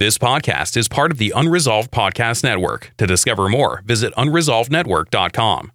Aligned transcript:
This 0.00 0.16
podcast 0.16 0.78
is 0.78 0.88
part 0.88 1.12
of 1.12 1.18
the 1.18 1.30
Unresolved 1.36 1.90
Podcast 1.90 2.42
Network. 2.42 2.90
To 2.96 3.06
discover 3.06 3.50
more, 3.50 3.82
visit 3.84 4.14
unresolvednetwork.com. 4.14 5.72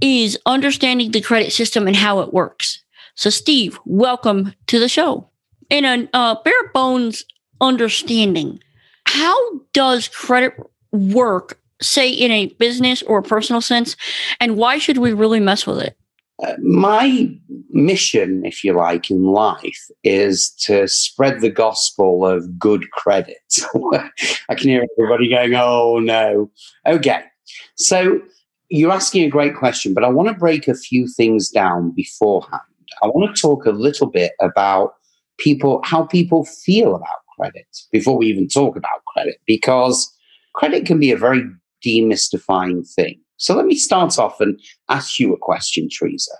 is 0.00 0.38
understanding 0.46 1.10
the 1.10 1.20
credit 1.20 1.52
system 1.52 1.86
and 1.86 1.96
how 1.96 2.20
it 2.20 2.32
works. 2.32 2.82
So, 3.14 3.28
Steve, 3.28 3.78
welcome 3.84 4.54
to 4.68 4.78
the 4.78 4.88
show. 4.88 5.28
In 5.68 5.84
a 5.84 6.08
uh, 6.12 6.36
bare 6.42 6.68
bones 6.72 7.24
understanding, 7.60 8.60
how 9.06 9.36
does 9.72 10.08
credit 10.08 10.54
work? 10.92 11.58
Say 11.82 12.10
in 12.10 12.30
a 12.30 12.46
business 12.58 13.02
or 13.02 13.18
a 13.18 13.22
personal 13.22 13.62
sense, 13.62 13.96
and 14.38 14.58
why 14.58 14.76
should 14.76 14.98
we 14.98 15.14
really 15.14 15.40
mess 15.40 15.66
with 15.66 15.78
it? 15.78 15.96
Uh, 16.42 16.54
my 16.62 17.30
mission, 17.70 18.44
if 18.44 18.64
you 18.64 18.72
like, 18.72 19.10
in 19.10 19.24
life 19.24 19.90
is 20.04 20.50
to 20.50 20.88
spread 20.88 21.40
the 21.40 21.50
gospel 21.50 22.26
of 22.26 22.58
good 22.58 22.90
credit. 22.92 23.36
I 24.48 24.54
can 24.54 24.68
hear 24.68 24.86
everybody 24.98 25.28
going, 25.28 25.54
oh 25.54 25.98
no. 25.98 26.50
Okay. 26.86 27.22
So 27.76 28.20
you're 28.70 28.92
asking 28.92 29.24
a 29.24 29.28
great 29.28 29.54
question, 29.54 29.92
but 29.92 30.04
I 30.04 30.08
want 30.08 30.28
to 30.28 30.34
break 30.34 30.68
a 30.68 30.74
few 30.74 31.08
things 31.08 31.50
down 31.50 31.90
beforehand. 31.90 32.62
I 33.02 33.06
want 33.08 33.34
to 33.34 33.40
talk 33.40 33.66
a 33.66 33.70
little 33.70 34.06
bit 34.06 34.32
about 34.40 34.94
people, 35.38 35.80
how 35.84 36.04
people 36.04 36.44
feel 36.44 36.94
about 36.94 37.08
credit 37.36 37.66
before 37.92 38.16
we 38.16 38.26
even 38.26 38.48
talk 38.48 38.76
about 38.76 39.04
credit, 39.06 39.36
because 39.46 40.10
credit 40.54 40.86
can 40.86 40.98
be 40.98 41.10
a 41.10 41.16
very 41.16 41.42
demystifying 41.84 42.88
thing. 42.94 43.20
So 43.40 43.56
let 43.56 43.64
me 43.64 43.74
start 43.74 44.18
off 44.18 44.38
and 44.38 44.60
ask 44.90 45.18
you 45.18 45.32
a 45.32 45.38
question, 45.38 45.88
Teresa. 45.88 46.32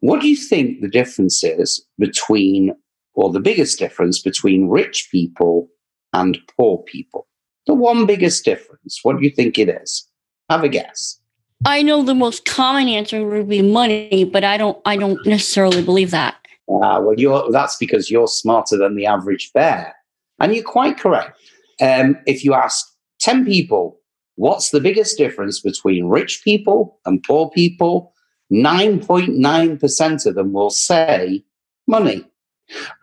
What 0.00 0.20
do 0.20 0.28
you 0.28 0.34
think 0.34 0.80
the 0.80 0.88
difference 0.88 1.44
is 1.44 1.86
between, 2.00 2.74
or 3.14 3.32
the 3.32 3.38
biggest 3.38 3.78
difference 3.78 4.20
between 4.20 4.68
rich 4.68 5.08
people 5.12 5.68
and 6.12 6.36
poor 6.56 6.78
people? 6.78 7.28
The 7.68 7.74
one 7.74 8.06
biggest 8.06 8.44
difference. 8.44 8.98
What 9.04 9.18
do 9.18 9.24
you 9.24 9.30
think 9.30 9.56
it 9.56 9.68
is? 9.68 10.04
Have 10.50 10.64
a 10.64 10.68
guess. 10.68 11.20
I 11.64 11.82
know 11.82 12.02
the 12.02 12.14
most 12.14 12.44
common 12.44 12.88
answer 12.88 13.24
would 13.24 13.48
be 13.48 13.62
money, 13.62 14.24
but 14.24 14.42
I 14.42 14.56
don't. 14.56 14.78
I 14.84 14.96
don't 14.96 15.24
necessarily 15.26 15.82
believe 15.82 16.10
that. 16.10 16.34
Uh, 16.68 17.00
well, 17.02 17.14
you're, 17.16 17.50
that's 17.52 17.76
because 17.76 18.10
you're 18.10 18.28
smarter 18.28 18.76
than 18.76 18.96
the 18.96 19.06
average 19.06 19.52
bear, 19.52 19.94
and 20.40 20.54
you're 20.54 20.64
quite 20.64 20.98
correct. 20.98 21.38
Um, 21.80 22.16
if 22.26 22.44
you 22.44 22.54
ask 22.54 22.84
ten 23.20 23.44
people 23.44 24.00
What's 24.38 24.70
the 24.70 24.80
biggest 24.80 25.18
difference 25.18 25.58
between 25.58 26.06
rich 26.06 26.42
people 26.44 27.00
and 27.04 27.20
poor 27.24 27.50
people? 27.50 28.14
9.9% 28.52 30.26
of 30.26 30.34
them 30.36 30.52
will 30.52 30.70
say 30.70 31.44
money. 31.88 32.24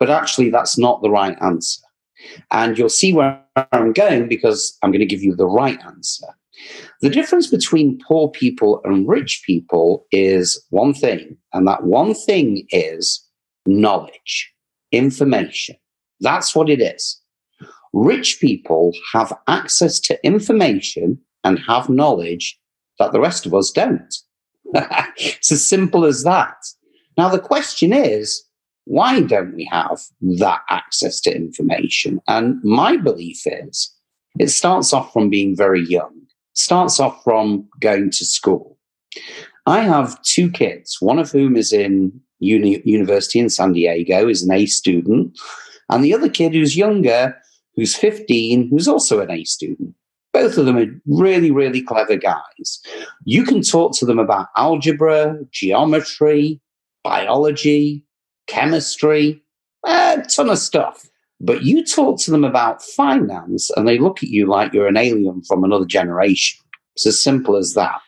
But 0.00 0.08
actually, 0.08 0.48
that's 0.48 0.78
not 0.78 1.02
the 1.02 1.10
right 1.10 1.36
answer. 1.42 1.82
And 2.50 2.78
you'll 2.78 2.88
see 2.88 3.12
where 3.12 3.38
I'm 3.70 3.92
going 3.92 4.28
because 4.28 4.78
I'm 4.82 4.90
going 4.90 5.00
to 5.00 5.06
give 5.06 5.22
you 5.22 5.36
the 5.36 5.44
right 5.44 5.78
answer. 5.84 6.26
The 7.02 7.10
difference 7.10 7.48
between 7.48 8.00
poor 8.08 8.30
people 8.30 8.80
and 8.84 9.06
rich 9.06 9.42
people 9.44 10.06
is 10.12 10.64
one 10.70 10.94
thing, 10.94 11.36
and 11.52 11.68
that 11.68 11.84
one 11.84 12.14
thing 12.14 12.66
is 12.70 13.22
knowledge, 13.66 14.54
information. 14.90 15.76
That's 16.20 16.54
what 16.54 16.70
it 16.70 16.80
is. 16.80 17.20
Rich 17.92 18.40
people 18.40 18.92
have 19.12 19.36
access 19.48 20.00
to 20.00 20.18
information 20.24 21.18
and 21.46 21.60
have 21.60 21.88
knowledge 21.88 22.58
that 22.98 23.12
the 23.12 23.20
rest 23.20 23.46
of 23.46 23.54
us 23.54 23.70
don't. 23.70 24.14
it's 24.74 25.52
as 25.52 25.66
simple 25.66 26.04
as 26.04 26.24
that. 26.24 26.56
Now, 27.16 27.28
the 27.28 27.38
question 27.38 27.92
is, 27.92 28.42
why 28.84 29.20
don't 29.20 29.54
we 29.54 29.64
have 29.70 30.00
that 30.38 30.62
access 30.70 31.20
to 31.20 31.34
information? 31.34 32.20
And 32.26 32.62
my 32.64 32.96
belief 32.96 33.42
is 33.46 33.94
it 34.40 34.48
starts 34.48 34.92
off 34.92 35.12
from 35.12 35.30
being 35.30 35.56
very 35.56 35.84
young, 35.86 36.14
starts 36.54 36.98
off 36.98 37.22
from 37.22 37.68
going 37.80 38.10
to 38.10 38.24
school. 38.24 38.76
I 39.66 39.80
have 39.82 40.20
two 40.22 40.50
kids, 40.50 40.98
one 41.00 41.18
of 41.20 41.30
whom 41.30 41.56
is 41.56 41.72
in 41.72 42.20
uni- 42.40 42.82
university 42.84 43.38
in 43.38 43.50
San 43.50 43.72
Diego, 43.72 44.28
is 44.28 44.42
an 44.42 44.52
A 44.52 44.66
student, 44.66 45.38
and 45.90 46.04
the 46.04 46.14
other 46.14 46.28
kid 46.28 46.54
who's 46.54 46.76
younger, 46.76 47.36
who's 47.76 47.94
15, 47.94 48.68
who's 48.68 48.88
also 48.88 49.20
an 49.20 49.30
A 49.30 49.44
student. 49.44 49.94
Both 50.36 50.58
of 50.58 50.66
them 50.66 50.76
are 50.76 50.86
really, 51.06 51.50
really 51.50 51.80
clever 51.80 52.14
guys. 52.14 52.82
You 53.24 53.42
can 53.42 53.62
talk 53.62 53.96
to 53.96 54.04
them 54.04 54.18
about 54.18 54.48
algebra, 54.58 55.38
geometry, 55.50 56.60
biology, 57.02 58.04
chemistry, 58.46 59.42
a 59.86 60.22
ton 60.28 60.50
of 60.50 60.58
stuff. 60.58 61.08
But 61.40 61.62
you 61.62 61.82
talk 61.82 62.20
to 62.20 62.30
them 62.30 62.44
about 62.44 62.82
finance 62.82 63.70
and 63.76 63.88
they 63.88 63.96
look 63.96 64.22
at 64.22 64.28
you 64.28 64.46
like 64.46 64.74
you're 64.74 64.88
an 64.88 64.98
alien 64.98 65.42
from 65.48 65.64
another 65.64 65.86
generation. 65.86 66.62
It's 66.96 67.06
as 67.06 67.22
simple 67.22 67.56
as 67.56 67.72
that. 67.72 67.98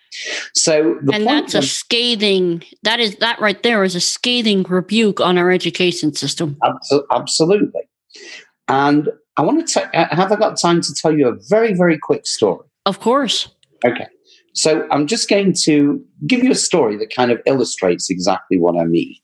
So, 0.54 0.98
and 1.10 1.26
that's 1.26 1.54
a 1.54 1.62
scathing. 1.62 2.62
That 2.82 3.00
is 3.00 3.16
that 3.16 3.40
right 3.40 3.62
there 3.62 3.84
is 3.84 3.94
a 3.94 4.00
scathing 4.00 4.64
rebuke 4.64 5.18
on 5.18 5.38
our 5.38 5.50
education 5.50 6.14
system. 6.14 6.58
Absolutely. 7.10 7.88
And 8.68 9.08
I 9.36 9.42
want 9.42 9.66
to 9.66 9.80
t- 9.80 9.86
uh, 9.94 10.14
have 10.14 10.32
I 10.32 10.36
got 10.36 10.58
time 10.60 10.80
to 10.80 10.94
tell 10.94 11.16
you 11.16 11.28
a 11.28 11.36
very, 11.48 11.72
very 11.72 11.98
quick 11.98 12.26
story? 12.26 12.66
Of 12.86 13.00
course. 13.00 13.48
Okay. 13.84 14.06
So 14.54 14.86
I'm 14.90 15.06
just 15.06 15.28
going 15.28 15.54
to 15.64 16.04
give 16.26 16.42
you 16.42 16.50
a 16.50 16.56
story 16.56 16.96
that 16.96 17.14
kind 17.14 17.30
of 17.30 17.40
illustrates 17.46 18.10
exactly 18.10 18.58
what 18.58 18.76
I 18.76 18.84
mean. 18.84 19.14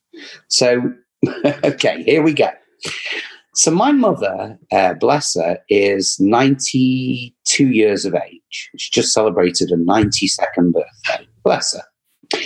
So, 0.49 0.93
okay, 1.65 2.03
here 2.05 2.23
we 2.23 2.33
go. 2.33 2.51
So 3.55 3.71
my 3.71 3.93
mother, 3.93 4.59
uh, 4.73 4.95
bless 4.95 5.35
her, 5.35 5.59
is 5.69 6.19
92 6.21 7.69
years 7.69 8.05
of 8.05 8.15
age. 8.15 8.71
She 8.77 8.91
just 8.93 9.13
celebrated 9.13 9.71
a 9.71 9.77
92nd 9.77 10.73
birthday. 10.73 11.27
Bless 11.45 11.75
her. 11.75 12.39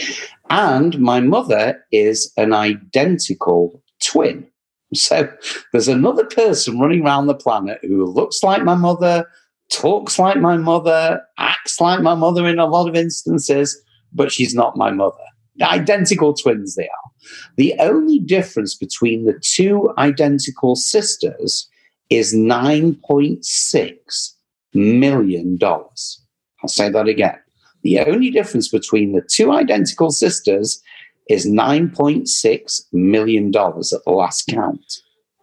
And 0.50 0.98
my 0.98 1.20
mother 1.20 1.82
is 1.92 2.32
an 2.36 2.52
identical 2.52 3.82
twin. 4.02 4.46
So 4.94 5.30
there's 5.72 5.88
another 5.88 6.24
person 6.24 6.78
running 6.78 7.04
around 7.04 7.26
the 7.26 7.34
planet 7.34 7.78
who 7.82 8.06
looks 8.06 8.42
like 8.42 8.64
my 8.64 8.74
mother, 8.74 9.26
talks 9.70 10.18
like 10.18 10.38
my 10.38 10.56
mother, 10.56 11.20
acts 11.38 11.80
like 11.80 12.00
my 12.00 12.14
mother 12.14 12.46
in 12.46 12.58
a 12.58 12.66
lot 12.66 12.88
of 12.88 12.94
instances, 12.94 13.80
but 14.12 14.32
she's 14.32 14.54
not 14.54 14.76
my 14.76 14.90
mother. 14.90 15.16
Identical 15.60 16.34
twins 16.34 16.74
they 16.74 16.84
are. 16.84 17.10
The 17.56 17.74
only 17.80 18.20
difference 18.20 18.74
between 18.76 19.24
the 19.24 19.38
two 19.42 19.92
identical 19.98 20.76
sisters 20.76 21.68
is 22.10 22.34
$9.6 22.34 24.32
million. 24.74 25.58
I'll 25.60 26.68
say 26.68 26.88
that 26.88 27.08
again. 27.08 27.36
The 27.82 28.00
only 28.00 28.30
difference 28.30 28.68
between 28.68 29.12
the 29.12 29.22
two 29.22 29.52
identical 29.52 30.10
sisters 30.10 30.82
is 31.28 31.46
$9.6 31.46 32.80
million 32.92 33.46
at 33.48 33.52
the 33.54 34.00
last 34.06 34.46
count. 34.48 34.84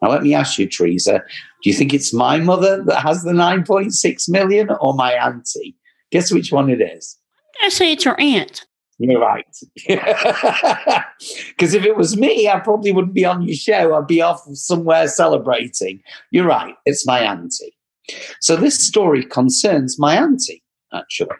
Now, 0.01 0.09
let 0.09 0.23
me 0.23 0.33
ask 0.33 0.57
you, 0.59 0.67
Teresa, 0.67 1.23
do 1.63 1.69
you 1.69 1.73
think 1.75 1.93
it's 1.93 2.13
my 2.13 2.37
mother 2.39 2.83
that 2.83 3.01
has 3.01 3.23
the 3.23 3.31
9.6 3.31 4.29
million 4.29 4.69
or 4.81 4.93
my 4.93 5.13
auntie? 5.13 5.75
Guess 6.11 6.31
which 6.31 6.51
one 6.51 6.69
it 6.69 6.81
is? 6.81 7.17
I 7.61 7.69
say 7.69 7.93
it's 7.93 8.05
your 8.05 8.19
aunt. 8.19 8.65
You're 8.97 9.19
right. 9.19 9.45
Because 11.49 11.73
if 11.73 11.85
it 11.85 11.95
was 11.95 12.17
me, 12.17 12.49
I 12.49 12.59
probably 12.59 12.91
wouldn't 12.91 13.13
be 13.13 13.25
on 13.25 13.41
your 13.41 13.55
show. 13.55 13.95
I'd 13.95 14.07
be 14.07 14.21
off 14.21 14.43
somewhere 14.53 15.07
celebrating. 15.07 16.01
You're 16.31 16.45
right. 16.45 16.75
It's 16.85 17.05
my 17.07 17.19
auntie. 17.19 17.75
So 18.41 18.55
this 18.55 18.77
story 18.77 19.23
concerns 19.23 19.97
my 19.97 20.15
auntie, 20.15 20.63
actually. 20.93 21.35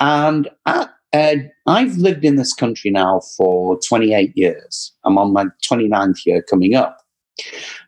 And 0.00 0.48
at, 0.66 0.93
I've 1.14 1.96
lived 1.96 2.24
in 2.24 2.36
this 2.36 2.52
country 2.52 2.90
now 2.90 3.20
for 3.36 3.78
28 3.86 4.32
years. 4.36 4.92
I'm 5.04 5.16
on 5.16 5.32
my 5.32 5.46
29th 5.68 6.26
year 6.26 6.42
coming 6.42 6.74
up. 6.74 6.98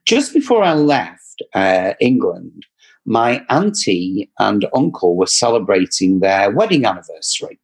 Just 0.06 0.32
before 0.32 0.62
I 0.62 0.74
left 0.74 1.42
uh, 1.54 1.94
England, 2.00 2.64
my 3.04 3.44
auntie 3.50 4.30
and 4.38 4.66
uncle 4.74 5.16
were 5.16 5.26
celebrating 5.26 6.20
their 6.20 6.50
wedding 6.50 6.84
anniversary. 6.84 7.58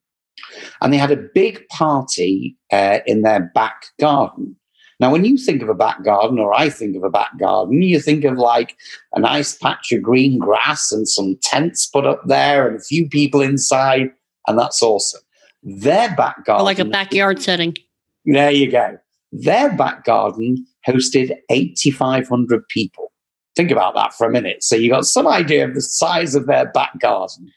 And 0.80 0.92
they 0.92 0.98
had 0.98 1.10
a 1.10 1.28
big 1.34 1.66
party 1.68 2.56
uh, 2.72 2.98
in 3.06 3.22
their 3.22 3.50
back 3.54 3.86
garden. 4.00 4.56
Now, 5.00 5.10
when 5.10 5.24
you 5.24 5.36
think 5.36 5.62
of 5.62 5.68
a 5.68 5.74
back 5.74 6.04
garden, 6.04 6.38
or 6.38 6.54
I 6.54 6.68
think 6.68 6.96
of 6.96 7.02
a 7.02 7.10
back 7.10 7.36
garden, 7.38 7.82
you 7.82 7.98
think 7.98 8.24
of 8.24 8.36
like 8.36 8.76
a 9.14 9.20
nice 9.20 9.56
patch 9.56 9.90
of 9.90 10.02
green 10.02 10.38
grass 10.38 10.92
and 10.92 11.08
some 11.08 11.36
tents 11.42 11.86
put 11.86 12.06
up 12.06 12.22
there 12.26 12.68
and 12.68 12.76
a 12.76 12.84
few 12.84 13.08
people 13.08 13.40
inside, 13.40 14.10
and 14.46 14.58
that's 14.58 14.82
awesome. 14.82 15.22
Their 15.62 16.14
back 16.16 16.44
garden. 16.44 16.62
Or 16.62 16.64
like 16.64 16.78
a 16.78 16.84
backyard 16.84 17.40
setting. 17.42 17.76
There 18.24 18.50
you 18.50 18.70
go. 18.70 18.98
Their 19.32 19.74
back 19.76 20.04
garden 20.04 20.66
hosted 20.86 21.34
8,500 21.50 22.66
people. 22.68 23.12
Think 23.54 23.70
about 23.70 23.94
that 23.94 24.14
for 24.14 24.26
a 24.26 24.30
minute. 24.30 24.62
So 24.64 24.76
you 24.76 24.90
got 24.90 25.04
some 25.06 25.26
idea 25.26 25.66
of 25.66 25.74
the 25.74 25.80
size 25.82 26.34
of 26.34 26.46
their 26.46 26.70
back 26.72 26.98
garden. 27.00 27.50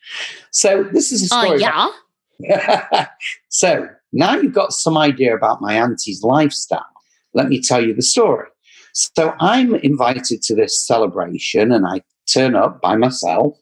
So 0.51 0.83
this 0.91 1.11
is 1.11 1.31
a 1.31 1.35
Uh, 1.35 1.41
story. 1.43 1.61
yeah. 1.61 1.89
about- 2.91 3.07
so 3.49 3.87
now 4.11 4.35
you've 4.35 4.53
got 4.53 4.73
some 4.73 4.97
idea 4.97 5.35
about 5.35 5.61
my 5.61 5.73
auntie's 5.75 6.21
lifestyle. 6.21 6.85
Let 7.33 7.47
me 7.47 7.61
tell 7.61 7.83
you 7.85 7.93
the 7.93 8.01
story. 8.01 8.47
So 8.93 9.33
I'm 9.39 9.75
invited 9.75 10.41
to 10.43 10.55
this 10.55 10.85
celebration 10.85 11.71
and 11.71 11.85
I 11.85 12.01
turn 12.31 12.55
up 12.55 12.81
by 12.81 12.95
myself. 12.97 13.57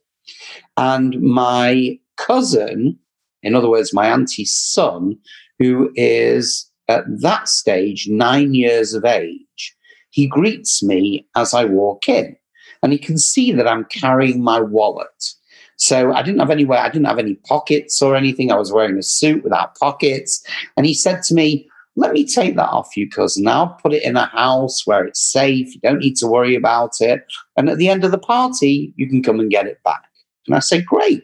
And 0.77 1.19
my 1.21 1.99
cousin, 2.17 2.97
in 3.43 3.55
other 3.55 3.69
words, 3.69 3.93
my 3.93 4.07
auntie's 4.07 4.51
son, 4.51 5.17
who 5.59 5.91
is 5.95 6.69
at 6.87 7.03
that 7.21 7.47
stage 7.47 8.07
nine 8.09 8.53
years 8.53 8.93
of 8.93 9.05
age, 9.05 9.75
he 10.09 10.27
greets 10.27 10.83
me 10.83 11.27
as 11.35 11.53
I 11.53 11.65
walk 11.65 12.07
in. 12.07 12.35
And 12.81 12.91
he 12.91 12.99
can 12.99 13.17
see 13.17 13.51
that 13.53 13.67
I'm 13.67 13.85
carrying 13.85 14.43
my 14.43 14.59
wallet. 14.59 15.07
So 15.77 16.13
I 16.13 16.21
didn't 16.21 16.39
have 16.39 16.51
anywhere, 16.51 16.79
I 16.79 16.89
didn't 16.89 17.07
have 17.07 17.19
any 17.19 17.35
pockets 17.47 18.01
or 18.01 18.15
anything. 18.15 18.51
I 18.51 18.57
was 18.57 18.71
wearing 18.71 18.97
a 18.97 19.03
suit 19.03 19.43
without 19.43 19.75
pockets. 19.75 20.45
And 20.77 20.85
he 20.85 20.93
said 20.93 21.23
to 21.23 21.33
me, 21.33 21.67
Let 21.95 22.11
me 22.11 22.25
take 22.25 22.55
that 22.55 22.69
off 22.69 22.95
you, 22.95 23.09
cousin. 23.09 23.47
I'll 23.47 23.77
put 23.81 23.93
it 23.93 24.03
in 24.03 24.15
a 24.15 24.27
house 24.27 24.85
where 24.85 25.03
it's 25.03 25.19
safe. 25.19 25.73
You 25.73 25.81
don't 25.81 25.99
need 25.99 26.15
to 26.17 26.27
worry 26.27 26.55
about 26.55 26.93
it. 26.99 27.25
And 27.57 27.69
at 27.69 27.77
the 27.77 27.89
end 27.89 28.03
of 28.03 28.11
the 28.11 28.19
party, 28.19 28.93
you 28.97 29.09
can 29.09 29.23
come 29.23 29.39
and 29.39 29.49
get 29.49 29.67
it 29.67 29.81
back. 29.83 30.03
And 30.47 30.55
I 30.55 30.59
said, 30.59 30.85
Great. 30.85 31.23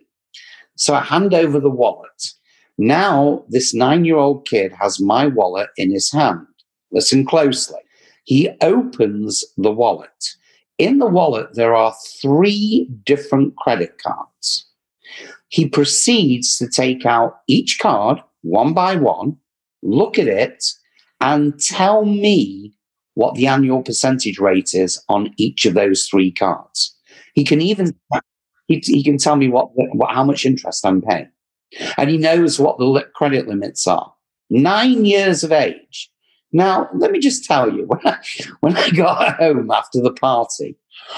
So 0.80 0.94
I 0.94 1.02
hand 1.02 1.34
over 1.34 1.60
the 1.60 1.70
wallet. 1.70 2.32
Now, 2.78 3.44
this 3.50 3.74
nine 3.74 4.06
year 4.06 4.16
old 4.16 4.48
kid 4.48 4.72
has 4.80 5.00
my 5.00 5.28
wallet 5.28 5.70
in 5.76 5.92
his 5.92 6.10
hand. 6.10 6.48
Listen 6.92 7.26
closely. 7.26 7.82
He 8.24 8.50
opens 8.62 9.44
the 9.58 9.74
wallet. 9.74 10.30
In 10.78 11.00
the 11.00 11.06
wallet, 11.06 11.50
there 11.54 11.76
are 11.76 11.94
three 12.22 12.90
different 13.04 13.58
credit 13.58 14.02
cards. 14.02 14.66
He 15.50 15.68
proceeds 15.68 16.58
to 16.60 16.70
take 16.70 17.06
out 17.06 17.42
each 17.48 17.80
card 17.80 18.22
one 18.44 18.74
by 18.74 18.96
one, 18.96 19.36
look 19.84 20.18
at 20.18 20.28
it, 20.28 20.64
and 21.20 21.60
tell 21.60 22.06
me 22.06 22.74
what 23.16 23.36
the 23.36 23.48
annual 23.48 23.84
percentage 23.84 24.40
rate 24.40 24.74
is 24.74 25.04
on 25.10 25.34
each 25.36 25.66
of 25.66 25.74
those 25.74 26.08
three 26.08 26.32
cards. 26.32 26.96
He 27.34 27.44
can 27.44 27.60
even 27.60 27.94
he, 28.70 28.82
he 28.86 29.04
can 29.04 29.18
tell 29.18 29.36
me 29.36 29.50
what, 29.50 29.72
what 29.74 30.14
how 30.14 30.24
much 30.24 30.46
interest 30.46 30.86
I'm 30.86 31.02
paying, 31.02 31.30
and 31.98 32.10
he 32.10 32.18
knows 32.18 32.60
what 32.60 32.78
the 32.78 33.06
credit 33.16 33.48
limits 33.48 33.86
are. 33.88 34.14
Nine 34.50 35.06
years 35.06 35.44
of 35.44 35.52
age. 35.52 36.10
Now, 36.52 36.88
let 36.96 37.12
me 37.12 37.20
just 37.20 37.44
tell 37.44 37.72
you, 37.72 37.86
when 37.88 38.00
I, 38.06 38.18
when 38.62 38.78
I 38.78 38.90
got 38.92 39.38
home 39.38 39.72
after 39.72 40.00
the 40.00 40.14
party, 40.14 40.78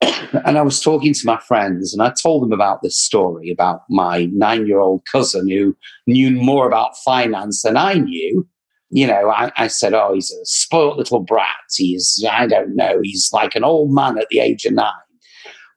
and 0.00 0.56
I 0.56 0.62
was 0.62 0.80
talking 0.80 1.12
to 1.12 1.26
my 1.26 1.38
friends, 1.38 1.92
and 1.92 2.00
I 2.00 2.12
told 2.22 2.44
them 2.44 2.52
about 2.52 2.82
this 2.82 2.96
story 2.96 3.50
about 3.50 3.82
my 3.90 4.26
nine 4.32 4.66
year 4.66 4.78
old 4.78 5.04
cousin 5.10 5.48
who 5.48 5.76
knew 6.06 6.30
more 6.30 6.68
about 6.68 6.96
finance 7.04 7.62
than 7.62 7.76
I 7.76 7.94
knew. 7.94 8.48
You 8.90 9.06
know, 9.06 9.30
I, 9.30 9.50
I 9.56 9.66
said, 9.66 9.94
Oh, 9.94 10.14
he's 10.14 10.30
a 10.30 10.46
spoilt 10.46 10.96
little 10.96 11.20
brat. 11.20 11.48
He's, 11.76 12.24
I 12.30 12.46
don't 12.46 12.74
know, 12.74 13.00
he's 13.02 13.30
like 13.32 13.54
an 13.54 13.64
old 13.64 13.92
man 13.92 14.16
at 14.16 14.28
the 14.30 14.38
age 14.38 14.64
of 14.64 14.74
nine. 14.74 14.92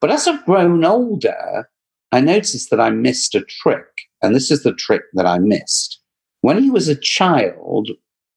But 0.01 0.11
as 0.11 0.27
I've 0.27 0.45
grown 0.45 0.83
older, 0.83 1.69
I 2.11 2.19
noticed 2.19 2.71
that 2.71 2.81
I 2.81 2.89
missed 2.89 3.35
a 3.35 3.41
trick. 3.41 3.85
And 4.21 4.35
this 4.35 4.51
is 4.51 4.63
the 4.63 4.73
trick 4.73 5.03
that 5.13 5.25
I 5.25 5.37
missed. 5.39 5.99
When 6.41 6.61
he 6.61 6.69
was 6.69 6.87
a 6.87 6.95
child, 6.95 7.89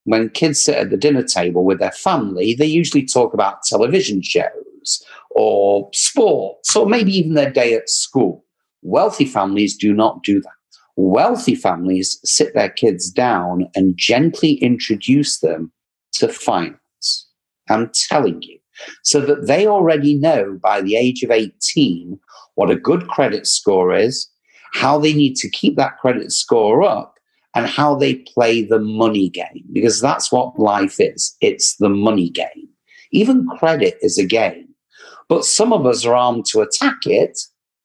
when 0.04 0.28
kids 0.28 0.62
sit 0.62 0.76
at 0.76 0.90
the 0.90 0.96
dinner 0.96 1.22
table 1.22 1.64
with 1.64 1.78
their 1.78 1.92
family, 1.92 2.54
they 2.54 2.66
usually 2.66 3.04
talk 3.04 3.32
about 3.34 3.62
television 3.62 4.22
shows 4.22 5.04
or 5.30 5.88
sports 5.92 6.76
or 6.76 6.86
maybe 6.86 7.12
even 7.16 7.34
their 7.34 7.50
day 7.50 7.74
at 7.74 7.88
school. 7.88 8.44
Wealthy 8.82 9.24
families 9.24 9.76
do 9.76 9.94
not 9.94 10.22
do 10.22 10.40
that. 10.42 10.50
Wealthy 10.96 11.54
families 11.54 12.20
sit 12.24 12.54
their 12.54 12.68
kids 12.68 13.10
down 13.10 13.66
and 13.74 13.96
gently 13.96 14.54
introduce 14.54 15.40
them 15.40 15.72
to 16.12 16.28
finance. 16.28 17.28
I'm 17.68 17.90
telling 18.08 18.42
you, 18.42 18.58
so 19.02 19.20
that 19.20 19.46
they 19.46 19.66
already 19.66 20.14
know 20.14 20.58
by 20.62 20.80
the 20.80 20.96
age 20.96 21.22
of 21.22 21.30
18 21.30 22.18
what 22.54 22.70
a 22.70 22.76
good 22.76 23.08
credit 23.08 23.46
score 23.46 23.92
is, 23.92 24.28
how 24.72 24.98
they 24.98 25.12
need 25.12 25.36
to 25.36 25.50
keep 25.50 25.76
that 25.76 25.98
credit 25.98 26.30
score 26.32 26.82
up, 26.82 27.14
and 27.54 27.66
how 27.66 27.94
they 27.94 28.16
play 28.34 28.64
the 28.64 28.80
money 28.80 29.28
game, 29.28 29.64
because 29.72 30.00
that's 30.00 30.32
what 30.32 30.58
life 30.58 30.96
is 30.98 31.36
it's 31.40 31.76
the 31.76 31.88
money 31.88 32.28
game. 32.30 32.68
Even 33.12 33.46
credit 33.58 33.96
is 34.02 34.18
a 34.18 34.24
game. 34.24 34.68
But 35.28 35.44
some 35.44 35.72
of 35.72 35.86
us 35.86 36.04
are 36.04 36.14
armed 36.14 36.46
to 36.46 36.60
attack 36.60 37.06
it, 37.06 37.38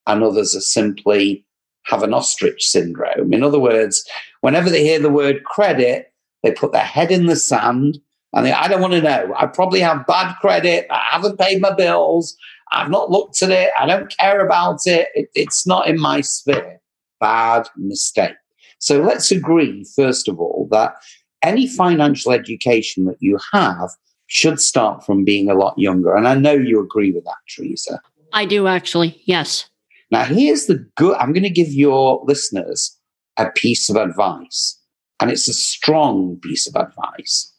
and 0.07 0.23
others 0.23 0.55
are 0.55 0.61
simply 0.61 1.45
have 1.85 2.03
an 2.03 2.13
ostrich 2.13 2.67
syndrome. 2.67 3.33
In 3.33 3.43
other 3.43 3.59
words, 3.59 4.03
whenever 4.41 4.69
they 4.69 4.83
hear 4.83 4.99
the 4.99 5.09
word 5.09 5.43
credit, 5.43 6.11
they 6.43 6.51
put 6.51 6.71
their 6.71 6.81
head 6.81 7.11
in 7.11 7.27
the 7.27 7.35
sand 7.35 7.99
and 8.33 8.45
they, 8.45 8.51
I 8.51 8.67
don't 8.67 8.81
want 8.81 8.93
to 8.93 9.01
know. 9.01 9.33
I 9.37 9.47
probably 9.47 9.79
have 9.79 10.05
bad 10.05 10.35
credit. 10.39 10.87
I 10.89 11.01
haven't 11.11 11.39
paid 11.39 11.61
my 11.61 11.73
bills. 11.73 12.35
I've 12.71 12.89
not 12.89 13.09
looked 13.09 13.41
at 13.41 13.49
it. 13.49 13.71
I 13.79 13.85
don't 13.85 14.15
care 14.17 14.45
about 14.45 14.81
it. 14.85 15.07
it 15.15 15.29
it's 15.33 15.65
not 15.65 15.87
in 15.87 15.99
my 15.99 16.21
sphere. 16.21 16.79
Bad 17.19 17.67
mistake. 17.75 18.35
So 18.79 19.01
let's 19.01 19.31
agree, 19.31 19.83
first 19.95 20.27
of 20.27 20.39
all, 20.39 20.67
that 20.71 20.95
any 21.43 21.67
financial 21.67 22.31
education 22.31 23.05
that 23.05 23.17
you 23.19 23.37
have 23.51 23.89
should 24.27 24.59
start 24.59 25.03
from 25.05 25.25
being 25.25 25.49
a 25.49 25.55
lot 25.55 25.77
younger. 25.77 26.15
And 26.15 26.27
I 26.27 26.35
know 26.35 26.53
you 26.53 26.79
agree 26.79 27.11
with 27.11 27.23
that, 27.25 27.35
Teresa. 27.49 27.99
I 28.31 28.45
do 28.45 28.67
actually. 28.67 29.21
Yes. 29.25 29.69
Now, 30.11 30.23
here's 30.23 30.67
the 30.67 30.85
good 30.95 31.15
I'm 31.17 31.33
going 31.33 31.43
to 31.43 31.49
give 31.49 31.71
your 31.73 32.21
listeners 32.25 32.95
a 33.37 33.49
piece 33.51 33.89
of 33.89 33.95
advice, 33.95 34.79
and 35.19 35.31
it's 35.31 35.47
a 35.47 35.53
strong 35.53 36.39
piece 36.41 36.67
of 36.67 36.75
advice. 36.75 37.51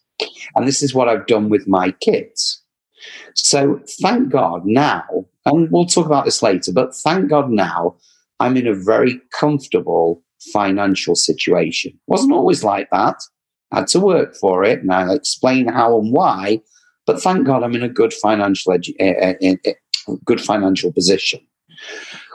And 0.55 0.67
this 0.67 0.83
is 0.83 0.95
what 0.95 1.09
I've 1.09 1.27
done 1.27 1.49
with 1.49 1.69
my 1.69 1.93
kids. 1.93 2.63
So, 3.35 3.81
thank 4.03 4.31
God 4.31 4.67
now, 4.67 5.05
and 5.47 5.71
we'll 5.71 5.87
talk 5.87 6.07
about 6.07 6.25
this 6.25 6.43
later, 6.43 6.73
but 6.73 6.95
thank 6.95 7.31
God 7.31 7.51
now 7.51 7.97
I'm 8.41 8.57
in 8.57 8.67
a 8.67 8.75
very 8.75 9.21
comfortable 9.39 10.23
financial 10.53 11.15
situation. 11.15 11.99
Wasn't 12.07 12.33
always 12.33 12.65
like 12.65 12.89
that. 12.91 13.17
I 13.73 13.81
had 13.81 13.87
to 13.89 14.01
work 14.01 14.35
for 14.37 14.65
it, 14.65 14.81
and 14.81 14.93
I'll 14.93 15.15
explain 15.15 15.69
how 15.69 15.99
and 15.99 16.13
why. 16.13 16.61
But 17.07 17.23
thank 17.23 17.47
God 17.47 17.63
I'm 17.63 17.75
in 17.75 17.83
a 17.83 17.89
good 17.89 18.13
financial 18.13 18.73
edu- 18.73 18.95
uh, 19.01 19.47
uh, 19.47 19.71
uh, 19.71 20.17
good 20.25 20.41
financial 20.41 20.93
position. 20.93 21.41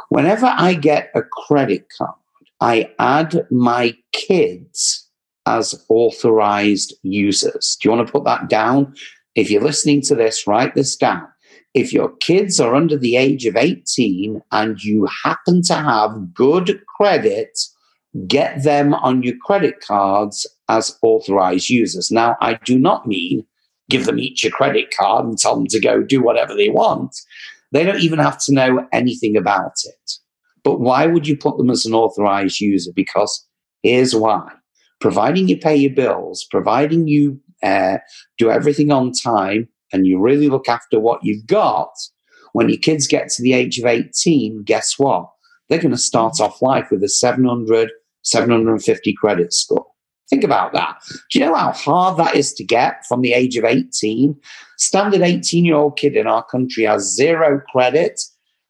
Whenever 0.10 0.48
I 0.48 0.74
get 0.74 1.12
a 1.16 1.22
credit 1.22 1.88
card, 1.98 2.16
I 2.62 2.92
add 3.00 3.46
my 3.52 3.96
kids 4.14 5.05
as 5.46 5.86
authorized 5.90 6.94
users. 7.04 7.78
Do 7.80 7.88
you 7.90 7.96
want 7.96 8.08
to 8.08 8.12
put 8.12 8.26
that 8.26 8.50
down? 8.50 8.94
If 9.36 9.52
you're 9.52 9.62
listening 9.62 10.02
to 10.04 10.16
this, 10.16 10.48
write 10.48 10.76
this 10.76 10.96
down. 10.96 11.28
If 11.74 11.92
your 11.92 12.16
kids 12.18 12.60
are 12.60 12.74
under 12.74 12.98
the 12.98 13.18
age 13.18 13.46
of 13.46 13.58
18 13.58 14.42
and 14.52 14.82
you 14.82 15.08
happen 15.24 15.62
to 15.64 15.76
have 15.76 16.34
good 16.34 16.82
credit, 16.98 17.60
get 18.28 18.64
them 18.64 18.94
on 18.94 19.24
your 19.24 19.36
credit 19.46 19.82
cards 19.82 20.48
as 20.70 20.98
authorized 21.02 21.70
users. 21.70 22.12
Now, 22.12 22.38
I 22.42 22.60
do 22.64 22.80
not 22.80 23.06
mean 23.06 23.46
give 23.90 24.06
them 24.06 24.20
each 24.20 24.46
a 24.46 24.50
credit 24.50 24.94
card 24.98 25.26
and 25.26 25.38
tell 25.38 25.56
them 25.56 25.68
to 25.68 25.80
go 25.80 26.02
do 26.02 26.22
whatever 26.22 26.56
they 26.56 26.70
want. 26.70 27.16
They 27.72 27.84
don't 27.84 28.00
even 28.00 28.20
have 28.20 28.40
to 28.46 28.54
know 28.54 28.88
anything 28.94 29.36
about 29.36 29.74
it. 29.84 30.14
But 30.64 30.80
why 30.80 31.06
would 31.06 31.28
you 31.28 31.38
put 31.38 31.58
them 31.58 31.70
as 31.70 31.86
an 31.86 31.94
authorized 31.94 32.62
user? 32.62 32.92
Because 32.96 33.46
here's 33.84 34.16
why. 34.16 34.50
Providing 35.00 35.48
you 35.48 35.58
pay 35.58 35.76
your 35.76 35.94
bills, 35.94 36.46
providing 36.50 37.08
you 37.08 37.40
uh, 37.64 37.98
do 38.38 38.50
everything 38.50 38.92
on 38.92 39.12
time, 39.12 39.68
and 39.92 40.06
you 40.06 40.20
really 40.20 40.50
look 40.50 40.68
after 40.68 41.00
what 41.00 41.24
you've 41.24 41.46
got, 41.46 41.90
when 42.54 42.70
your 42.70 42.78
kids 42.78 43.08
get 43.08 43.30
to 43.30 43.42
the 43.42 43.54
age 43.54 43.80
of 43.80 43.86
18, 43.86 44.64
guess 44.64 44.98
what? 44.98 45.30
They're 45.68 45.82
going 45.82 45.92
to 45.92 45.98
start 45.98 46.40
off 46.40 46.62
life 46.62 46.88
with 46.92 47.04
a 47.04 47.10
700, 47.10 47.92
750 48.24 49.14
credit 49.14 49.54
score. 49.54 49.86
Think 50.30 50.44
about 50.44 50.74
that. 50.74 50.96
Do 51.32 51.40
you 51.40 51.46
know 51.46 51.56
how 51.56 51.72
hard 51.72 52.18
that 52.18 52.36
is 52.36 52.54
to 52.54 52.64
get 52.64 53.06
from 53.06 53.22
the 53.22 53.34
age 53.34 53.58
of 53.58 53.66
18? 53.66 54.36
Standard 54.78 55.22
18 55.22 55.66
year 55.66 55.76
old 55.76 55.98
kid 55.98 56.16
in 56.16 56.28
our 56.28 56.44
country 56.44 56.84
has 56.86 57.16
zero 57.16 57.62
credit 57.72 58.22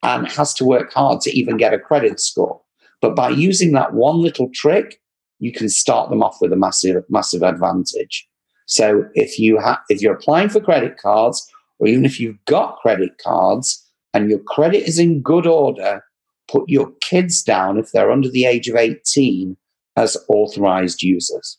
and 0.04 0.30
has 0.32 0.54
to 0.56 0.66
work 0.66 0.94
hard 0.94 1.22
to 1.22 1.38
even 1.38 1.58
get 1.58 1.74
a 1.74 1.80
credit 1.80 2.20
score. 2.20 2.62
But 3.02 3.16
by 3.16 3.30
using 3.30 3.72
that 3.74 3.94
one 3.94 4.22
little 4.22 4.50
trick, 4.54 5.00
you 5.40 5.52
can 5.52 5.70
start 5.70 6.10
them 6.10 6.24
off 6.24 6.38
with 6.42 6.54
a 6.54 6.56
massive, 6.56 7.04
massive 7.10 7.44
advantage. 7.44 8.28
So 8.68 9.06
if 9.14 9.38
you 9.38 9.60
have, 9.60 9.80
if 9.90 10.02
you're 10.02 10.16
applying 10.16 10.50
for 10.50 10.60
credit 10.60 10.98
cards, 10.98 11.48
or 11.80 11.88
even 11.88 12.06
if 12.06 12.20
you've 12.20 12.44
got 12.46 12.78
credit 12.78 13.18
cards 13.18 13.84
and 14.14 14.30
your 14.30 14.40
credit 14.40 14.88
is 14.88 14.98
in 14.98 15.22
good 15.22 15.46
order, 15.46 16.04
put 16.48 16.68
your 16.70 16.92
kids 17.02 17.44
down 17.44 17.78
if 17.78 17.92
they're 17.92 18.12
under 18.12 18.30
the 18.30 18.46
age 18.46 18.68
of 18.68 18.76
18 18.76 19.58
as 19.96 20.18
authorized 20.30 21.02
users. 21.02 21.58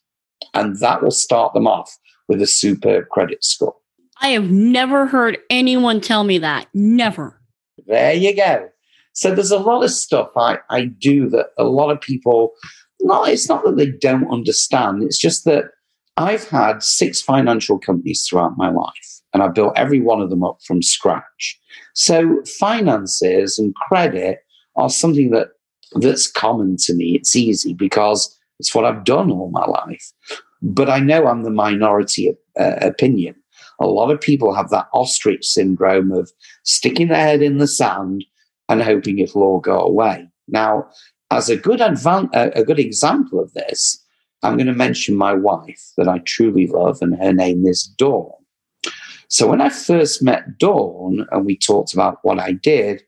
And 0.55 0.79
that 0.81 1.03
will 1.03 1.11
start 1.11 1.55
them 1.55 1.67
off 1.67 1.97
with 2.29 2.41
a 2.43 2.47
super 2.47 3.07
credit 3.11 3.45
score. 3.45 3.75
I 4.21 4.29
have 4.29 4.51
never 4.51 5.07
heard 5.07 5.39
anyone 5.51 6.01
tell 6.01 6.25
me 6.25 6.39
that. 6.39 6.69
Never. 6.73 7.41
There 7.87 8.15
you 8.15 8.35
go. 8.35 8.69
So 9.13 9.35
there's 9.35 9.51
a 9.51 9.59
lot 9.59 9.83
of 9.83 9.91
stuff 9.91 10.31
I, 10.37 10.59
I 10.71 10.87
do 10.87 11.29
that 11.31 11.47
a 11.57 11.65
lot 11.65 11.91
of 11.91 12.01
people, 12.01 12.53
no, 13.01 13.25
it's 13.25 13.49
not 13.49 13.65
that 13.65 13.77
they 13.77 13.91
don't 13.91 14.31
understand. 14.31 15.03
It's 15.03 15.19
just 15.19 15.45
that 15.45 15.65
I've 16.17 16.49
had 16.49 16.83
six 16.83 17.21
financial 17.21 17.79
companies 17.79 18.27
throughout 18.27 18.57
my 18.57 18.71
life, 18.71 19.21
and 19.35 19.43
I've 19.43 19.55
built 19.55 19.77
every 19.77 20.01
one 20.01 20.21
of 20.21 20.31
them 20.31 20.43
up 20.43 20.59
from 20.67 20.83
scratch. 20.83 21.61
So 21.95 22.43
finances 22.59 23.59
and 23.59 23.75
credit 23.75 24.39
are 24.77 24.91
something 24.91 25.31
that 25.31 25.49
that's 25.93 26.31
common 26.31 26.77
to 26.81 26.95
me. 26.95 27.15
It's 27.15 27.37
easy 27.37 27.75
because 27.75 28.37
it's 28.59 28.75
what 28.75 28.85
I've 28.85 29.05
done 29.05 29.31
all 29.31 29.51
my 29.51 29.67
life. 29.67 30.13
But 30.63 30.89
I 30.89 30.99
know 30.99 31.27
I'm 31.27 31.43
the 31.43 31.51
minority 31.51 32.35
uh, 32.59 32.77
opinion. 32.81 33.35
A 33.79 33.87
lot 33.87 34.11
of 34.11 34.21
people 34.21 34.55
have 34.55 34.71
that 34.71 34.89
ostrich 34.95 35.45
syndrome 35.45 36.11
of 36.13 36.31
sticking 36.65 37.09
their 37.09 37.21
head 37.21 37.43
in 37.43 37.59
the 37.59 37.67
sand 37.67 38.25
and 38.69 38.83
hoping 38.83 39.19
it'll 39.19 39.43
all 39.43 39.61
go 39.61 39.79
away. 39.79 40.29
Now, 40.49 40.89
as 41.31 41.49
a 41.49 41.57
good 41.57 41.81
advan- 41.81 42.31
a 42.33 42.65
good 42.65 42.79
example 42.79 43.41
of 43.41 43.53
this, 43.55 44.03
I'm 44.43 44.57
going 44.57 44.67
to 44.67 44.73
mention 44.73 45.17
my 45.17 45.33
wife 45.33 45.93
that 45.97 46.09
I 46.09 46.19
truly 46.19 46.67
love, 46.67 46.99
and 47.01 47.17
her 47.17 47.33
name 47.33 47.67
is 47.67 47.83
Dawn. 47.83 48.31
So 49.29 49.49
when 49.49 49.61
I 49.61 49.71
first 49.71 50.23
met 50.23 50.59
Dawn 50.59 51.27
and 51.33 51.45
we 51.45 51.57
talked 51.57 51.93
about 51.93 52.19
what 52.23 52.39
I 52.39 52.53
did, 52.53 53.03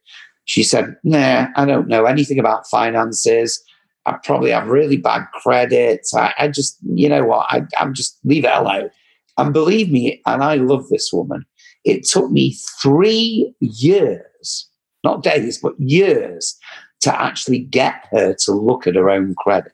she 0.46 0.62
said, 0.64 0.96
Nah, 1.04 1.48
I 1.54 1.64
don't 1.64 1.88
know 1.88 2.06
anything 2.06 2.38
about 2.38 2.66
finances. 2.66 3.62
I 4.06 4.16
probably 4.24 4.50
have 4.50 4.68
really 4.68 4.96
bad 4.96 5.26
credit. 5.42 6.06
I, 6.14 6.32
I 6.38 6.48
just, 6.48 6.78
you 6.82 7.08
know 7.08 7.24
what, 7.24 7.46
I, 7.50 7.62
I'm 7.78 7.94
just 7.94 8.18
leave 8.24 8.44
it 8.44 8.54
alone. 8.54 8.90
And 9.36 9.52
believe 9.52 9.90
me, 9.92 10.20
and 10.26 10.42
I 10.42 10.56
love 10.56 10.88
this 10.88 11.12
woman, 11.12 11.44
it 11.84 12.04
took 12.04 12.30
me 12.30 12.56
three 12.82 13.54
years, 13.60 14.68
not 15.04 15.22
days, 15.22 15.58
but 15.58 15.78
years 15.78 16.58
to 17.00 17.20
actually 17.20 17.60
get 17.60 18.06
her 18.10 18.34
to 18.44 18.52
look 18.52 18.86
at 18.86 18.96
her 18.96 19.10
own 19.10 19.34
credit. 19.38 19.72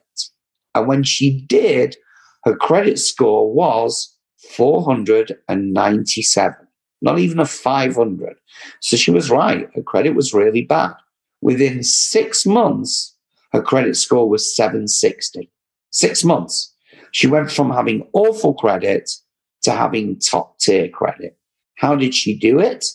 And 0.73 0.87
when 0.87 1.03
she 1.03 1.41
did, 1.47 1.97
her 2.43 2.55
credit 2.55 2.99
score 2.99 3.51
was 3.51 4.15
497 4.49 6.65
not 7.05 7.19
even 7.19 7.39
a 7.39 7.45
500. 7.45 8.35
So 8.81 8.97
she 8.97 9.11
was 9.11 9.29
right. 9.29 9.69
Her 9.75 9.83
credit 9.83 10.15
was 10.15 10.33
really 10.33 10.63
bad. 10.63 10.95
Within 11.41 11.83
six 11.83 12.45
months, 12.45 13.15
her 13.51 13.61
credit 13.61 13.95
score 13.95 14.27
was 14.27 14.55
760. 14.55 15.49
Six 15.91 16.23
months. 16.23 16.73
She 17.11 17.27
went 17.27 17.51
from 17.51 17.71
having 17.71 18.07
awful 18.13 18.55
credit 18.55 19.09
to 19.61 19.71
having 19.71 20.19
top 20.19 20.59
tier 20.59 20.89
credit. 20.89 21.37
How 21.75 21.95
did 21.95 22.15
she 22.15 22.37
do 22.37 22.59
it? 22.59 22.85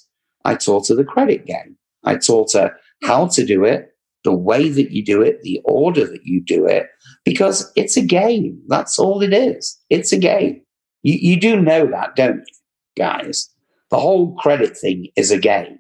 I 0.45 0.57
taught 0.57 0.89
her 0.89 0.95
the 0.95 1.05
credit 1.05 1.47
game. 1.47 1.77
I 2.05 2.17
taught 2.17 2.53
her 2.55 2.75
how 3.05 3.29
to 3.29 3.47
do 3.47 3.65
it, 3.65 3.90
the 4.25 4.35
way 4.35 4.69
that 4.69 4.91
you 4.91 5.05
do 5.05 5.23
it, 5.23 5.41
the 5.43 5.61
order 5.65 6.07
that 6.07 6.25
you 6.25 6.43
do 6.43 6.67
it, 6.67 6.87
because 7.25 7.71
it's 7.77 7.97
a 7.97 8.05
game. 8.05 8.61
That's 8.69 8.99
all 8.99 9.23
it 9.23 9.33
is. 9.33 9.79
It's 9.89 10.13
a 10.13 10.19
game. 10.19 10.63
You, 11.03 11.15
you 11.15 11.41
do 11.41 11.61
know 11.61 11.87
that, 11.87 12.17
don't 12.17 12.39
you, 12.39 12.55
guys? 12.97 13.49
The 13.91 13.99
whole 13.99 14.35
credit 14.37 14.77
thing 14.77 15.09
is 15.17 15.31
a 15.31 15.39
game. 15.39 15.79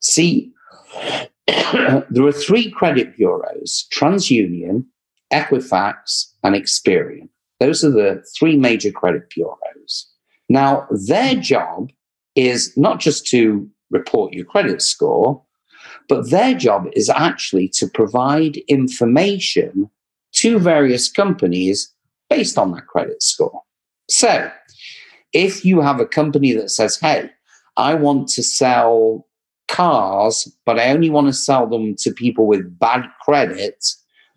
See, 0.00 0.52
there 1.46 2.26
are 2.26 2.32
three 2.32 2.70
credit 2.70 3.16
bureaus 3.16 3.86
TransUnion, 3.92 4.84
Equifax, 5.32 6.32
and 6.42 6.54
Experian. 6.54 7.28
Those 7.60 7.84
are 7.84 7.90
the 7.90 8.24
three 8.38 8.56
major 8.56 8.90
credit 8.90 9.30
bureaus. 9.30 10.12
Now, 10.48 10.86
their 10.90 11.34
job 11.34 11.90
is 12.34 12.76
not 12.76 13.00
just 13.00 13.26
to 13.28 13.68
report 13.90 14.32
your 14.32 14.44
credit 14.44 14.82
score, 14.82 15.42
but 16.08 16.30
their 16.30 16.54
job 16.54 16.88
is 16.94 17.10
actually 17.10 17.68
to 17.68 17.86
provide 17.86 18.56
information 18.68 19.90
to 20.32 20.58
various 20.58 21.10
companies 21.10 21.92
based 22.28 22.58
on 22.58 22.72
that 22.72 22.86
credit 22.86 23.22
score. 23.22 23.62
So, 24.08 24.50
if 25.32 25.64
you 25.64 25.80
have 25.80 26.00
a 26.00 26.06
company 26.06 26.52
that 26.52 26.70
says, 26.70 26.98
hey, 26.98 27.30
I 27.76 27.94
want 27.94 28.28
to 28.28 28.42
sell 28.42 29.26
cars, 29.68 30.50
but 30.64 30.78
I 30.78 30.90
only 30.90 31.10
want 31.10 31.26
to 31.26 31.32
sell 31.32 31.66
them 31.66 31.94
to 31.96 32.12
people 32.12 32.46
with 32.46 32.78
bad 32.78 33.04
credit. 33.22 33.84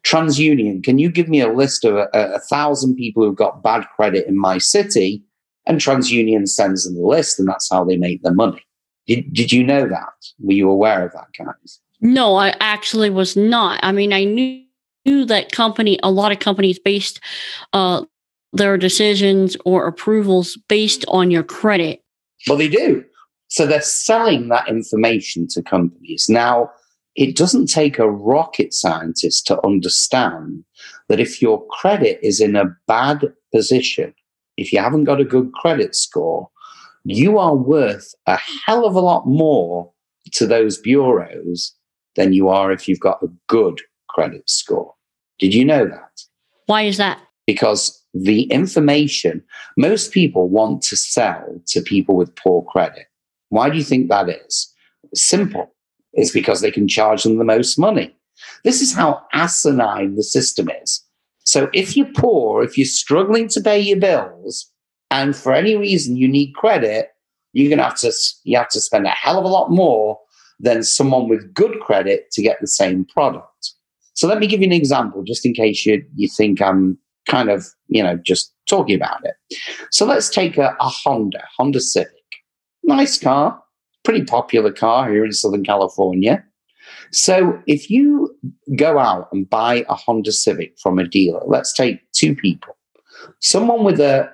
TransUnion, 0.04 0.84
can 0.84 0.98
you 0.98 1.10
give 1.12 1.30
me 1.30 1.42
a 1.42 1.52
list 1.52 1.86
of 1.86 1.96
a, 1.96 2.08
a, 2.14 2.40
thousand 2.40 2.96
people 2.96 3.24
who've 3.24 3.36
got 3.36 3.64
bad 3.64 3.86
credit 3.96 4.28
in 4.28 4.38
my 4.38 4.58
city? 4.58 5.24
And 5.66 5.80
TransUnion 5.80 6.48
sends 6.48 6.86
them 6.86 6.96
the 6.96 7.06
list, 7.06 7.38
and 7.38 7.48
that's 7.48 7.70
how 7.70 7.84
they 7.84 7.98
make 7.98 8.24
their 8.24 8.34
money. 8.34 8.64
Did, 9.10 9.34
did 9.34 9.52
you 9.52 9.64
know 9.64 9.88
that? 9.88 10.14
Were 10.38 10.54
you 10.54 10.70
aware 10.70 11.04
of 11.04 11.14
that, 11.14 11.34
guys? 11.36 11.80
No, 12.00 12.36
I 12.36 12.56
actually 12.60 13.10
was 13.10 13.36
not. 13.36 13.80
I 13.82 13.92
mean, 13.92 14.14
I 14.14 14.24
knew, 14.24 14.64
knew 15.04 15.26
that 15.26 15.52
company, 15.52 16.00
a 16.04 16.12
lot 16.12 16.32
of 16.32 16.38
companies 16.38 16.78
based 16.78 17.20
uh, 17.74 18.06
their 18.54 18.78
decisions 18.78 19.58
or 19.66 19.88
approvals 19.88 20.58
based 20.70 21.06
on 21.08 21.32
your 21.32 21.42
credit. 21.42 22.04
Well, 22.48 22.60
they 22.60 22.70
do. 22.70 23.04
So 23.48 23.66
they're 23.66 23.82
selling 23.82 24.50
that 24.50 24.70
information 24.70 25.48
to 25.50 25.64
companies. 25.64 26.28
Now, 26.30 26.70
it 27.16 27.36
doesn't 27.36 27.66
take 27.66 27.98
a 27.98 28.10
rocket 28.10 28.76
scientist 28.76 29.48
to 29.48 29.66
understand 29.66 30.64
that 31.08 31.20
if 31.20 31.42
your 31.42 31.66
credit 31.72 32.20
is 32.22 32.40
in 32.40 32.56
a 32.56 32.76
bad 32.86 33.34
position, 33.52 34.14
if 34.56 34.72
you 34.72 34.80
haven't 34.80 35.06
got 35.06 35.20
a 35.20 35.26
good 35.26 35.52
credit 35.54 35.96
score, 35.96 36.48
you 37.06 37.38
are 37.38 37.56
worth 37.56 38.14
a 38.26 38.38
hell 38.66 38.86
of 38.86 38.96
a 38.96 39.00
lot 39.00 39.28
more 39.28 39.92
to 40.34 40.46
those 40.46 40.78
bureaus 40.78 41.76
than 42.16 42.34
you 42.34 42.50
are 42.50 42.72
if 42.72 42.88
you've 42.88 43.00
got 43.00 43.24
a 43.24 43.28
good 43.48 43.82
credit 44.10 44.50
score. 44.50 44.94
Did 45.40 45.54
you 45.54 45.64
know 45.64 45.86
that? 45.86 46.22
Why 46.66 46.84
is 46.84 46.98
that? 46.98 47.20
Because 47.48 48.04
the 48.14 48.44
information, 48.44 49.44
most 49.78 50.12
people 50.12 50.50
want 50.50 50.82
to 50.84 50.98
sell 50.98 51.62
to 51.68 51.82
people 51.82 52.16
with 52.16 52.36
poor 52.36 52.64
credit. 52.64 53.06
Why 53.50 53.70
do 53.70 53.78
you 53.78 53.84
think 53.84 54.10
that 54.10 54.30
is? 54.30 54.74
Simple. 55.14 55.74
It's 56.14 56.32
because 56.32 56.62
they 56.62 56.72
can 56.72 56.88
charge 56.88 57.24
them 57.24 57.38
the 57.38 57.44
most 57.44 57.78
money. 57.78 58.16
This 58.64 58.82
is 58.82 58.94
how 58.94 59.22
asinine 59.34 60.16
the 60.16 60.24
system 60.24 60.70
is. 60.82 61.04
So 61.44 61.70
if 61.74 61.98
you're 61.98 62.14
poor, 62.16 62.64
if 62.64 62.78
you're 62.78 62.86
struggling 62.86 63.48
to 63.50 63.62
pay 63.62 63.80
your 63.80 64.00
bills, 64.00 64.72
and 65.12 65.36
for 65.36 65.54
any 65.54 65.76
reason 65.76 66.18
you 66.18 66.28
need 66.28 66.54
credit, 66.54 67.10
you're 67.54 67.70
gonna 67.70 67.84
have 67.84 68.00
to 68.00 68.12
you 68.44 68.58
have 68.58 68.70
to 68.70 68.82
spend 68.82 69.06
a 69.06 69.10
hell 69.10 69.38
of 69.38 69.46
a 69.46 69.48
lot 69.48 69.72
more 69.72 70.20
than 70.60 70.84
someone 70.84 71.30
with 71.30 71.54
good 71.54 71.80
credit 71.80 72.30
to 72.32 72.42
get 72.42 72.60
the 72.60 72.68
same 72.68 73.06
product. 73.06 73.74
So 74.14 74.28
let 74.28 74.40
me 74.40 74.48
give 74.48 74.60
you 74.60 74.68
an 74.68 74.74
example, 74.74 75.24
just 75.24 75.46
in 75.46 75.54
case 75.54 75.86
you, 75.86 76.04
you 76.16 76.28
think 76.28 76.62
I'm 76.62 76.98
kind 77.26 77.50
of, 77.50 77.68
you 77.88 78.04
know, 78.04 78.18
just 78.18 78.54
talking 78.68 78.96
about 78.96 79.22
it. 79.24 79.58
So 79.92 80.06
let's 80.06 80.30
take 80.30 80.58
a, 80.58 80.76
a 80.80 80.90
Honda, 80.90 81.42
Honda 81.58 81.80
Civic. 81.80 82.12
Nice 82.84 83.18
car, 83.18 83.62
pretty 84.04 84.26
popular 84.26 84.74
car 84.74 85.10
here 85.10 85.24
in 85.24 85.32
Southern 85.32 85.64
California. 85.64 86.44
So 87.12 87.62
if 87.66 87.90
you 87.90 88.36
go 88.76 89.00
out 89.00 89.30
and 89.32 89.50
buy 89.50 89.86
a 89.88 89.96
Honda 89.96 90.32
Civic 90.32 90.78
from 90.80 91.00
a 91.00 91.08
dealer, 91.08 91.42
let's 91.46 91.74
take 91.74 92.02
two 92.12 92.36
people, 92.36 92.76
someone 93.40 93.84
with 93.84 94.00
a 94.00 94.30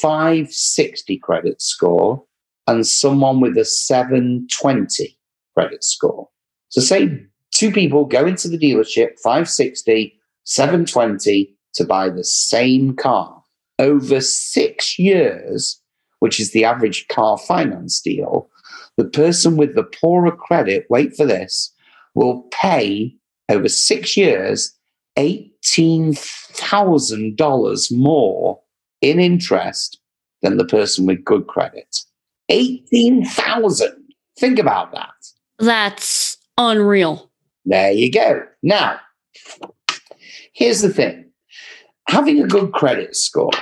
560 0.00 1.18
credit 1.18 1.62
score 1.62 2.24
and 2.66 2.86
someone 2.86 3.40
with 3.40 3.56
a 3.56 3.64
720 3.64 5.18
credit 5.54 5.84
score. 5.84 6.28
So 6.68 6.80
say 6.80 7.26
two 7.52 7.72
people 7.72 8.04
go 8.04 8.26
into 8.26 8.48
the 8.48 8.58
dealership, 8.58 9.18
560, 9.22 10.18
720 10.44 11.56
to 11.74 11.84
buy 11.84 12.08
the 12.08 12.24
same 12.24 12.94
car. 12.94 13.42
Over 13.78 14.20
six 14.20 14.98
years, 14.98 15.80
which 16.18 16.38
is 16.38 16.52
the 16.52 16.64
average 16.64 17.08
car 17.08 17.38
finance 17.38 18.00
deal, 18.00 18.50
the 18.96 19.04
person 19.04 19.56
with 19.56 19.74
the 19.74 19.84
poorer 19.84 20.36
credit, 20.36 20.86
wait 20.90 21.16
for 21.16 21.24
this, 21.24 21.72
will 22.14 22.42
pay 22.52 23.14
over 23.48 23.68
six 23.68 24.16
years 24.16 24.76
$18,000 25.18 27.92
more 27.92 28.59
in 29.00 29.18
interest 29.18 30.00
than 30.42 30.56
the 30.56 30.64
person 30.64 31.06
with 31.06 31.24
good 31.24 31.46
credit. 31.46 31.98
18,000. 32.48 33.92
Think 34.38 34.58
about 34.58 34.92
that. 34.92 35.10
That's 35.58 36.36
unreal. 36.56 37.30
There 37.64 37.92
you 37.92 38.10
go. 38.10 38.42
Now, 38.62 38.98
here's 40.52 40.80
the 40.80 40.92
thing 40.92 41.26
having 42.08 42.42
a 42.42 42.46
good 42.46 42.72
credit 42.72 43.14
score, 43.14 43.52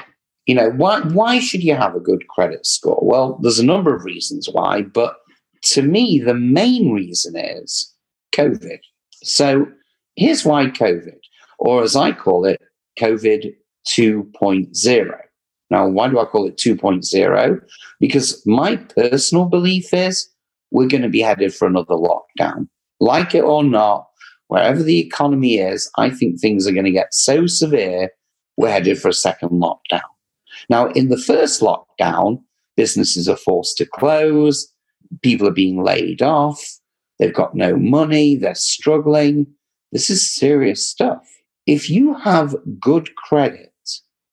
you 0.47 0.55
know, 0.55 0.71
why, 0.71 1.01
why 1.01 1.39
should 1.39 1.63
you 1.63 1.75
have 1.75 1.95
a 1.95 2.01
good 2.01 2.27
credit 2.29 2.65
score? 2.65 2.99
Well, 3.03 3.39
there's 3.43 3.59
a 3.59 3.65
number 3.65 3.95
of 3.95 4.05
reasons 4.05 4.49
why, 4.51 4.83
but 4.83 5.17
to 5.65 5.83
me, 5.83 6.19
the 6.19 6.35
main 6.35 6.93
reason 6.93 7.37
is 7.37 7.93
COVID. 8.33 8.79
So 9.23 9.67
here's 10.17 10.45
why 10.45 10.67
COVID, 10.67 11.19
or 11.59 11.83
as 11.83 11.95
I 11.95 12.13
call 12.13 12.47
it, 12.47 12.63
COVID 12.99 13.53
2.0. 13.87 15.19
Now, 15.71 15.87
why 15.87 16.09
do 16.09 16.19
I 16.19 16.25
call 16.25 16.47
it 16.47 16.57
2.0? 16.57 17.61
Because 18.01 18.43
my 18.47 18.77
personal 18.77 19.45
belief 19.45 19.93
is 19.93 20.29
we're 20.71 20.89
going 20.89 21.03
to 21.03 21.09
be 21.09 21.21
headed 21.21 21.55
for 21.55 21.67
another 21.67 21.95
lockdown. 21.95 22.69
Like 23.01 23.35
it 23.35 23.43
or 23.43 23.63
not, 23.63 24.07
wherever 24.49 24.83
the 24.83 24.99
economy 24.99 25.59
is, 25.59 25.91
I 25.97 26.11
think 26.11 26.41
things 26.41 26.67
are 26.67 26.73
going 26.73 26.85
to 26.85 26.91
get 26.91 27.15
so 27.15 27.47
severe, 27.47 28.11
we're 28.57 28.71
headed 28.71 28.99
for 29.01 29.09
a 29.09 29.15
second 29.15 29.51
lockdown. 29.51 30.01
Now, 30.69 30.89
in 30.89 31.09
the 31.09 31.19
first 31.19 31.61
lockdown, 31.61 32.43
businesses 32.77 33.29
are 33.29 33.37
forced 33.37 33.77
to 33.77 33.87
close, 33.87 34.73
people 35.23 35.47
are 35.47 35.53
being 35.53 35.83
laid 35.83 36.23
off, 36.23 36.63
they've 37.19 37.35
got 37.35 37.55
no 37.55 37.77
money, 37.77 38.37
they're 38.37 38.55
struggling. 38.55 39.47
This 39.93 40.11
is 40.11 40.35
serious 40.35 40.87
stuff. 40.87 41.27
If 41.67 41.89
you 41.89 42.15
have 42.15 42.57
good 42.81 43.15
credit 43.17 43.73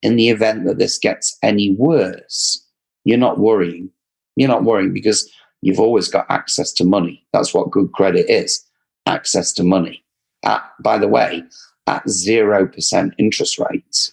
in 0.06 0.18
the 0.18 0.30
event 0.30 0.66
that 0.66 0.78
this 0.78 1.00
gets 1.00 1.36
any 1.42 1.76
worse, 1.80 2.64
you're 3.06 3.18
not 3.18 3.40
worrying. 3.40 3.90
You're 4.36 4.50
not 4.50 4.64
worrying 4.64 4.94
because 4.94 5.28
you've 5.62 5.80
always 5.80 6.08
got 6.08 6.28
access 6.30 6.72
to 6.74 6.86
money. 6.86 7.26
That's 7.34 7.56
what 7.56 7.72
good 7.72 7.92
credit 7.92 8.30
is 8.30 8.64
access 9.08 9.52
to 9.54 9.64
money. 9.64 10.04
At, 10.44 10.64
by 10.84 11.00
the 11.00 11.08
way, 11.08 11.44
at 11.88 12.06
0% 12.06 13.12
interest 13.18 13.60
rates. 13.60 14.12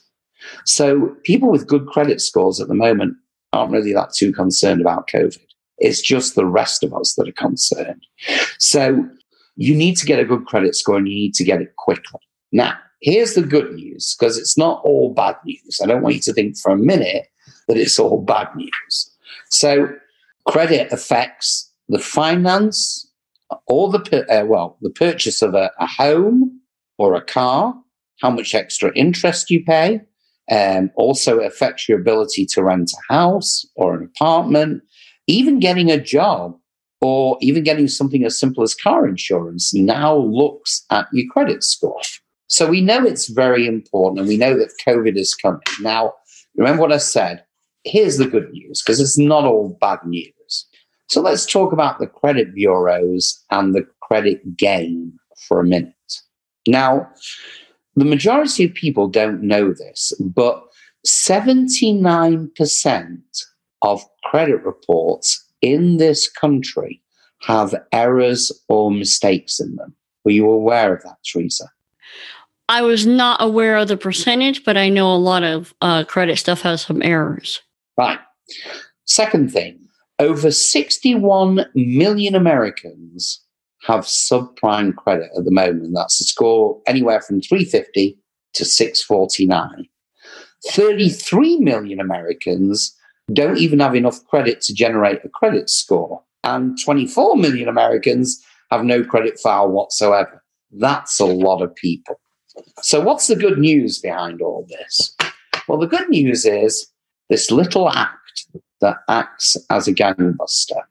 So 0.64 1.14
people 1.24 1.50
with 1.50 1.66
good 1.66 1.86
credit 1.86 2.22
scores 2.22 2.58
at 2.58 2.68
the 2.68 2.74
moment 2.74 3.16
aren't 3.52 3.72
really 3.72 3.92
that 3.92 4.14
too 4.14 4.32
concerned 4.32 4.80
about 4.80 5.08
COVID. 5.08 5.46
It's 5.76 6.00
just 6.00 6.36
the 6.36 6.46
rest 6.46 6.82
of 6.82 6.94
us 6.94 7.14
that 7.16 7.28
are 7.28 7.32
concerned. 7.32 8.06
So 8.58 9.06
you 9.56 9.74
need 9.74 9.98
to 9.98 10.06
get 10.06 10.20
a 10.20 10.24
good 10.24 10.46
credit 10.46 10.74
score 10.74 10.96
and 10.96 11.06
you 11.06 11.14
need 11.14 11.34
to 11.34 11.44
get 11.44 11.60
it 11.60 11.76
quickly. 11.76 12.20
Now, 12.50 12.78
here's 13.02 13.34
the 13.34 13.42
good 13.42 13.74
news 13.74 14.16
because 14.18 14.38
it's 14.38 14.56
not 14.56 14.80
all 14.84 15.12
bad 15.12 15.36
news. 15.44 15.80
I 15.82 15.86
don't 15.86 16.02
want 16.02 16.14
you 16.14 16.20
to 16.22 16.32
think 16.32 16.56
for 16.58 16.72
a 16.72 16.76
minute 16.76 17.26
that 17.68 17.76
it's 17.76 17.98
all 17.98 18.22
bad 18.22 18.48
news. 18.56 19.10
So, 19.50 19.88
credit 20.46 20.92
affects 20.92 21.70
the 21.88 21.98
finance 21.98 23.08
or 23.66 23.90
the 23.90 24.26
uh, 24.30 24.46
well, 24.46 24.78
the 24.80 24.90
purchase 24.90 25.42
of 25.42 25.54
a, 25.54 25.70
a, 25.78 25.86
home 25.86 26.60
or 26.98 27.14
a 27.14 27.22
car, 27.22 27.74
how 28.20 28.30
much 28.30 28.54
extra 28.54 28.92
interest 28.94 29.50
you 29.50 29.62
pay. 29.64 30.00
Um, 30.50 30.90
also 30.96 31.38
affects 31.38 31.88
your 31.88 32.00
ability 32.00 32.46
to 32.46 32.64
rent 32.64 32.90
a 32.92 33.14
house 33.14 33.64
or 33.76 33.94
an 33.94 34.04
apartment 34.04 34.82
even 35.26 35.58
getting 35.60 35.90
a 35.90 36.00
job 36.00 36.58
or 37.00 37.36
even 37.40 37.62
getting 37.62 37.88
something 37.88 38.24
as 38.24 38.38
simple 38.38 38.62
as 38.62 38.74
car 38.74 39.06
insurance 39.06 39.74
now 39.74 40.16
looks 40.16 40.84
at 40.90 41.06
your 41.12 41.30
credit 41.32 41.62
score. 41.64 42.00
So 42.52 42.66
we 42.66 42.82
know 42.82 43.06
it's 43.06 43.28
very 43.28 43.66
important 43.66 44.20
and 44.20 44.28
we 44.28 44.36
know 44.36 44.58
that 44.58 44.74
COVID 44.86 45.16
is 45.16 45.34
coming. 45.34 45.62
Now, 45.80 46.12
remember 46.54 46.82
what 46.82 46.92
I 46.92 46.98
said. 46.98 47.42
Here's 47.84 48.18
the 48.18 48.26
good 48.26 48.50
news 48.50 48.82
because 48.82 49.00
it's 49.00 49.16
not 49.16 49.44
all 49.44 49.78
bad 49.80 50.00
news. 50.04 50.66
So 51.08 51.22
let's 51.22 51.46
talk 51.46 51.72
about 51.72 51.98
the 51.98 52.06
credit 52.06 52.54
bureaus 52.54 53.42
and 53.50 53.74
the 53.74 53.86
credit 54.02 54.54
game 54.54 55.14
for 55.48 55.60
a 55.60 55.64
minute. 55.64 55.94
Now, 56.68 57.08
the 57.96 58.04
majority 58.04 58.64
of 58.64 58.74
people 58.74 59.08
don't 59.08 59.42
know 59.42 59.72
this, 59.72 60.12
but 60.20 60.62
79% 61.06 63.18
of 63.80 64.04
credit 64.24 64.62
reports 64.62 65.42
in 65.62 65.96
this 65.96 66.28
country 66.28 67.02
have 67.44 67.74
errors 67.92 68.52
or 68.68 68.90
mistakes 68.90 69.58
in 69.58 69.74
them. 69.76 69.96
Were 70.26 70.32
you 70.32 70.50
aware 70.50 70.94
of 70.94 71.02
that, 71.04 71.16
Teresa? 71.24 71.64
I 72.72 72.80
was 72.80 73.06
not 73.06 73.42
aware 73.42 73.76
of 73.76 73.88
the 73.88 73.98
percentage, 73.98 74.64
but 74.64 74.78
I 74.78 74.88
know 74.88 75.12
a 75.12 75.16
lot 75.16 75.42
of 75.42 75.74
uh, 75.82 76.04
credit 76.04 76.38
stuff 76.38 76.62
has 76.62 76.80
some 76.80 77.02
errors. 77.02 77.60
Right. 77.98 78.18
Second 79.04 79.52
thing 79.52 79.78
over 80.18 80.50
61 80.50 81.66
million 81.74 82.34
Americans 82.34 83.42
have 83.82 84.04
subprime 84.06 84.96
credit 84.96 85.28
at 85.36 85.44
the 85.44 85.50
moment. 85.50 85.90
That's 85.94 86.18
a 86.22 86.24
score 86.24 86.80
anywhere 86.86 87.20
from 87.20 87.42
350 87.42 88.18
to 88.54 88.64
649. 88.64 89.86
33 90.70 91.58
million 91.58 92.00
Americans 92.00 92.96
don't 93.34 93.58
even 93.58 93.80
have 93.80 93.94
enough 93.94 94.24
credit 94.24 94.62
to 94.62 94.72
generate 94.72 95.22
a 95.26 95.28
credit 95.28 95.68
score. 95.68 96.22
And 96.42 96.78
24 96.82 97.36
million 97.36 97.68
Americans 97.68 98.42
have 98.70 98.82
no 98.82 99.04
credit 99.04 99.38
file 99.38 99.68
whatsoever. 99.68 100.42
That's 100.70 101.20
a 101.20 101.26
lot 101.26 101.60
of 101.60 101.74
people. 101.74 102.18
So, 102.82 103.00
what's 103.00 103.26
the 103.26 103.36
good 103.36 103.58
news 103.58 103.98
behind 103.98 104.42
all 104.42 104.66
this? 104.68 105.16
Well, 105.68 105.78
the 105.78 105.86
good 105.86 106.08
news 106.08 106.44
is 106.44 106.90
this 107.28 107.50
little 107.50 107.88
act 107.88 108.46
that 108.80 108.98
acts 109.08 109.56
as 109.70 109.88
a 109.88 109.94
gangbuster. 109.94 110.82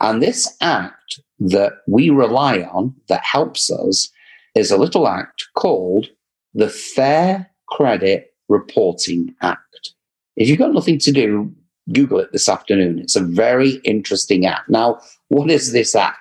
And 0.00 0.22
this 0.22 0.54
act 0.60 1.20
that 1.38 1.72
we 1.86 2.10
rely 2.10 2.62
on 2.62 2.94
that 3.08 3.22
helps 3.22 3.70
us 3.70 4.10
is 4.54 4.70
a 4.70 4.76
little 4.76 5.06
act 5.06 5.46
called 5.54 6.08
the 6.54 6.68
Fair 6.68 7.50
Credit 7.68 8.34
Reporting 8.48 9.34
Act. 9.42 9.92
If 10.36 10.48
you've 10.48 10.58
got 10.58 10.72
nothing 10.72 10.98
to 11.00 11.12
do, 11.12 11.54
Google 11.92 12.18
it 12.18 12.32
this 12.32 12.48
afternoon. 12.48 12.98
It's 12.98 13.16
a 13.16 13.22
very 13.22 13.74
interesting 13.84 14.46
act. 14.46 14.68
Now, 14.68 15.00
what 15.28 15.50
is 15.50 15.72
this 15.72 15.94
act? 15.94 16.18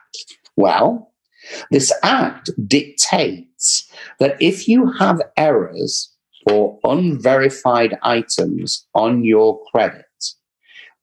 Well, 0.56 1.12
this 1.72 1.92
act 2.04 2.50
dictates 2.68 3.55
that 4.20 4.38
if 4.42 4.68
you 4.68 4.92
have 4.94 5.22
errors 5.38 6.12
or 6.50 6.80
unverified 6.84 7.98
items 8.04 8.88
on 8.94 9.24
your 9.24 9.62
credit 9.72 10.06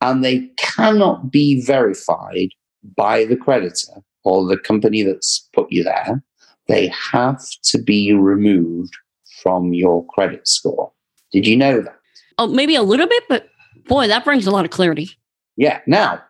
and 0.01 0.25
they 0.25 0.48
cannot 0.57 1.31
be 1.31 1.64
verified 1.64 2.48
by 2.96 3.25
the 3.25 3.37
creditor 3.37 4.03
or 4.25 4.46
the 4.46 4.59
company 4.59 5.03
that's 5.03 5.48
put 5.53 5.66
you 5.70 5.85
there, 5.85 6.22
they 6.68 6.92
have 7.12 7.42
to 7.64 7.83
be 7.83 8.12
removed 8.12 8.94
from 9.42 9.72
your 9.72 10.07
credit 10.07 10.46
score. 10.46 10.92
Did 11.33 11.46
you 11.46 11.57
know 11.57 11.81
that? 11.81 11.98
Oh, 12.38 12.46
maybe 12.46 12.77
a 12.77 12.83
little 12.83 13.07
bit, 13.07 13.25
but 13.29 13.48
boy, 13.87 14.07
that 14.09 14.25
brings 14.25 14.46
a 14.46 14.51
lot 14.51 14.64
of 14.64 14.70
clarity. 14.70 15.11
Yeah. 15.57 15.81
Now, 15.87 16.22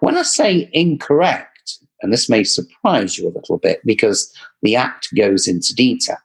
when 0.00 0.16
I 0.16 0.22
say 0.22 0.68
incorrect, 0.72 1.51
and 2.02 2.12
this 2.12 2.28
may 2.28 2.44
surprise 2.44 3.16
you 3.16 3.28
a 3.28 3.34
little 3.34 3.58
bit 3.58 3.80
because 3.84 4.34
the 4.62 4.76
Act 4.76 5.08
goes 5.16 5.46
into 5.46 5.74
detail. 5.74 6.18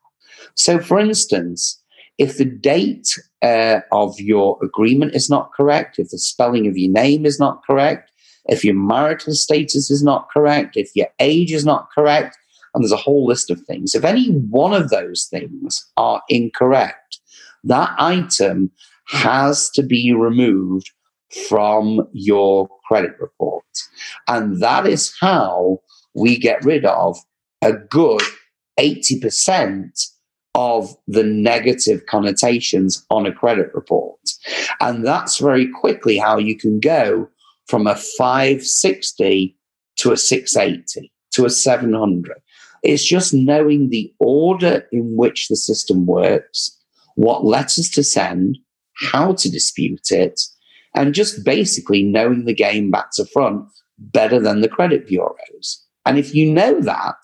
So, 0.55 0.79
for 0.79 0.99
instance, 0.99 1.81
if 2.17 2.37
the 2.37 2.45
date 2.45 3.09
uh, 3.41 3.81
of 3.91 4.19
your 4.19 4.57
agreement 4.63 5.13
is 5.15 5.29
not 5.29 5.51
correct, 5.53 5.99
if 5.99 6.09
the 6.09 6.17
spelling 6.17 6.67
of 6.67 6.77
your 6.77 6.91
name 6.91 7.25
is 7.25 7.39
not 7.39 7.61
correct, 7.65 8.11
if 8.45 8.63
your 8.63 8.73
marital 8.73 9.33
status 9.33 9.91
is 9.91 10.03
not 10.03 10.29
correct, 10.33 10.77
if 10.77 10.89
your 10.95 11.07
age 11.19 11.51
is 11.51 11.65
not 11.65 11.89
correct, 11.93 12.37
and 12.73 12.83
there's 12.83 12.91
a 12.91 12.97
whole 12.97 13.25
list 13.25 13.49
of 13.49 13.61
things. 13.61 13.93
If 13.93 14.03
any 14.03 14.29
one 14.29 14.73
of 14.73 14.89
those 14.89 15.27
things 15.29 15.85
are 15.97 16.21
incorrect, 16.29 17.19
that 17.63 17.93
item 17.97 18.71
has 19.07 19.69
to 19.71 19.83
be 19.83 20.13
removed 20.13 20.91
from 21.49 22.07
your 22.13 22.69
credit 22.87 23.15
report. 23.19 23.65
And 24.27 24.61
that 24.61 24.87
is 24.87 25.13
how 25.19 25.81
we 26.13 26.37
get 26.37 26.63
rid 26.63 26.85
of 26.85 27.17
a 27.61 27.73
good 27.73 28.21
80% 28.79 30.11
of 30.55 30.95
the 31.07 31.23
negative 31.23 32.05
connotations 32.07 33.05
on 33.09 33.25
a 33.25 33.31
credit 33.31 33.73
report. 33.73 34.19
And 34.81 35.05
that's 35.05 35.37
very 35.37 35.67
quickly 35.67 36.17
how 36.17 36.37
you 36.37 36.57
can 36.57 36.79
go 36.79 37.29
from 37.67 37.85
a 37.85 37.95
560 37.95 39.55
to 39.97 40.11
a 40.11 40.17
680 40.17 41.11
to 41.31 41.45
a 41.45 41.49
700. 41.49 42.37
It's 42.83 43.05
just 43.05 43.33
knowing 43.33 43.89
the 43.89 44.13
order 44.19 44.87
in 44.91 45.15
which 45.15 45.47
the 45.47 45.55
system 45.55 46.05
works, 46.05 46.75
what 47.15 47.45
letters 47.45 47.89
to 47.91 48.03
send, 48.03 48.57
how 49.11 49.33
to 49.33 49.51
dispute 49.51 50.11
it, 50.11 50.41
and 50.97 51.13
just 51.13 51.45
basically 51.45 52.01
knowing 52.01 52.45
the 52.45 52.53
game 52.53 52.89
back 52.89 53.11
to 53.11 53.25
front 53.25 53.63
better 53.99 54.39
than 54.39 54.61
the 54.61 54.67
credit 54.67 55.07
bureaus. 55.07 55.85
And 56.05 56.17
if 56.17 56.33
you 56.33 56.51
know 56.51 56.81
that, 56.81 57.15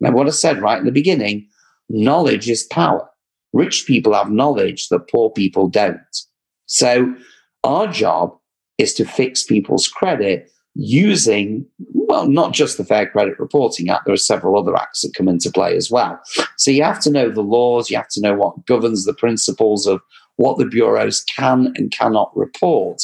now 0.00 0.12
what 0.12 0.28
I 0.28 0.30
said 0.30 0.62
right 0.62 0.78
in 0.78 0.84
the 0.84 0.92
beginning, 0.92 1.48
knowledge 1.88 2.48
is 2.48 2.62
power. 2.64 3.08
Rich 3.52 3.86
people 3.86 4.14
have 4.14 4.30
knowledge 4.30 4.88
that 4.88 5.10
poor 5.10 5.30
people 5.30 5.68
don't. 5.68 5.98
So 6.66 7.14
our 7.64 7.88
job 7.88 8.36
is 8.78 8.94
to 8.94 9.04
fix 9.04 9.42
people's 9.42 9.88
credit 9.88 10.50
using, 10.74 11.66
well, 11.92 12.28
not 12.28 12.52
just 12.52 12.76
the 12.76 12.84
Fair 12.84 13.08
Credit 13.08 13.40
Reporting 13.40 13.88
Act, 13.88 14.04
there 14.04 14.14
are 14.14 14.18
several 14.18 14.56
other 14.56 14.76
acts 14.76 15.00
that 15.00 15.14
come 15.16 15.26
into 15.26 15.50
play 15.50 15.76
as 15.76 15.90
well. 15.90 16.20
So 16.56 16.70
you 16.70 16.84
have 16.84 17.00
to 17.00 17.10
know 17.10 17.30
the 17.30 17.42
laws, 17.42 17.90
you 17.90 17.96
have 17.96 18.08
to 18.10 18.20
know 18.20 18.34
what 18.34 18.64
governs 18.66 19.04
the 19.04 19.14
principles 19.14 19.88
of 19.88 20.00
what 20.38 20.56
the 20.56 20.66
bureaus 20.66 21.22
can 21.24 21.72
and 21.76 21.92
cannot 21.92 22.34
report. 22.36 23.02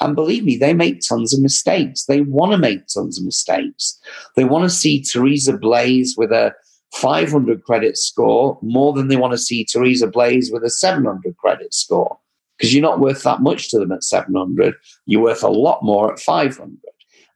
And 0.00 0.14
believe 0.14 0.44
me, 0.44 0.56
they 0.56 0.74
make 0.74 1.00
tons 1.06 1.34
of 1.34 1.40
mistakes. 1.40 2.04
They 2.04 2.20
want 2.20 2.52
to 2.52 2.58
make 2.58 2.86
tons 2.86 3.18
of 3.18 3.24
mistakes. 3.24 3.98
They 4.34 4.44
want 4.44 4.64
to 4.64 4.70
see 4.70 5.02
Teresa 5.02 5.56
Blaze 5.56 6.16
with 6.16 6.32
a 6.32 6.54
500 6.94 7.62
credit 7.64 7.96
score 7.96 8.58
more 8.62 8.92
than 8.92 9.08
they 9.08 9.16
want 9.16 9.32
to 9.32 9.38
see 9.38 9.64
Teresa 9.64 10.06
Blaze 10.06 10.50
with 10.52 10.64
a 10.64 10.70
700 10.70 11.36
credit 11.36 11.74
score 11.74 12.18
because 12.56 12.72
you're 12.72 12.82
not 12.82 13.00
worth 13.00 13.22
that 13.22 13.40
much 13.40 13.70
to 13.70 13.78
them 13.78 13.92
at 13.92 14.04
700. 14.04 14.74
You're 15.06 15.22
worth 15.22 15.42
a 15.42 15.48
lot 15.48 15.82
more 15.82 16.12
at 16.12 16.20
500. 16.20 16.78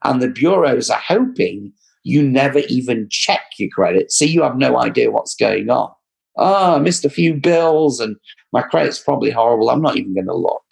And 0.05 0.23
the 0.23 0.29
bureaus 0.29 0.91
are 0.91 1.01
hoping 1.01 1.73
you 2.05 2.23
never 2.23 2.61
even 2.61 3.09
check 3.11 3.43
your 3.59 3.69
credit. 3.71 4.13
So 4.13 4.25
you 4.25 4.43
have 4.43 4.57
no 4.57 4.79
idea 4.79 5.11
what's 5.11 5.35
going 5.35 5.69
on. 5.69 5.91
Ah, 6.39 6.73
oh, 6.73 6.77
I 6.77 6.79
missed 6.79 7.05
a 7.05 7.11
few 7.11 7.35
bills 7.35 8.01
and 8.01 8.17
my 8.53 8.63
credit's 8.63 9.01
probably 9.01 9.31
horrible. 9.31 9.71
I'm 9.71 9.83
not 9.83 9.97
even 9.97 10.15
going 10.15 10.27
to 10.27 10.37
look. 10.37 10.63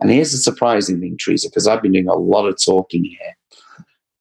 And 0.00 0.10
here's 0.10 0.32
the 0.32 0.38
surprising 0.38 1.00
thing, 1.00 1.16
Teresa, 1.18 1.48
because 1.48 1.66
I've 1.66 1.82
been 1.82 1.92
doing 1.92 2.08
a 2.08 2.14
lot 2.14 2.46
of 2.46 2.56
talking 2.62 3.04
here. 3.04 3.36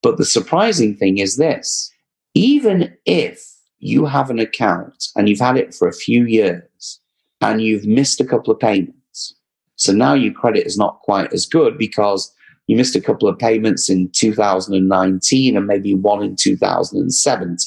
But 0.03 0.17
the 0.17 0.25
surprising 0.25 0.95
thing 0.95 1.17
is 1.17 1.37
this 1.37 1.91
even 2.35 2.95
if 3.05 3.43
you 3.79 4.05
have 4.05 4.29
an 4.29 4.39
account 4.39 5.07
and 5.15 5.27
you've 5.27 5.39
had 5.39 5.57
it 5.57 5.73
for 5.73 5.87
a 5.87 5.93
few 5.93 6.25
years 6.25 6.99
and 7.41 7.61
you've 7.61 7.87
missed 7.87 8.19
a 8.19 8.25
couple 8.25 8.53
of 8.53 8.59
payments. 8.59 9.35
So 9.77 9.93
now 9.93 10.13
your 10.13 10.33
credit 10.33 10.67
is 10.67 10.77
not 10.77 10.99
quite 10.99 11.33
as 11.33 11.45
good 11.45 11.77
because 11.77 12.33
you 12.67 12.75
missed 12.75 12.95
a 12.95 13.01
couple 13.01 13.27
of 13.27 13.39
payments 13.39 13.89
in 13.89 14.11
2019 14.11 15.57
and 15.57 15.65
maybe 15.65 15.95
one 15.95 16.21
in 16.21 16.35
2017. 16.35 17.57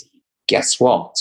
Guess 0.46 0.78
what? 0.78 1.16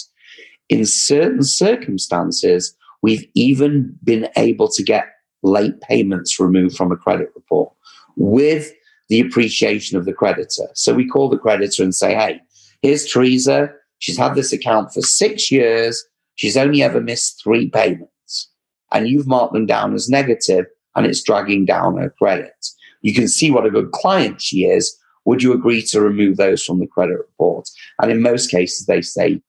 In 0.72 0.86
certain 0.86 1.44
circumstances, 1.44 2.74
we've 3.02 3.28
even 3.36 3.94
been 4.06 4.30
able 4.38 4.70
to 4.70 4.82
get 4.82 5.06
late 5.44 5.82
payments 5.82 6.40
removed 6.40 6.78
from 6.78 6.94
a 6.94 6.96
credit 6.96 7.30
report 7.36 7.74
with 8.16 8.72
the 9.10 9.20
appreciation 9.20 9.98
of 9.98 10.06
the 10.06 10.14
creditor. 10.14 10.70
So 10.74 10.94
we 10.94 11.06
call 11.06 11.28
the 11.28 11.38
creditor 11.38 11.84
and 11.84 11.94
say, 11.94 12.16
hey, 12.16 12.40
here's 12.82 13.06
Teresa. 13.06 13.70
She's 14.00 14.18
had 14.18 14.34
this 14.34 14.54
account 14.54 14.94
for 14.94 15.02
six 15.02 15.52
years. 15.52 16.06
She's 16.36 16.56
only 16.56 16.82
ever 16.82 17.02
missed 17.02 17.44
three 17.44 17.70
payments. 17.70 18.50
And 18.94 19.10
you've 19.10 19.28
marked 19.28 19.54
them 19.54 19.66
down 19.66 19.94
as 19.94 20.10
negative 20.10 20.68
and 20.96 21.06
it's 21.06 21.22
dragging 21.22 21.66
down 21.66 21.98
her 21.98 22.12
credit. 22.12 22.66
You 23.02 23.14
can 23.14 23.28
see 23.28 23.52
what 23.52 23.66
a 23.66 23.70
good 23.70 23.92
client 23.92 24.42
she 24.42 24.64
is. 24.64 24.98
Would 25.26 25.44
you 25.44 25.52
agree 25.52 25.82
to 25.88 26.00
remove 26.00 26.38
those 26.38 26.64
from 26.64 26.80
the 26.80 26.88
credit 26.88 27.18
report? 27.18 27.70
And 28.02 28.10
in 28.10 28.22
most 28.22 28.50
cases, 28.50 28.86
they 28.86 29.02
say. 29.02 29.42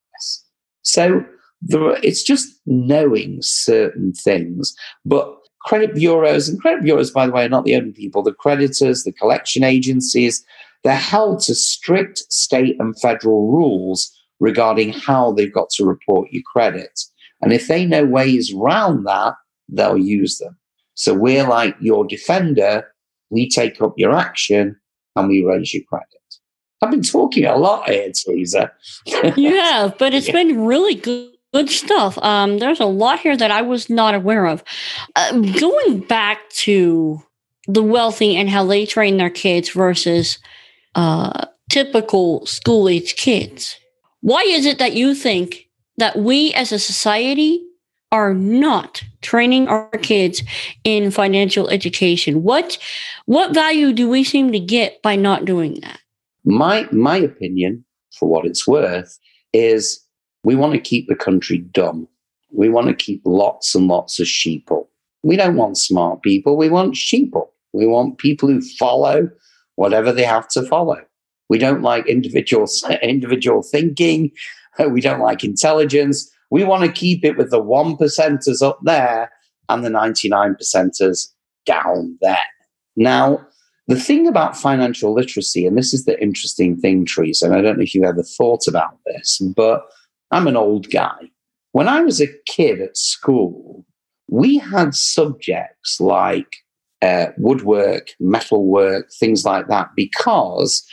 So 0.83 1.25
there, 1.61 1.97
it's 2.03 2.23
just 2.23 2.61
knowing 2.67 3.39
certain 3.41 4.13
things. 4.13 4.75
But 5.05 5.35
credit 5.63 5.95
bureaus, 5.95 6.49
and 6.49 6.61
credit 6.61 6.83
bureaus, 6.83 7.11
by 7.11 7.27
the 7.27 7.33
way, 7.33 7.45
are 7.45 7.49
not 7.49 7.65
the 7.65 7.77
only 7.77 7.93
people, 7.93 8.23
the 8.23 8.33
creditors, 8.33 9.05
the 9.05 9.13
collection 9.13 9.63
agencies, 9.63 10.45
they're 10.85 10.95
held 10.95 11.41
to 11.41 11.55
strict 11.55 12.19
state 12.31 12.77
and 12.81 12.99
federal 13.01 13.51
rules 13.53 14.13
regarding 14.41 14.93
how 14.93 15.33
they've 15.33 15.53
got 15.53 15.71
to 15.71 15.85
report 15.85 16.29
your 16.33 16.43
credit. 16.53 17.01
And 17.41 17.53
if 17.53 17.69
they 17.69 17.87
know 17.87 18.05
ways 18.05 18.53
around 18.53 19.05
that, 19.05 19.35
they'll 19.69 19.99
use 19.99 20.39
them. 20.39 20.57
So 20.95 21.15
we're 21.15 21.47
like 21.47 21.77
your 21.81 22.05
defender. 22.05 22.85
We 23.31 23.49
take 23.49 23.81
up 23.81 23.95
your 23.97 24.13
action 24.15 24.77
and 25.17 25.29
we 25.29 25.45
raise 25.45 25.73
your 25.73 25.85
credit. 25.85 26.22
I've 26.83 26.91
been 26.91 27.03
talking 27.03 27.45
a 27.45 27.57
lot 27.57 27.89
here, 27.89 28.11
Teresa. 28.13 28.73
you 29.37 29.57
have, 29.57 29.97
but 29.99 30.13
it's 30.13 30.27
yeah. 30.29 30.33
been 30.33 30.65
really 30.65 30.95
good 30.95 31.33
good 31.53 31.69
stuff. 31.69 32.19
Um, 32.19 32.59
there's 32.59 32.81
a 32.81 32.87
lot 32.87 33.21
here 33.21 33.37
that 33.37 33.51
I 33.51 33.63
was 33.63 33.91
not 33.91 34.15
aware 34.15 34.47
of. 34.47 34.65
Uh, 35.15 35.33
going 35.61 36.01
back 36.01 36.49
to 36.51 37.23
the 37.69 37.83
wealthy 37.83 38.37
and 38.37 38.49
how 38.49 38.65
they 38.65 38.87
train 38.87 39.17
their 39.19 39.31
kids 39.31 39.71
versus 39.71 40.39
uh, 40.95 41.47
typical 41.71 42.45
school 42.47 42.89
age 42.89 43.17
kids. 43.17 43.77
Why 44.21 44.43
is 44.43 44.67
it 44.67 44.79
that 44.79 44.95
you 44.95 45.15
think 45.15 45.69
that 45.99 46.17
we 46.17 46.53
as 46.55 46.73
a 46.73 46.79
society 46.79 47.65
are 48.11 48.35
not 48.35 49.03
training 49.23 49.69
our 49.69 49.89
kids 49.91 50.43
in 50.85 51.11
financial 51.11 51.69
education? 51.69 52.43
What 52.43 52.79
what 53.27 53.55
value 53.55 53.93
do 53.93 54.09
we 54.09 54.25
seem 54.25 54.53
to 54.53 54.61
get 54.61 55.03
by 55.03 55.17
not 55.17 55.45
doing 55.45 55.81
that? 55.81 56.01
My 56.45 56.89
my 56.91 57.17
opinion, 57.17 57.85
for 58.19 58.29
what 58.29 58.47
it's 58.47 58.67
worth, 58.67 59.19
is 59.53 60.01
we 60.45 60.55
want 60.55 60.73
to 60.73 60.81
keep 60.81 61.09
the 61.09 61.15
country 61.15 61.59
dumb. 61.59 62.09
We 62.53 62.69
want 62.69 62.89
to 62.89 62.95
keep 62.95 63.23
lots 63.25 63.75
and 63.75 63.89
lots 63.89 64.19
of 64.21 64.27
sheeple. 64.27 64.87
We 65.23 65.37
don't 65.37 65.57
want 65.57 65.79
smart 65.79 66.23
people. 66.23 66.57
We 66.57 66.69
want 66.69 66.95
sheeple. 66.95 67.49
We 67.73 67.87
want 67.87 68.19
people 68.19 68.49
who 68.49 68.61
follow 68.79 69.31
whatever 69.77 70.13
they 70.13 70.25
have 70.25 70.49
to 70.49 70.63
follow. 70.63 71.01
We 71.49 71.59
don't 71.59 71.83
like 71.83 72.07
individual 72.07 72.67
individual 73.03 73.63
thinking. 73.63 74.33
We 74.91 75.01
don't 75.01 75.21
like 75.21 75.45
intelligence. 75.45 76.31
We 76.51 76.65
want 76.65 76.85
to 76.85 76.93
keep 76.93 77.25
it 77.25 77.37
with 77.37 77.51
the 77.51 77.63
one 77.63 77.97
percenters 77.97 78.63
up 78.63 78.79
there 78.85 79.31
and 79.69 79.85
the 79.85 79.91
99 79.91 80.57
percenters 80.61 81.29
down 81.67 82.19
there. 82.21 82.39
Now, 82.97 83.47
the 83.89 83.99
thing 83.99 84.29
about 84.29 84.57
financial 84.57 85.13
literacy, 85.13 85.67
and 85.67 85.77
this 85.77 85.93
is 85.93 86.05
the 86.05 86.21
interesting 86.23 86.77
thing, 86.77 87.05
Teresa, 87.05 87.47
and 87.47 87.55
I 87.55 87.63
don't 87.63 87.79
know 87.79 87.83
if 87.83 87.95
you 87.95 88.05
ever 88.05 88.23
thought 88.23 88.67
about 88.69 88.99
this, 89.07 89.39
but 89.57 89.87
I'm 90.31 90.47
an 90.47 90.57
old 90.57 90.91
guy. 90.91 91.31
When 91.73 91.89
I 91.89 92.03
was 92.03 92.21
a 92.21 92.33
kid 92.47 92.81
at 92.81 92.97
school, 92.97 93.85
we 94.29 94.59
had 94.59 94.95
subjects 94.95 96.01
like 96.01 96.57
uh, 97.03 97.27
woodwork, 97.37 98.11
metalwork, 98.21 99.11
things 99.19 99.45
like 99.45 99.67
that, 99.69 99.91
because 99.97 100.87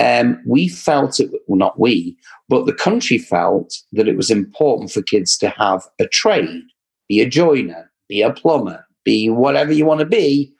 um, 0.00 0.40
we 0.46 0.68
felt 0.68 1.20
it, 1.20 1.30
well, 1.46 1.58
not 1.58 1.78
we, 1.78 2.16
but 2.48 2.64
the 2.64 2.72
country 2.72 3.18
felt 3.18 3.74
that 3.92 4.08
it 4.08 4.16
was 4.16 4.30
important 4.30 4.90
for 4.90 5.02
kids 5.02 5.36
to 5.38 5.50
have 5.50 5.82
a 5.98 6.06
trade, 6.06 6.64
be 7.08 7.20
a 7.20 7.28
joiner, 7.28 7.90
be 8.08 8.22
a 8.22 8.32
plumber, 8.32 8.84
be 9.04 9.28
whatever 9.28 9.72
you 9.72 9.84
want 9.84 10.00
to 10.00 10.06
be. 10.06 10.52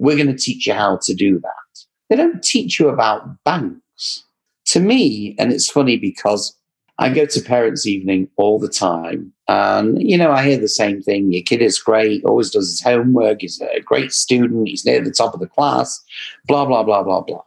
We're 0.00 0.16
going 0.16 0.34
to 0.34 0.42
teach 0.42 0.66
you 0.66 0.72
how 0.72 0.98
to 1.02 1.14
do 1.14 1.38
that. 1.40 1.84
They 2.08 2.16
don't 2.16 2.42
teach 2.42 2.80
you 2.80 2.88
about 2.88 3.44
banks. 3.44 4.24
To 4.66 4.80
me, 4.80 5.36
and 5.38 5.52
it's 5.52 5.70
funny 5.70 5.96
because 5.98 6.56
I 6.98 7.10
go 7.12 7.26
to 7.26 7.40
parents' 7.42 7.86
evening 7.86 8.28
all 8.36 8.58
the 8.58 8.68
time. 8.68 9.32
And, 9.46 10.00
you 10.00 10.16
know, 10.16 10.32
I 10.32 10.44
hear 10.44 10.58
the 10.58 10.68
same 10.68 11.02
thing. 11.02 11.32
Your 11.32 11.42
kid 11.42 11.60
is 11.60 11.78
great, 11.78 12.24
always 12.24 12.50
does 12.50 12.68
his 12.68 12.82
homework, 12.82 13.42
he's 13.42 13.60
a 13.60 13.80
great 13.80 14.12
student, 14.12 14.68
he's 14.68 14.86
near 14.86 15.02
the 15.02 15.10
top 15.10 15.34
of 15.34 15.40
the 15.40 15.46
class, 15.46 16.02
blah, 16.46 16.64
blah, 16.64 16.82
blah, 16.82 17.02
blah, 17.02 17.20
blah. 17.20 17.42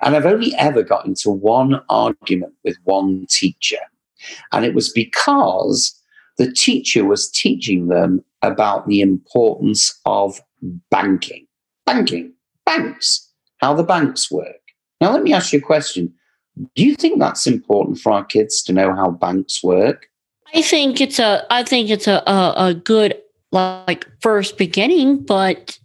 And 0.00 0.16
I've 0.16 0.26
only 0.26 0.54
ever 0.54 0.82
got 0.82 1.06
into 1.06 1.30
one 1.30 1.82
argument 1.88 2.54
with 2.64 2.76
one 2.84 3.26
teacher. 3.28 3.80
And 4.52 4.64
it 4.64 4.74
was 4.74 4.90
because 4.90 5.98
the 6.38 6.50
teacher 6.50 7.04
was 7.04 7.30
teaching 7.30 7.88
them 7.88 8.24
about 8.42 8.86
the 8.86 9.00
importance 9.00 10.00
of 10.06 10.40
banking. 10.90 11.43
Banking, 11.86 12.32
banks, 12.64 13.30
how 13.58 13.74
the 13.74 13.82
banks 13.82 14.30
work. 14.30 14.60
Now, 15.00 15.12
let 15.12 15.22
me 15.22 15.32
ask 15.32 15.52
you 15.52 15.58
a 15.58 15.62
question. 15.62 16.12
Do 16.74 16.84
you 16.84 16.94
think 16.94 17.18
that's 17.18 17.46
important 17.46 17.98
for 17.98 18.12
our 18.12 18.24
kids 18.24 18.62
to 18.64 18.72
know 18.72 18.94
how 18.94 19.10
banks 19.10 19.62
work? 19.62 20.06
I 20.54 20.62
think 20.62 21.00
it's 21.00 21.18
a 21.18 21.44
I 21.50 21.64
think 21.64 21.90
it's 21.90 22.06
a 22.06 22.22
a, 22.26 22.54
a 22.68 22.74
good 22.74 23.20
like 23.50 24.06
first 24.20 24.56
beginning, 24.56 25.24
but 25.24 25.78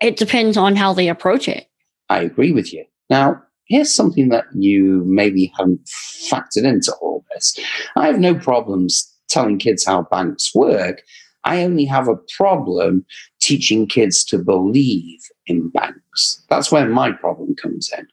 it 0.00 0.16
depends 0.16 0.56
on 0.56 0.76
how 0.76 0.92
they 0.92 1.08
approach 1.08 1.48
it. 1.48 1.68
I 2.08 2.20
agree 2.20 2.52
with 2.52 2.72
you. 2.72 2.84
Now, 3.08 3.40
here's 3.66 3.94
something 3.94 4.28
that 4.30 4.44
you 4.54 5.04
maybe 5.06 5.52
haven't 5.56 5.84
factored 6.30 6.64
into 6.64 6.92
all 7.00 7.24
this. 7.32 7.56
I 7.96 8.06
have 8.06 8.18
no 8.18 8.34
problems 8.34 9.12
telling 9.28 9.58
kids 9.58 9.86
how 9.86 10.02
banks 10.02 10.54
work. 10.54 11.02
I 11.44 11.62
only 11.62 11.84
have 11.86 12.08
a 12.08 12.18
problem 12.36 13.04
teaching 13.40 13.86
kids 13.86 14.24
to 14.24 14.38
believe 14.38 15.20
in 15.46 15.70
banks. 15.70 16.44
That's 16.48 16.70
where 16.70 16.88
my 16.88 17.12
problem 17.12 17.54
comes 17.54 17.90
in. 17.96 18.06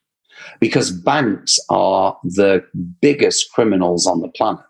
Because 0.60 0.92
banks 0.92 1.60
are 1.70 2.18
the 2.24 2.64
biggest 3.02 3.52
criminals 3.52 4.08
on 4.08 4.22
the 4.22 4.30
planet. 4.30 4.64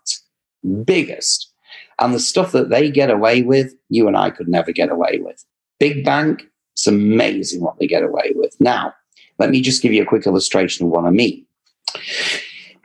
Biggest. 0.84 1.52
And 2.00 2.14
the 2.14 2.20
stuff 2.20 2.52
that 2.52 2.70
they 2.70 2.90
get 2.90 3.10
away 3.10 3.42
with, 3.42 3.74
you 3.90 4.08
and 4.08 4.18
I 4.18 4.30
could 4.30 4.48
never 4.48 4.72
get 4.72 4.90
away 4.90 5.20
with. 5.22 5.44
Big 5.80 6.06
bank, 6.06 6.48
it's 6.74 6.88
amazing 6.88 7.62
what 7.62 7.78
they 7.80 7.88
get 7.88 8.04
away 8.04 8.34
with. 8.36 8.56
Now, 8.60 8.94
let 9.40 9.50
me 9.50 9.62
just 9.62 9.82
give 9.82 9.94
you 9.94 10.04
a 10.04 10.06
quick 10.06 10.26
illustration 10.26 10.86
of 10.86 10.92
what 10.92 11.06
I 11.06 11.10
mean. 11.10 11.46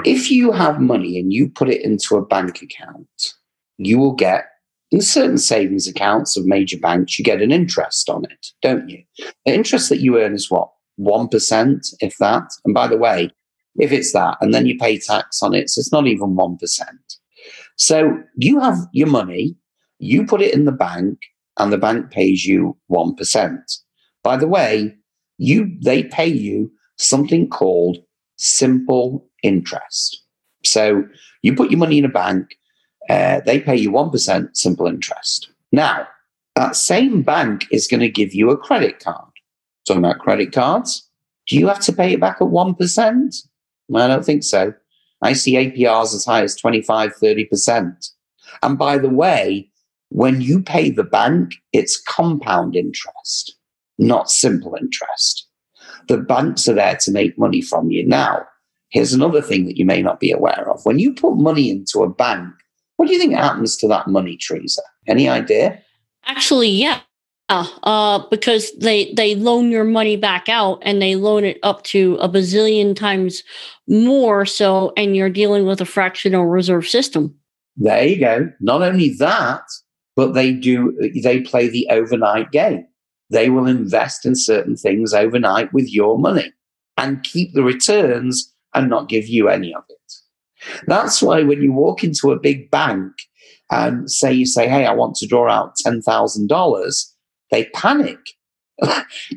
If 0.04 0.30
you 0.30 0.52
have 0.52 0.80
money 0.80 1.18
and 1.18 1.32
you 1.32 1.48
put 1.48 1.68
it 1.68 1.82
into 1.82 2.16
a 2.16 2.24
bank 2.24 2.62
account, 2.62 3.34
you 3.78 3.98
will 3.98 4.12
get 4.12 4.46
in 4.92 5.00
certain 5.00 5.38
savings 5.38 5.88
accounts 5.88 6.36
of 6.36 6.46
major 6.46 6.78
banks, 6.78 7.18
you 7.18 7.24
get 7.24 7.42
an 7.42 7.50
interest 7.50 8.08
on 8.08 8.24
it, 8.26 8.48
don't 8.60 8.88
you? 8.88 9.02
The 9.46 9.54
interest 9.54 9.88
that 9.88 10.00
you 10.00 10.20
earn 10.20 10.34
is 10.34 10.50
what? 10.50 10.70
1%, 11.00 11.94
if 12.00 12.16
that. 12.18 12.44
And 12.64 12.74
by 12.74 12.86
the 12.86 12.98
way, 12.98 13.30
if 13.76 13.90
it's 13.90 14.12
that, 14.12 14.36
and 14.40 14.52
then 14.52 14.66
you 14.66 14.76
pay 14.78 14.98
tax 14.98 15.42
on 15.42 15.54
it, 15.54 15.70
so 15.70 15.80
it's 15.80 15.92
not 15.92 16.06
even 16.06 16.36
1%. 16.36 16.58
So 17.76 18.18
you 18.36 18.60
have 18.60 18.76
your 18.92 19.08
money, 19.08 19.56
you 19.98 20.26
put 20.26 20.42
it 20.42 20.54
in 20.54 20.66
the 20.66 20.72
bank, 20.72 21.18
and 21.58 21.72
the 21.72 21.78
bank 21.78 22.10
pays 22.10 22.44
you 22.44 22.76
1%. 22.90 23.58
By 24.22 24.36
the 24.36 24.46
way, 24.46 24.94
you 25.38 25.72
they 25.82 26.04
pay 26.04 26.26
you 26.26 26.70
something 26.98 27.48
called 27.48 27.98
simple 28.36 29.26
interest. 29.42 30.22
So 30.64 31.04
you 31.42 31.56
put 31.56 31.70
your 31.70 31.78
money 31.78 31.98
in 31.98 32.04
a 32.04 32.10
bank, 32.10 32.54
uh, 33.08 33.40
they 33.44 33.60
pay 33.60 33.76
you 33.76 33.90
1% 33.90 34.56
simple 34.56 34.86
interest. 34.86 35.50
Now, 35.72 36.06
that 36.54 36.76
same 36.76 37.22
bank 37.22 37.66
is 37.70 37.88
going 37.88 38.00
to 38.00 38.08
give 38.10 38.34
you 38.34 38.50
a 38.50 38.56
credit 38.56 39.00
card. 39.00 39.28
Talking 39.86 40.04
about 40.04 40.20
credit 40.20 40.52
cards, 40.52 41.08
do 41.48 41.56
you 41.56 41.66
have 41.68 41.80
to 41.80 41.92
pay 41.92 42.12
it 42.12 42.20
back 42.20 42.36
at 42.40 42.48
1%? 42.48 43.46
I 43.94 44.06
don't 44.06 44.24
think 44.24 44.44
so. 44.44 44.72
I 45.22 45.32
see 45.32 45.54
APRs 45.54 46.14
as 46.14 46.24
high 46.24 46.42
as 46.42 46.56
25, 46.56 47.14
30%. 47.16 48.10
And 48.62 48.78
by 48.78 48.98
the 48.98 49.08
way, 49.08 49.70
when 50.10 50.40
you 50.40 50.62
pay 50.62 50.90
the 50.90 51.04
bank, 51.04 51.54
it's 51.72 52.00
compound 52.00 52.76
interest, 52.76 53.56
not 53.98 54.30
simple 54.30 54.76
interest. 54.78 55.48
The 56.08 56.18
banks 56.18 56.68
are 56.68 56.74
there 56.74 56.96
to 56.96 57.10
make 57.10 57.38
money 57.38 57.62
from 57.62 57.90
you. 57.90 58.06
Now, 58.06 58.44
here's 58.90 59.12
another 59.12 59.40
thing 59.40 59.64
that 59.66 59.78
you 59.78 59.86
may 59.86 60.02
not 60.02 60.20
be 60.20 60.30
aware 60.30 60.68
of. 60.68 60.84
When 60.84 60.98
you 60.98 61.14
put 61.14 61.36
money 61.36 61.70
into 61.70 62.02
a 62.02 62.10
bank, 62.10 62.52
what 63.02 63.08
do 63.08 63.14
you 63.14 63.18
think 63.18 63.34
happens 63.34 63.76
to 63.78 63.88
that 63.88 64.06
money, 64.06 64.36
Teresa? 64.36 64.80
Any 65.08 65.28
idea? 65.28 65.82
Actually, 66.24 66.68
yeah. 66.68 67.00
Uh, 67.48 68.20
because 68.30 68.70
they 68.78 69.12
they 69.14 69.34
loan 69.34 69.72
your 69.72 69.82
money 69.82 70.16
back 70.16 70.48
out 70.48 70.78
and 70.82 71.02
they 71.02 71.16
loan 71.16 71.42
it 71.42 71.58
up 71.64 71.82
to 71.82 72.14
a 72.20 72.28
bazillion 72.28 72.94
times 72.94 73.42
more 73.88 74.46
so 74.46 74.92
and 74.96 75.16
you're 75.16 75.28
dealing 75.28 75.66
with 75.66 75.80
a 75.80 75.84
fractional 75.84 76.46
reserve 76.46 76.86
system 76.86 77.34
there 77.76 78.06
you 78.06 78.18
go 78.18 78.50
not 78.60 78.80
only 78.80 79.12
that 79.18 79.60
but 80.16 80.32
they 80.32 80.50
do 80.50 80.96
they 81.22 81.42
play 81.42 81.68
the 81.68 81.86
overnight 81.90 82.50
game 82.52 82.86
they 83.28 83.50
will 83.50 83.66
invest 83.66 84.24
in 84.24 84.34
certain 84.34 84.76
things 84.76 85.12
overnight 85.12 85.70
with 85.74 85.92
your 85.92 86.18
money 86.18 86.50
and 86.96 87.22
keep 87.22 87.52
the 87.52 87.62
returns 87.62 88.50
and 88.72 88.88
not 88.88 89.10
give 89.10 89.26
you 89.26 89.50
any 89.50 89.74
of 89.74 89.84
it 89.90 90.12
that's 90.86 91.22
why 91.22 91.42
when 91.42 91.62
you 91.62 91.72
walk 91.72 92.04
into 92.04 92.32
a 92.32 92.38
big 92.38 92.70
bank 92.70 93.12
and 93.70 94.10
say 94.10 94.32
you 94.32 94.46
say, 94.46 94.68
"Hey, 94.68 94.86
I 94.86 94.92
want 94.92 95.16
to 95.16 95.26
draw 95.26 95.50
out 95.50 95.76
ten 95.76 96.02
thousand 96.02 96.48
dollars," 96.48 97.14
they 97.50 97.66
panic. 97.74 98.18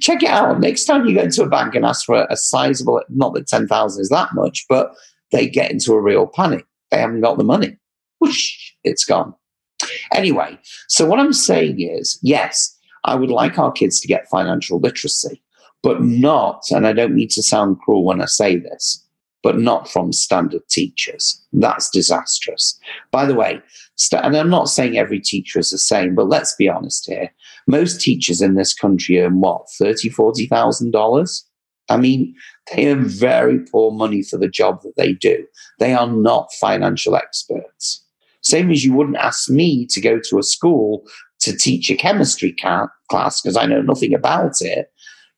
Check 0.01 0.23
it 0.23 0.29
out. 0.29 0.59
Next 0.59 0.85
time 0.85 1.05
you 1.05 1.15
go 1.15 1.21
into 1.21 1.43
a 1.43 1.49
bank 1.49 1.75
and 1.75 1.85
ask 1.85 2.05
for 2.05 2.25
a 2.29 2.37
sizable, 2.37 3.01
not 3.09 3.33
that 3.33 3.47
ten 3.47 3.67
thousand 3.67 4.01
is 4.01 4.09
that 4.09 4.29
much, 4.33 4.65
but 4.69 4.93
they 5.31 5.47
get 5.47 5.71
into 5.71 5.93
a 5.93 6.01
real 6.01 6.27
panic. 6.27 6.65
They 6.91 6.99
haven't 6.99 7.21
got 7.21 7.37
the 7.37 7.43
money. 7.43 7.77
Whoosh, 8.19 8.71
it's 8.83 9.05
gone. 9.05 9.33
Anyway, 10.13 10.57
so 10.87 11.05
what 11.05 11.19
I'm 11.19 11.33
saying 11.33 11.81
is, 11.81 12.17
yes, 12.21 12.75
I 13.03 13.15
would 13.15 13.29
like 13.29 13.59
our 13.59 13.71
kids 13.71 13.99
to 13.99 14.07
get 14.07 14.29
financial 14.29 14.79
literacy, 14.79 15.41
but 15.83 16.01
not, 16.01 16.63
and 16.71 16.87
I 16.87 16.93
don't 16.93 17.15
mean 17.15 17.27
to 17.29 17.43
sound 17.43 17.79
cruel 17.79 18.05
when 18.05 18.21
I 18.21 18.25
say 18.25 18.57
this, 18.57 19.04
but 19.45 19.59
not 19.59 19.87
from 19.87 20.11
standard 20.11 20.67
teachers. 20.69 21.39
That's 21.53 21.91
disastrous. 21.91 22.79
By 23.11 23.27
the 23.27 23.35
way, 23.35 23.61
st- 23.95 24.25
and 24.25 24.35
I'm 24.35 24.49
not 24.49 24.69
saying 24.69 24.97
every 24.97 25.19
teacher 25.19 25.59
is 25.59 25.69
the 25.69 25.77
same, 25.77 26.15
but 26.15 26.27
let's 26.27 26.55
be 26.55 26.67
honest 26.67 27.05
here. 27.05 27.31
Most 27.67 28.01
teachers 28.01 28.41
in 28.41 28.55
this 28.55 28.73
country 28.73 29.21
earn 29.21 29.41
what, 29.41 29.67
thirty, 29.77 30.09
forty 30.09 30.47
thousand 30.47 30.93
dollars? 30.93 31.47
I 31.89 31.97
mean, 31.97 32.33
they 32.71 32.87
earn 32.87 33.05
very 33.05 33.59
poor 33.59 33.91
money 33.91 34.23
for 34.23 34.37
the 34.37 34.49
job 34.49 34.81
that 34.81 34.95
they 34.97 35.13
do. 35.13 35.45
They 35.77 35.93
are 35.93 36.07
not 36.07 36.51
financial 36.59 37.15
experts. 37.15 38.03
Same 38.41 38.71
as 38.71 38.83
you 38.83 38.93
wouldn't 38.93 39.17
ask 39.17 39.47
me 39.47 39.85
to 39.91 40.01
go 40.01 40.19
to 40.27 40.39
a 40.39 40.43
school 40.43 41.03
to 41.41 41.55
teach 41.55 41.91
a 41.91 41.95
chemistry 41.95 42.55
ca- 42.59 42.87
class 43.11 43.41
because 43.41 43.57
I 43.57 43.67
know 43.67 43.83
nothing 43.83 44.15
about 44.15 44.59
it 44.61 44.91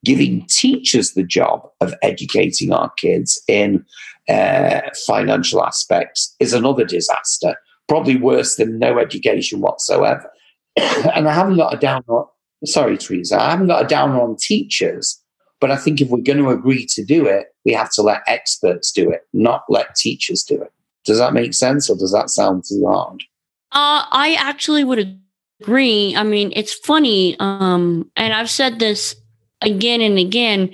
giving 0.05 0.45
teachers 0.47 1.13
the 1.13 1.23
job 1.23 1.67
of 1.81 1.93
educating 2.01 2.71
our 2.71 2.91
kids 2.91 3.41
in 3.47 3.85
uh, 4.29 4.81
financial 5.05 5.63
aspects 5.63 6.35
is 6.39 6.53
another 6.53 6.85
disaster, 6.85 7.55
probably 7.87 8.17
worse 8.17 8.55
than 8.55 8.79
no 8.79 8.99
education 8.99 9.59
whatsoever. 9.59 10.29
and 10.77 11.27
I 11.27 11.33
haven't 11.33 11.57
got 11.57 11.73
a 11.73 11.77
down 11.77 12.03
on, 12.07 12.25
sorry, 12.65 12.97
Teresa, 12.97 13.41
I 13.41 13.51
haven't 13.51 13.67
got 13.67 13.83
a 13.83 13.87
downer 13.87 14.21
on 14.21 14.35
teachers, 14.39 15.21
but 15.59 15.71
I 15.71 15.77
think 15.77 16.01
if 16.01 16.09
we're 16.09 16.21
going 16.21 16.39
to 16.39 16.49
agree 16.49 16.85
to 16.87 17.03
do 17.03 17.25
it, 17.25 17.47
we 17.65 17.73
have 17.73 17.91
to 17.93 18.01
let 18.01 18.21
experts 18.27 18.91
do 18.91 19.09
it, 19.09 19.21
not 19.33 19.63
let 19.69 19.95
teachers 19.95 20.43
do 20.43 20.61
it. 20.61 20.71
Does 21.05 21.17
that 21.17 21.33
make 21.33 21.53
sense 21.53 21.89
or 21.89 21.97
does 21.97 22.11
that 22.11 22.29
sound 22.29 22.65
too 22.67 22.85
hard? 22.87 23.23
Uh, 23.71 24.05
I 24.11 24.37
actually 24.39 24.83
would 24.83 25.19
agree. 25.61 26.15
I 26.15 26.23
mean, 26.23 26.51
it's 26.55 26.73
funny, 26.73 27.35
um, 27.39 28.11
and 28.15 28.33
I've 28.33 28.49
said 28.49 28.79
this 28.79 29.15
again 29.61 30.01
and 30.01 30.17
again, 30.17 30.73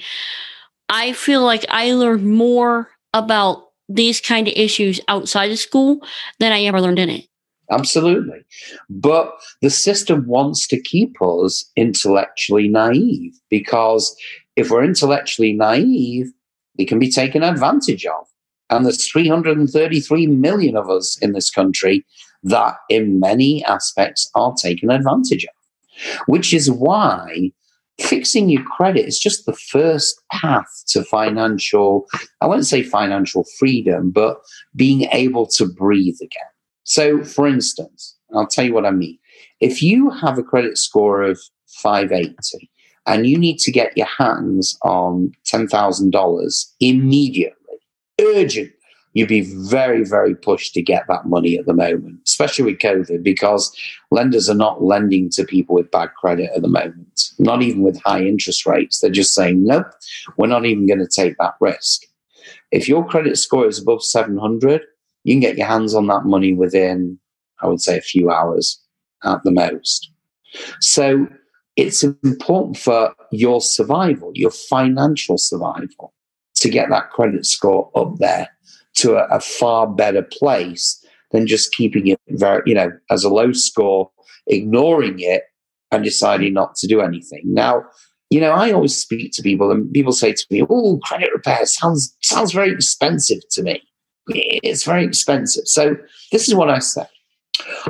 I 0.89 1.13
feel 1.13 1.43
like 1.43 1.65
I 1.69 1.93
learned 1.93 2.25
more 2.25 2.89
about 3.13 3.69
these 3.89 4.21
kind 4.21 4.47
of 4.47 4.53
issues 4.55 4.99
outside 5.07 5.51
of 5.51 5.59
school 5.59 5.99
than 6.39 6.51
I 6.51 6.63
ever 6.63 6.81
learned 6.81 6.99
in 6.99 7.09
it. 7.09 7.27
Absolutely. 7.71 8.45
But 8.89 9.31
the 9.61 9.69
system 9.69 10.27
wants 10.27 10.67
to 10.67 10.81
keep 10.81 11.21
us 11.21 11.69
intellectually 11.75 12.67
naive 12.67 13.33
because 13.49 14.15
if 14.55 14.69
we're 14.69 14.83
intellectually 14.83 15.53
naive, 15.53 16.31
we 16.77 16.85
can 16.85 16.99
be 16.99 17.09
taken 17.09 17.43
advantage 17.43 18.05
of. 18.05 18.27
And 18.69 18.85
there's 18.85 19.09
333 19.09 20.27
million 20.27 20.75
of 20.75 20.89
us 20.89 21.17
in 21.21 21.33
this 21.33 21.49
country 21.49 22.05
that, 22.43 22.75
in 22.89 23.19
many 23.19 23.63
aspects, 23.65 24.29
are 24.35 24.53
taken 24.61 24.89
advantage 24.89 25.45
of, 25.45 26.23
which 26.27 26.53
is 26.53 26.71
why 26.71 27.51
fixing 27.99 28.49
your 28.49 28.63
credit 28.63 29.05
is 29.05 29.19
just 29.19 29.45
the 29.45 29.53
first 29.53 30.21
path 30.31 30.83
to 30.87 31.03
financial, 31.03 32.05
I 32.41 32.47
won't 32.47 32.65
say 32.65 32.83
financial 32.83 33.45
freedom, 33.59 34.11
but 34.11 34.41
being 34.75 35.03
able 35.11 35.47
to 35.47 35.65
breathe 35.65 36.17
again. 36.21 36.41
So, 36.83 37.23
for 37.23 37.47
instance, 37.47 38.17
I'll 38.35 38.47
tell 38.47 38.65
you 38.65 38.73
what 38.73 38.85
I 38.85 38.91
mean. 38.91 39.17
If 39.59 39.81
you 39.81 40.09
have 40.09 40.37
a 40.37 40.43
credit 40.43 40.77
score 40.77 41.21
of 41.21 41.39
580 41.81 42.69
and 43.05 43.27
you 43.27 43.37
need 43.37 43.59
to 43.59 43.71
get 43.71 43.95
your 43.97 44.07
hands 44.07 44.77
on 44.83 45.31
$10,000 45.45 46.65
immediately, 46.79 47.77
urgently, 48.19 48.73
you'd 49.13 49.29
be 49.29 49.41
very, 49.69 50.03
very 50.03 50.35
pushed 50.35 50.73
to 50.73 50.81
get 50.81 51.05
that 51.07 51.25
money 51.25 51.57
at 51.57 51.65
the 51.65 51.73
moment, 51.73 52.19
especially 52.25 52.65
with 52.65 52.79
COVID, 52.79 53.23
because 53.23 53.75
lenders 54.11 54.49
are 54.49 54.55
not 54.55 54.83
lending 54.83 55.29
to 55.31 55.45
people 55.45 55.75
with 55.75 55.91
bad 55.91 56.09
credit 56.19 56.49
at 56.55 56.61
the 56.61 56.67
moment, 56.67 57.02
not 57.39 57.61
even 57.61 57.81
with 57.81 58.01
high 58.03 58.21
interest 58.21 58.65
rates. 58.65 58.99
They're 58.99 59.11
just 59.11 59.33
saying, 59.33 59.63
nope, 59.63 59.87
we're 60.37 60.47
not 60.47 60.65
even 60.65 60.87
going 60.87 60.99
to 60.99 61.07
take 61.07 61.37
that 61.37 61.55
risk. 61.59 62.03
If 62.71 62.87
your 62.87 63.05
credit 63.05 63.37
score 63.37 63.67
is 63.67 63.79
above 63.79 64.03
700, 64.03 64.81
you 65.23 65.33
can 65.33 65.39
get 65.39 65.57
your 65.57 65.67
hands 65.67 65.93
on 65.93 66.07
that 66.07 66.25
money 66.25 66.53
within, 66.53 67.19
I 67.61 67.67
would 67.67 67.81
say, 67.81 67.97
a 67.97 68.01
few 68.01 68.29
hours 68.29 68.81
at 69.23 69.43
the 69.43 69.51
most. 69.51 70.11
So 70.81 71.27
it's 71.75 72.03
important 72.03 72.77
for 72.77 73.13
your 73.31 73.61
survival, 73.61 74.31
your 74.33 74.51
financial 74.51 75.37
survival 75.37 76.13
to 76.55 76.69
get 76.69 76.89
that 76.89 77.09
credit 77.09 77.45
score 77.45 77.89
up 77.95 78.17
there 78.17 78.49
to 78.95 79.15
a, 79.15 79.25
a 79.35 79.39
far 79.39 79.87
better 79.87 80.21
place 80.21 81.03
than 81.31 81.47
just 81.47 81.73
keeping 81.73 82.07
it 82.07 82.19
very, 82.29 82.61
you 82.65 82.75
know, 82.75 82.91
as 83.09 83.23
a 83.23 83.29
low 83.29 83.51
score, 83.53 84.11
ignoring 84.47 85.19
it 85.19 85.43
and 85.93 86.03
deciding 86.03 86.53
not 86.53 86.75
to 86.75 86.87
do 86.87 87.01
anything. 87.01 87.41
Now, 87.45 87.83
you 88.29 88.39
know, 88.39 88.51
I 88.51 88.71
always 88.71 88.95
speak 88.95 89.31
to 89.33 89.43
people 89.43 89.71
and 89.71 89.91
people 89.93 90.11
say 90.11 90.33
to 90.33 90.45
me, 90.49 90.63
"Oh, 90.69 90.99
credit 91.03 91.29
repair 91.33 91.65
sounds 91.65 92.15
sounds 92.21 92.51
very 92.51 92.71
expensive 92.71 93.39
to 93.51 93.61
me." 93.61 93.81
It's 94.27 94.85
very 94.85 95.05
expensive. 95.05 95.67
So 95.67 95.95
this 96.31 96.47
is 96.47 96.55
what 96.55 96.69
I 96.69 96.79
say. 96.79 97.05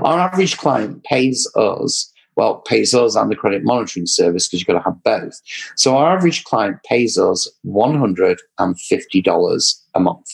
Our 0.02 0.20
average 0.20 0.58
client 0.58 1.04
pays 1.04 1.48
us, 1.56 2.12
well, 2.36 2.56
pays 2.62 2.94
us 2.94 3.16
and 3.16 3.32
the 3.32 3.36
credit 3.36 3.64
monitoring 3.64 4.08
service 4.08 4.48
because 4.48 4.60
you've 4.60 4.68
got 4.68 4.74
to 4.74 4.84
have 4.84 5.02
both. 5.04 5.40
So 5.78 5.96
our 5.96 6.14
average 6.16 6.44
client 6.44 6.84
pays 6.84 7.18
us 7.18 7.50
$150 7.66 9.82
a 9.96 10.00
month. 10.00 10.28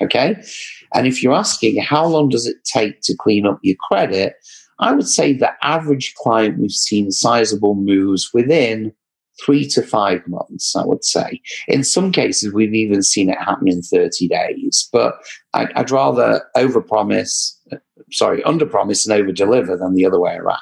Okay. 0.00 0.42
And 0.94 1.06
if 1.06 1.22
you're 1.22 1.34
asking 1.34 1.82
how 1.82 2.06
long 2.06 2.30
does 2.30 2.46
it 2.46 2.56
take 2.64 3.02
to 3.02 3.14
clean 3.16 3.46
up 3.46 3.58
your 3.62 3.76
credit, 3.88 4.34
I 4.82 4.92
would 4.92 5.08
say 5.08 5.32
the 5.32 5.52
average 5.62 6.14
client 6.14 6.58
we've 6.58 6.70
seen 6.70 7.10
sizable 7.10 7.74
moves 7.74 8.30
within 8.34 8.92
three 9.40 9.66
to 9.68 9.82
five 9.82 10.26
months, 10.26 10.74
I 10.76 10.84
would 10.84 11.04
say. 11.04 11.40
In 11.68 11.84
some 11.84 12.12
cases, 12.12 12.52
we've 12.52 12.74
even 12.74 13.02
seen 13.02 13.30
it 13.30 13.38
happen 13.38 13.68
in 13.68 13.82
30 13.82 14.28
days, 14.28 14.88
but 14.92 15.14
I'd, 15.54 15.72
I'd 15.74 15.90
rather 15.90 16.42
overpromise, 16.56 17.52
uh, 17.72 17.76
sorry, 18.10 18.42
underpromise 18.42 19.08
and 19.08 19.26
overdeliver 19.26 19.78
than 19.78 19.94
the 19.94 20.04
other 20.04 20.20
way 20.20 20.34
around. 20.34 20.58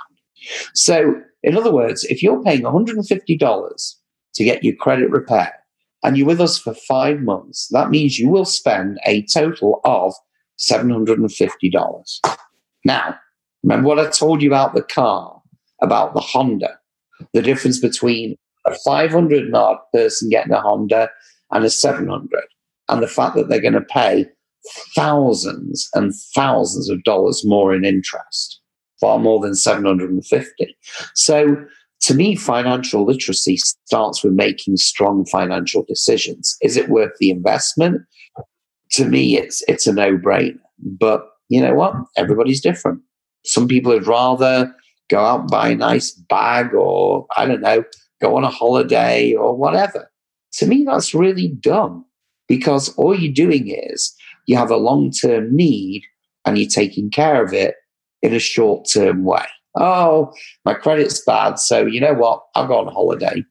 So, 0.75 1.15
in 1.43 1.57
other 1.57 1.73
words, 1.73 2.05
if 2.05 2.23
you're 2.23 2.43
paying 2.43 2.63
$150 2.63 3.95
to 4.35 4.45
get 4.45 4.63
your 4.63 4.75
credit 4.77 5.11
repaired 5.11 5.49
and 6.03 6.17
you're 6.17 6.27
with 6.27 6.41
us 6.41 6.59
for 6.59 6.75
five 6.75 7.21
months, 7.21 7.69
that 7.73 7.91
means 7.91 8.19
you 8.19 8.29
will 8.29 8.45
spend 8.45 8.99
a 9.07 9.25
total 9.27 9.81
of 9.85 10.15
$750. 10.59 12.21
Now, 12.85 13.19
remember 13.63 13.89
what 13.89 13.99
I 13.99 14.09
told 14.09 14.43
you 14.43 14.49
about 14.49 14.75
the 14.75 14.83
car, 14.83 15.41
about 15.83 16.15
the 16.15 16.21
Honda, 16.21 16.79
the 17.33 17.43
difference 17.43 17.79
between 17.79 18.37
a 18.67 18.75
500 18.85 19.55
odd 19.55 19.79
person 19.93 20.29
getting 20.29 20.53
a 20.53 20.61
Honda 20.61 21.11
and 21.51 21.65
a 21.65 21.71
700, 21.71 22.29
and 22.89 23.03
the 23.03 23.09
fact 23.09 23.37
that 23.37 23.49
they're 23.49 23.61
going 23.61 23.73
to 23.73 23.81
pay 23.81 24.27
thousands 24.95 25.89
and 25.95 26.13
thousands 26.35 26.89
of 26.91 27.03
dollars 27.05 27.45
more 27.45 27.75
in 27.75 27.85
interest, 27.85 28.61
far 29.01 29.19
more 29.19 29.41
than 29.41 29.55
750. 29.55 30.77
So, 31.15 31.57
to 32.03 32.15
me, 32.15 32.35
financial 32.35 33.05
literacy 33.05 33.59
starts 33.59 34.25
with 34.25 34.33
making 34.33 34.79
strong 34.79 35.27
financial 35.27 35.85
decisions. 35.87 36.57
Is 36.63 36.79
it 36.79 36.89
worth 36.89 37.13
the 37.21 37.31
investment? 37.31 38.03
To 38.93 39.05
me, 39.05 39.37
it's 39.37 39.63
it's 39.69 39.87
a 39.87 39.93
no 39.93 40.17
brainer. 40.17 40.59
But 40.79 41.27
you 41.51 41.61
know 41.61 41.75
what? 41.75 41.95
Everybody's 42.17 42.61
different. 42.61 43.03
Some 43.45 43.69
people 43.69 43.93
would 43.93 44.07
rather 44.07 44.75
go 45.09 45.25
out 45.25 45.41
and 45.41 45.51
buy 45.51 45.71
a 45.71 45.77
nice 45.77 46.13
bag 46.13 46.75
or 46.75 47.27
I 47.37 47.47
don't 47.47 47.61
know, 47.61 47.85
go 48.21 48.37
on 48.37 48.45
a 48.45 48.51
holiday 48.51 49.35
or 49.35 49.57
whatever. 49.57 50.11
To 50.55 50.67
me, 50.67 50.85
that's 50.85 51.15
really 51.15 51.49
dumb 51.49 52.05
because 52.49 52.95
all 52.97 53.19
you're 53.19 53.33
doing 53.33 53.69
is 53.69 54.15
you 54.47 54.57
have 54.57 54.71
a 54.71 54.77
long 54.77 55.11
term 55.11 55.55
need 55.55 56.03
and 56.45 56.59
you're 56.59 56.69
taking 56.69 57.11
care 57.11 57.45
of 57.45 57.53
it 57.53 57.75
in 58.23 58.35
a 58.35 58.39
short 58.39 58.89
term 58.93 59.25
way. 59.25 59.47
Oh, 59.79 60.33
my 60.65 60.75
credit's 60.75 61.25
bad. 61.25 61.59
So, 61.59 61.87
you 61.87 62.01
know 62.01 62.15
what? 62.15 62.43
I'll 62.55 62.67
go 62.67 62.79
on 62.79 62.93
holiday. 62.93 63.45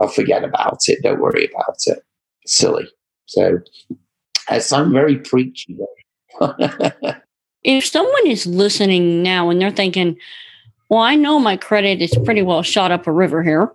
I'll 0.00 0.08
forget 0.08 0.44
about 0.44 0.78
it. 0.86 1.02
Don't 1.02 1.20
worry 1.20 1.50
about 1.52 1.76
it. 1.86 2.02
Silly. 2.46 2.88
So, 3.26 3.58
I 4.48 4.58
sound 4.58 4.92
very 4.92 5.18
preachy. 5.18 5.76
if 7.66 7.84
someone 7.84 8.26
is 8.26 8.46
listening 8.46 9.22
now 9.24 9.50
and 9.50 9.60
they're 9.60 9.72
thinking, 9.72 10.16
well, 10.88 11.02
I 11.02 11.16
know 11.16 11.40
my 11.40 11.56
credit 11.56 12.00
is 12.00 12.16
pretty 12.24 12.42
well 12.42 12.62
shot 12.62 12.92
up 12.92 13.08
a 13.08 13.12
river 13.12 13.42
here, 13.42 13.72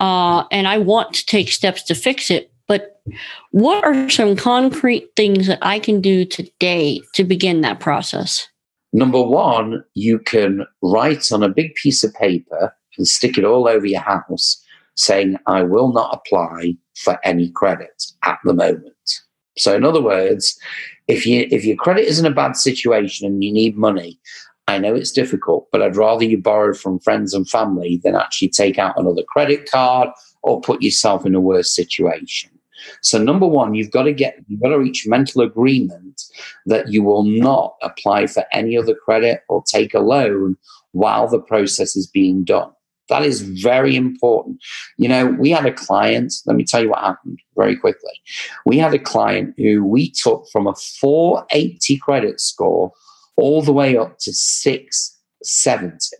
uh, 0.00 0.44
and 0.50 0.66
I 0.66 0.78
want 0.78 1.12
to 1.14 1.26
take 1.26 1.50
steps 1.50 1.82
to 1.84 1.94
fix 1.94 2.30
it. 2.30 2.50
But 2.66 3.02
what 3.50 3.84
are 3.84 4.08
some 4.08 4.34
concrete 4.34 5.10
things 5.14 5.46
that 5.46 5.58
I 5.60 5.78
can 5.78 6.00
do 6.00 6.24
today 6.24 7.02
to 7.14 7.22
begin 7.22 7.60
that 7.60 7.80
process? 7.80 8.48
Number 8.94 9.22
one, 9.22 9.84
you 9.92 10.18
can 10.20 10.64
write 10.82 11.30
on 11.30 11.42
a 11.42 11.48
big 11.50 11.74
piece 11.74 12.02
of 12.02 12.14
paper 12.14 12.74
and 12.96 13.06
stick 13.06 13.36
it 13.36 13.44
all 13.44 13.68
over 13.68 13.84
your 13.84 14.00
house 14.00 14.64
saying, 14.96 15.36
I 15.46 15.64
will 15.64 15.92
not 15.92 16.14
apply 16.14 16.76
for 16.96 17.18
any 17.24 17.50
credit 17.50 18.02
at 18.22 18.38
the 18.44 18.54
moment. 18.54 19.20
So, 19.58 19.74
in 19.74 19.84
other 19.84 20.00
words, 20.00 20.58
if 21.08 21.26
you 21.26 21.46
if 21.50 21.64
your 21.64 21.76
credit 21.76 22.06
is 22.06 22.18
in 22.18 22.26
a 22.26 22.30
bad 22.30 22.56
situation 22.56 23.26
and 23.26 23.42
you 23.42 23.52
need 23.52 23.76
money, 23.76 24.18
I 24.66 24.78
know 24.78 24.94
it's 24.94 25.12
difficult, 25.12 25.68
but 25.70 25.82
I'd 25.82 25.96
rather 25.96 26.24
you 26.24 26.38
borrow 26.38 26.74
from 26.74 26.98
friends 27.00 27.34
and 27.34 27.48
family 27.48 28.00
than 28.02 28.14
actually 28.14 28.48
take 28.48 28.78
out 28.78 28.98
another 28.98 29.22
credit 29.28 29.70
card 29.70 30.08
or 30.42 30.60
put 30.60 30.82
yourself 30.82 31.26
in 31.26 31.34
a 31.34 31.40
worse 31.40 31.74
situation. 31.74 32.50
So 33.02 33.22
number 33.22 33.46
one, 33.46 33.74
you've 33.74 33.90
got 33.90 34.04
to 34.04 34.12
get 34.12 34.36
you've 34.48 34.60
got 34.60 34.68
to 34.68 34.78
reach 34.78 35.06
mental 35.06 35.42
agreement 35.42 36.22
that 36.66 36.88
you 36.88 37.02
will 37.02 37.24
not 37.24 37.76
apply 37.82 38.26
for 38.26 38.44
any 38.52 38.76
other 38.76 38.94
credit 38.94 39.42
or 39.48 39.62
take 39.62 39.94
a 39.94 40.00
loan 40.00 40.56
while 40.92 41.28
the 41.28 41.40
process 41.40 41.96
is 41.96 42.06
being 42.06 42.44
done. 42.44 42.70
That 43.08 43.22
is 43.22 43.42
very 43.42 43.96
important. 43.96 44.58
You 44.96 45.08
know, 45.08 45.26
we 45.26 45.50
had 45.50 45.66
a 45.66 45.72
client, 45.72 46.32
let 46.46 46.56
me 46.56 46.64
tell 46.64 46.82
you 46.82 46.90
what 46.90 47.00
happened 47.00 47.38
very 47.56 47.76
quickly. 47.76 48.12
We 48.64 48.78
had 48.78 48.94
a 48.94 48.98
client 48.98 49.54
who 49.58 49.84
we 49.84 50.10
took 50.10 50.46
from 50.50 50.66
a 50.66 50.74
480 50.74 51.98
credit 51.98 52.40
score 52.40 52.92
all 53.36 53.62
the 53.62 53.72
way 53.72 53.96
up 53.96 54.18
to 54.20 54.32
670. 54.32 56.16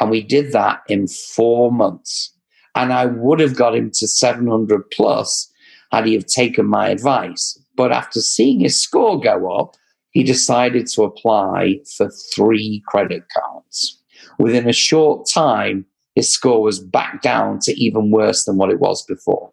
And 0.00 0.10
we 0.10 0.22
did 0.22 0.52
that 0.52 0.82
in 0.88 1.08
four 1.08 1.72
months. 1.72 2.32
And 2.74 2.92
I 2.92 3.06
would 3.06 3.40
have 3.40 3.56
got 3.56 3.74
him 3.74 3.90
to 3.94 4.06
700 4.06 4.90
plus 4.92 5.52
had 5.90 6.06
he 6.06 6.14
have 6.14 6.26
taken 6.26 6.66
my 6.66 6.88
advice. 6.88 7.58
But 7.76 7.92
after 7.92 8.20
seeing 8.20 8.60
his 8.60 8.80
score 8.80 9.18
go 9.18 9.50
up, 9.58 9.74
he 10.10 10.22
decided 10.22 10.86
to 10.88 11.02
apply 11.02 11.80
for 11.96 12.10
three 12.34 12.82
credit 12.86 13.24
cards. 13.36 14.02
Within 14.38 14.68
a 14.68 14.72
short 14.72 15.28
time, 15.32 15.86
his 16.18 16.32
score 16.32 16.60
was 16.60 16.80
back 16.80 17.22
down 17.22 17.60
to 17.60 17.72
even 17.80 18.10
worse 18.10 18.44
than 18.44 18.56
what 18.56 18.70
it 18.70 18.80
was 18.80 19.04
before. 19.04 19.52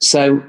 So 0.00 0.42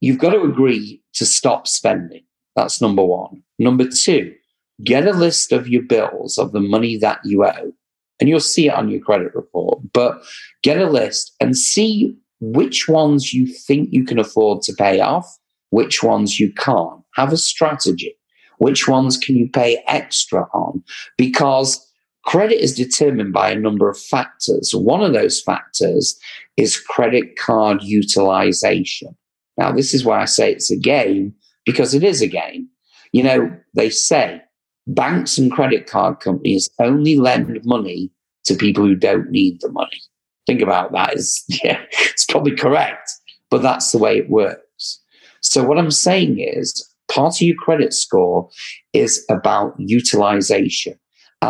you've 0.00 0.18
got 0.18 0.32
to 0.32 0.42
agree 0.42 1.00
to 1.12 1.24
stop 1.24 1.68
spending. 1.68 2.24
That's 2.56 2.80
number 2.80 3.04
one. 3.04 3.40
Number 3.60 3.86
two, 3.88 4.34
get 4.82 5.06
a 5.06 5.12
list 5.12 5.52
of 5.52 5.68
your 5.68 5.82
bills 5.82 6.36
of 6.36 6.50
the 6.50 6.58
money 6.58 6.96
that 6.96 7.20
you 7.24 7.44
owe, 7.44 7.72
and 8.18 8.28
you'll 8.28 8.40
see 8.40 8.66
it 8.66 8.74
on 8.74 8.88
your 8.88 8.98
credit 8.98 9.32
report. 9.36 9.78
But 9.92 10.20
get 10.64 10.80
a 10.80 10.90
list 10.90 11.32
and 11.40 11.56
see 11.56 12.16
which 12.40 12.88
ones 12.88 13.32
you 13.32 13.46
think 13.46 13.90
you 13.92 14.04
can 14.04 14.18
afford 14.18 14.62
to 14.62 14.72
pay 14.72 14.98
off, 14.98 15.32
which 15.70 16.02
ones 16.02 16.40
you 16.40 16.52
can't. 16.54 17.00
Have 17.14 17.32
a 17.32 17.36
strategy. 17.36 18.16
Which 18.58 18.88
ones 18.88 19.16
can 19.16 19.36
you 19.36 19.48
pay 19.48 19.80
extra 19.86 20.48
on? 20.52 20.82
Because 21.16 21.88
credit 22.26 22.62
is 22.62 22.74
determined 22.74 23.32
by 23.32 23.50
a 23.50 23.58
number 23.58 23.88
of 23.88 23.98
factors. 23.98 24.72
One 24.74 25.02
of 25.02 25.12
those 25.12 25.40
factors 25.40 26.18
is 26.56 26.78
credit 26.78 27.36
card 27.36 27.82
utilization. 27.82 29.16
Now, 29.56 29.72
this 29.72 29.94
is 29.94 30.04
why 30.04 30.20
I 30.20 30.24
say 30.24 30.52
it's 30.52 30.70
a 30.70 30.76
game 30.76 31.34
because 31.64 31.94
it 31.94 32.02
is 32.02 32.22
a 32.22 32.26
game. 32.26 32.68
You 33.12 33.22
know, 33.22 33.56
they 33.74 33.90
say 33.90 34.40
banks 34.86 35.38
and 35.38 35.52
credit 35.52 35.86
card 35.86 36.20
companies 36.20 36.68
only 36.80 37.16
lend 37.16 37.60
money 37.64 38.10
to 38.44 38.54
people 38.54 38.84
who 38.84 38.94
don't 38.94 39.30
need 39.30 39.60
the 39.60 39.70
money. 39.70 40.00
Think 40.46 40.60
about 40.60 40.92
that 40.92 41.14
is 41.14 41.44
yeah, 41.64 41.80
it's 41.92 42.26
probably 42.26 42.56
correct, 42.56 43.10
but 43.50 43.62
that's 43.62 43.92
the 43.92 43.98
way 43.98 44.18
it 44.18 44.28
works. 44.28 45.00
So 45.40 45.62
what 45.62 45.78
I'm 45.78 45.90
saying 45.90 46.40
is 46.40 46.86
part 47.10 47.36
of 47.36 47.42
your 47.42 47.56
credit 47.56 47.92
score 47.92 48.48
is 48.92 49.24
about 49.30 49.74
utilization. 49.78 50.98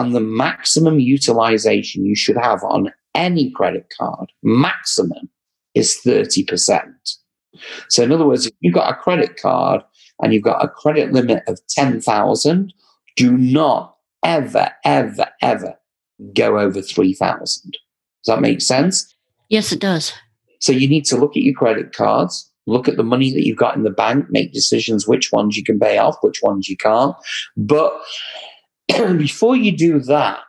And 0.00 0.14
the 0.14 0.20
maximum 0.20 0.98
utilization 0.98 2.04
you 2.04 2.16
should 2.16 2.36
have 2.36 2.62
on 2.64 2.92
any 3.14 3.50
credit 3.50 3.92
card, 3.96 4.32
maximum, 4.42 5.28
is 5.74 5.98
30%. 6.04 6.92
So 7.88 8.02
in 8.02 8.12
other 8.12 8.26
words, 8.26 8.46
if 8.46 8.54
you've 8.60 8.74
got 8.74 8.92
a 8.92 8.96
credit 8.96 9.36
card 9.40 9.82
and 10.20 10.32
you've 10.32 10.42
got 10.42 10.64
a 10.64 10.68
credit 10.68 11.12
limit 11.12 11.42
of 11.46 11.60
10,000 11.68 12.72
do 13.16 13.36
not 13.36 13.96
ever, 14.24 14.70
ever, 14.84 15.26
ever 15.40 15.74
go 16.34 16.58
over 16.58 16.82
3,000. 16.82 17.70
Does 17.70 17.78
that 18.26 18.40
make 18.40 18.60
sense? 18.60 19.14
Yes, 19.48 19.70
it 19.70 19.80
does. 19.80 20.12
So 20.60 20.72
you 20.72 20.88
need 20.88 21.04
to 21.06 21.16
look 21.16 21.36
at 21.36 21.42
your 21.42 21.54
credit 21.54 21.92
cards, 21.92 22.50
look 22.66 22.88
at 22.88 22.96
the 22.96 23.04
money 23.04 23.32
that 23.32 23.46
you've 23.46 23.58
got 23.58 23.76
in 23.76 23.82
the 23.82 23.90
bank, 23.90 24.26
make 24.30 24.52
decisions 24.52 25.06
which 25.06 25.30
ones 25.30 25.56
you 25.56 25.62
can 25.62 25.78
pay 25.78 25.98
off, 25.98 26.16
which 26.22 26.40
ones 26.42 26.68
you 26.68 26.76
can't. 26.76 27.14
But 27.56 27.92
before 29.16 29.56
you 29.56 29.76
do 29.76 30.00
that, 30.00 30.44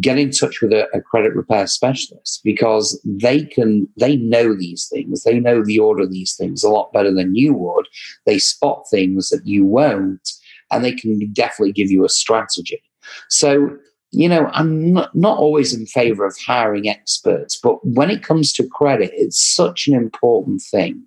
get 0.00 0.18
in 0.18 0.30
touch 0.30 0.60
with 0.60 0.72
a, 0.72 0.86
a, 0.94 1.00
credit 1.00 1.34
repair 1.34 1.66
specialist 1.66 2.40
because 2.44 3.00
they 3.04 3.44
can 3.44 3.88
they 3.98 4.16
know 4.16 4.54
these 4.54 4.88
things. 4.92 5.24
They 5.24 5.40
know 5.40 5.64
the 5.64 5.78
order 5.78 6.04
of 6.04 6.12
these 6.12 6.36
things 6.36 6.62
a 6.62 6.68
lot 6.68 6.92
better 6.92 7.12
than 7.12 7.34
you 7.34 7.54
would. 7.54 7.88
They 8.24 8.38
spot 8.38 8.84
things 8.90 9.30
that 9.30 9.46
you 9.46 9.64
won't 9.64 10.30
and 10.70 10.84
they 10.84 10.92
can 10.92 11.32
definitely 11.32 11.72
give 11.72 11.90
you 11.90 12.04
a 12.04 12.08
strategy. 12.08 12.82
So 13.28 13.78
you 14.12 14.28
know 14.28 14.50
i'm 14.52 14.92
not, 14.92 15.14
not 15.14 15.38
always 15.38 15.72
in 15.72 15.86
favor 15.86 16.26
of 16.26 16.36
hiring 16.44 16.88
experts 16.88 17.58
but 17.62 17.84
when 17.86 18.10
it 18.10 18.22
comes 18.22 18.52
to 18.52 18.66
credit 18.66 19.10
it's 19.14 19.40
such 19.40 19.86
an 19.86 19.94
important 19.94 20.60
thing 20.70 21.02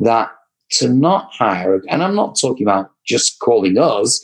that 0.00 0.30
to 0.70 0.88
not 0.88 1.32
hire 1.32 1.80
and 1.88 2.02
i'm 2.02 2.14
not 2.14 2.38
talking 2.38 2.66
about 2.66 2.90
just 3.06 3.38
calling 3.38 3.78
us 3.78 4.20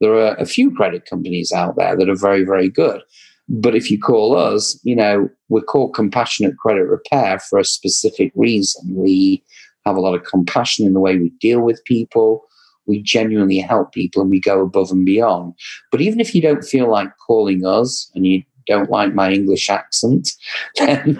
there 0.00 0.14
are 0.14 0.34
a 0.36 0.46
few 0.46 0.70
credit 0.74 1.04
companies 1.06 1.52
out 1.52 1.76
there 1.76 1.96
that 1.96 2.08
are 2.08 2.16
very 2.16 2.44
very 2.44 2.68
good 2.68 3.02
but 3.48 3.74
if 3.74 3.90
you 3.90 3.98
call 3.98 4.36
us, 4.36 4.78
you 4.84 4.94
know, 4.94 5.28
we're 5.48 5.62
called 5.62 5.94
Compassionate 5.94 6.58
Credit 6.58 6.84
Repair 6.84 7.38
for 7.38 7.58
a 7.58 7.64
specific 7.64 8.30
reason. 8.34 8.94
We 8.94 9.42
have 9.86 9.96
a 9.96 10.00
lot 10.00 10.14
of 10.14 10.24
compassion 10.24 10.86
in 10.86 10.92
the 10.92 11.00
way 11.00 11.16
we 11.16 11.30
deal 11.40 11.60
with 11.62 11.84
people. 11.84 12.44
We 12.86 13.02
genuinely 13.02 13.58
help 13.58 13.92
people 13.92 14.20
and 14.20 14.30
we 14.30 14.40
go 14.40 14.60
above 14.60 14.90
and 14.90 15.04
beyond. 15.04 15.54
But 15.90 16.02
even 16.02 16.20
if 16.20 16.34
you 16.34 16.42
don't 16.42 16.64
feel 16.64 16.90
like 16.90 17.08
calling 17.26 17.64
us 17.64 18.10
and 18.14 18.26
you 18.26 18.42
don't 18.68 18.90
like 18.90 19.14
my 19.14 19.32
English 19.32 19.68
accent, 19.68 20.30
then 20.76 21.14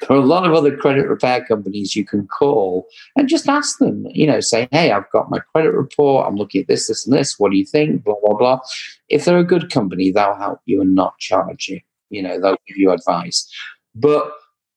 there 0.00 0.16
are 0.16 0.22
a 0.22 0.26
lot 0.26 0.46
of 0.46 0.54
other 0.54 0.76
credit 0.76 1.06
repair 1.06 1.44
companies 1.44 1.94
you 1.94 2.04
can 2.04 2.26
call 2.26 2.86
and 3.16 3.28
just 3.28 3.48
ask 3.48 3.78
them, 3.78 4.06
you 4.10 4.26
know, 4.26 4.40
say, 4.40 4.68
hey, 4.72 4.92
I've 4.92 5.10
got 5.10 5.30
my 5.30 5.40
credit 5.52 5.72
report. 5.72 6.26
I'm 6.26 6.36
looking 6.36 6.62
at 6.62 6.68
this, 6.68 6.88
this, 6.88 7.06
and 7.06 7.16
this. 7.16 7.38
What 7.38 7.52
do 7.52 7.58
you 7.58 7.66
think? 7.66 8.04
Blah, 8.04 8.14
blah, 8.22 8.36
blah. 8.36 8.60
If 9.08 9.24
they're 9.24 9.38
a 9.38 9.44
good 9.44 9.70
company, 9.70 10.10
they'll 10.10 10.36
help 10.36 10.60
you 10.64 10.80
and 10.80 10.94
not 10.94 11.18
charge 11.18 11.68
you. 11.68 11.80
You 12.10 12.22
know, 12.22 12.40
they'll 12.40 12.56
give 12.66 12.76
you 12.76 12.90
advice. 12.90 13.48
But 13.94 14.30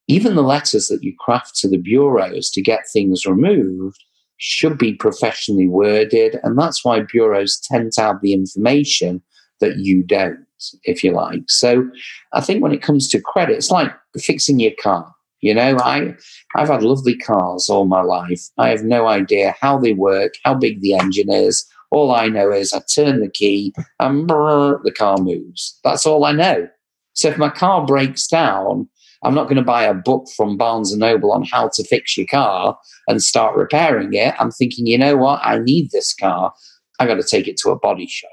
even 0.07 0.35
the 0.35 0.43
letters 0.43 0.87
that 0.87 1.03
you 1.03 1.15
craft 1.19 1.55
to 1.57 1.69
the 1.69 1.77
bureaus 1.77 2.49
to 2.51 2.61
get 2.61 2.81
things 2.91 3.25
removed 3.25 4.03
should 4.37 4.77
be 4.77 4.93
professionally 4.93 5.67
worded. 5.67 6.39
And 6.43 6.59
that's 6.59 6.83
why 6.83 7.01
bureaus 7.01 7.59
tend 7.59 7.93
to 7.93 8.01
have 8.01 8.21
the 8.21 8.33
information 8.33 9.21
that 9.61 9.77
you 9.77 10.03
don't 10.03 10.44
if 10.83 11.03
you 11.03 11.11
like. 11.11 11.43
So 11.47 11.89
I 12.33 12.41
think 12.41 12.61
when 12.61 12.73
it 12.73 12.81
comes 12.81 13.07
to 13.09 13.21
credit, 13.21 13.57
it's 13.57 13.71
like 13.71 13.91
fixing 14.17 14.59
your 14.59 14.73
car. 14.81 15.11
You 15.41 15.53
know, 15.53 15.77
I 15.79 16.15
I've 16.55 16.69
had 16.69 16.83
lovely 16.83 17.15
cars 17.15 17.69
all 17.69 17.85
my 17.85 18.01
life. 18.01 18.41
I 18.57 18.69
have 18.69 18.83
no 18.83 19.07
idea 19.07 19.55
how 19.59 19.77
they 19.77 19.93
work, 19.93 20.33
how 20.43 20.55
big 20.55 20.81
the 20.81 20.93
engine 20.93 21.31
is. 21.31 21.65
All 21.91 22.13
I 22.13 22.27
know 22.27 22.51
is 22.51 22.73
I 22.73 22.81
turn 22.93 23.19
the 23.21 23.29
key 23.29 23.73
and 23.99 24.27
brrr, 24.27 24.81
the 24.83 24.91
car 24.91 25.17
moves. 25.17 25.79
That's 25.83 26.05
all 26.05 26.25
I 26.25 26.31
know. 26.31 26.67
So 27.13 27.29
if 27.29 27.37
my 27.37 27.49
car 27.49 27.85
breaks 27.85 28.27
down, 28.27 28.89
I'm 29.23 29.33
not 29.33 29.45
going 29.45 29.57
to 29.57 29.63
buy 29.63 29.83
a 29.83 29.93
book 29.93 30.27
from 30.35 30.57
Barnes 30.57 30.91
and 30.91 30.99
Noble 30.99 31.31
on 31.31 31.43
how 31.43 31.69
to 31.73 31.83
fix 31.83 32.17
your 32.17 32.27
car 32.27 32.77
and 33.07 33.23
start 33.23 33.55
repairing 33.55 34.13
it. 34.13 34.35
I'm 34.39 34.51
thinking, 34.51 34.85
you 34.85 34.97
know 34.97 35.17
what? 35.17 35.39
I 35.43 35.59
need 35.59 35.91
this 35.91 36.13
car. 36.13 36.53
I 36.99 37.07
got 37.07 37.15
to 37.15 37.23
take 37.23 37.47
it 37.47 37.57
to 37.57 37.71
a 37.71 37.79
body 37.79 38.07
shop. 38.07 38.29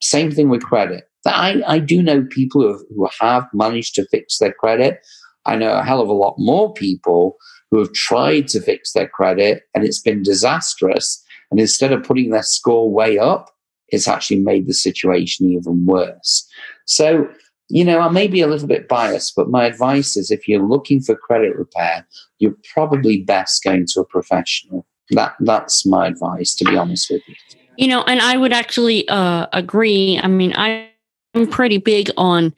Same 0.00 0.30
thing 0.30 0.48
with 0.48 0.62
credit. 0.62 1.09
I, 1.26 1.62
I 1.66 1.78
do 1.78 2.02
know 2.02 2.24
people 2.30 2.62
who 2.62 2.72
have, 2.72 2.80
who 2.94 3.08
have 3.20 3.46
managed 3.52 3.94
to 3.96 4.06
fix 4.06 4.38
their 4.38 4.52
credit. 4.52 5.00
I 5.46 5.56
know 5.56 5.72
a 5.72 5.84
hell 5.84 6.00
of 6.00 6.08
a 6.08 6.14
lot 6.14 6.34
more 6.38 6.72
people 6.72 7.36
who 7.70 7.78
have 7.78 7.92
tried 7.92 8.48
to 8.48 8.60
fix 8.60 8.92
their 8.92 9.08
credit 9.08 9.62
and 9.74 9.84
it's 9.84 10.00
been 10.00 10.22
disastrous. 10.22 11.22
And 11.50 11.60
instead 11.60 11.92
of 11.92 12.02
putting 12.02 12.30
their 12.30 12.42
score 12.42 12.90
way 12.90 13.18
up, 13.18 13.50
it's 13.88 14.08
actually 14.08 14.40
made 14.40 14.66
the 14.66 14.74
situation 14.74 15.50
even 15.50 15.84
worse. 15.84 16.48
So, 16.86 17.28
you 17.68 17.84
know, 17.84 18.00
I 18.00 18.08
may 18.08 18.28
be 18.28 18.40
a 18.40 18.46
little 18.46 18.68
bit 18.68 18.88
biased, 18.88 19.34
but 19.36 19.50
my 19.50 19.64
advice 19.64 20.16
is 20.16 20.30
if 20.30 20.48
you're 20.48 20.66
looking 20.66 21.00
for 21.00 21.16
credit 21.16 21.56
repair, 21.56 22.06
you're 22.38 22.56
probably 22.72 23.22
best 23.22 23.62
going 23.62 23.86
to 23.90 24.00
a 24.00 24.04
professional. 24.04 24.86
That 25.10 25.34
that's 25.40 25.84
my 25.84 26.06
advice, 26.06 26.54
to 26.56 26.64
be 26.64 26.76
honest 26.76 27.10
with 27.10 27.22
you. 27.26 27.34
You 27.76 27.88
know, 27.88 28.02
and 28.04 28.20
I 28.20 28.36
would 28.36 28.52
actually 28.52 29.08
uh, 29.08 29.46
agree. 29.52 30.20
I 30.22 30.28
mean, 30.28 30.54
I 30.56 30.89
I'm 31.34 31.46
pretty 31.46 31.78
big 31.78 32.10
on 32.16 32.54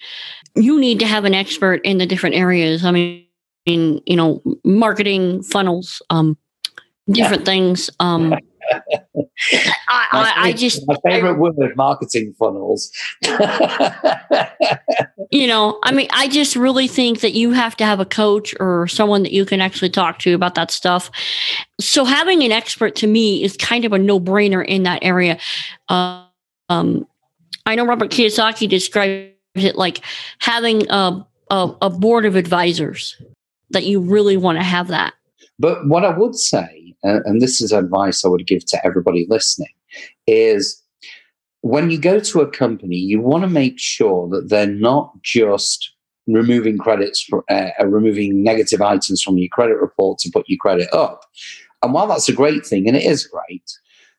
you 0.54 0.78
need 0.78 1.00
to 1.00 1.06
have 1.06 1.24
an 1.24 1.34
expert 1.34 1.80
in 1.84 1.98
the 1.98 2.06
different 2.06 2.36
areas. 2.36 2.84
I 2.84 2.90
mean, 2.90 3.26
you 3.66 4.16
know, 4.16 4.42
marketing 4.64 5.42
funnels, 5.42 6.02
um, 6.10 6.36
different 7.08 7.44
things. 7.44 7.90
Um, 8.00 8.34
I, 9.88 10.06
I, 10.12 10.32
I, 10.36 10.52
just 10.52 10.86
my 10.86 10.96
favorite 11.04 11.34
I, 11.34 11.38
word 11.38 11.76
marketing 11.76 12.34
funnels. 12.38 12.92
you 15.30 15.46
know, 15.46 15.78
I 15.82 15.92
mean, 15.92 16.08
I 16.12 16.28
just 16.28 16.54
really 16.54 16.86
think 16.86 17.20
that 17.20 17.32
you 17.32 17.52
have 17.52 17.76
to 17.78 17.84
have 17.84 17.98
a 18.00 18.04
coach 18.04 18.54
or 18.60 18.86
someone 18.88 19.22
that 19.24 19.32
you 19.32 19.44
can 19.44 19.60
actually 19.60 19.90
talk 19.90 20.18
to 20.20 20.34
about 20.34 20.54
that 20.54 20.70
stuff. 20.70 21.10
So 21.80 22.04
having 22.04 22.42
an 22.42 22.52
expert 22.52 22.94
to 22.96 23.06
me 23.06 23.42
is 23.42 23.56
kind 23.56 23.84
of 23.84 23.92
a 23.92 23.98
no 23.98 24.20
brainer 24.20 24.64
in 24.64 24.84
that 24.84 25.00
area. 25.02 25.38
Uh, 25.88 26.24
um, 26.68 27.06
I 27.66 27.74
know 27.74 27.86
Robert 27.86 28.10
Kiyosaki 28.10 28.68
describes 28.68 29.32
it 29.54 29.76
like 29.76 30.00
having 30.38 30.88
a, 30.90 31.26
a, 31.50 31.74
a 31.82 31.90
board 31.90 32.24
of 32.24 32.36
advisors 32.36 33.20
that 33.70 33.84
you 33.84 34.00
really 34.00 34.36
want 34.36 34.58
to 34.58 34.64
have 34.64 34.88
that. 34.88 35.14
But 35.58 35.86
what 35.86 36.04
I 36.04 36.16
would 36.16 36.34
say, 36.34 36.94
uh, 37.04 37.20
and 37.24 37.40
this 37.40 37.60
is 37.60 37.72
advice 37.72 38.24
I 38.24 38.28
would 38.28 38.46
give 38.46 38.64
to 38.66 38.86
everybody 38.86 39.26
listening, 39.28 39.72
is 40.26 40.82
when 41.60 41.90
you 41.90 41.98
go 41.98 42.18
to 42.18 42.40
a 42.40 42.50
company, 42.50 42.96
you 42.96 43.20
want 43.20 43.44
to 43.44 43.48
make 43.48 43.78
sure 43.78 44.28
that 44.30 44.48
they're 44.48 44.66
not 44.66 45.12
just 45.22 45.92
removing 46.26 46.78
credits, 46.78 47.22
for, 47.22 47.44
uh, 47.50 47.70
uh, 47.80 47.86
removing 47.86 48.42
negative 48.42 48.80
items 48.80 49.22
from 49.22 49.38
your 49.38 49.48
credit 49.50 49.76
report 49.78 50.18
to 50.18 50.30
put 50.30 50.48
your 50.48 50.58
credit 50.58 50.92
up. 50.92 51.24
And 51.82 51.92
while 51.92 52.06
that's 52.06 52.28
a 52.28 52.32
great 52.32 52.64
thing, 52.64 52.86
and 52.86 52.96
it 52.96 53.04
is 53.04 53.26
great, 53.26 53.64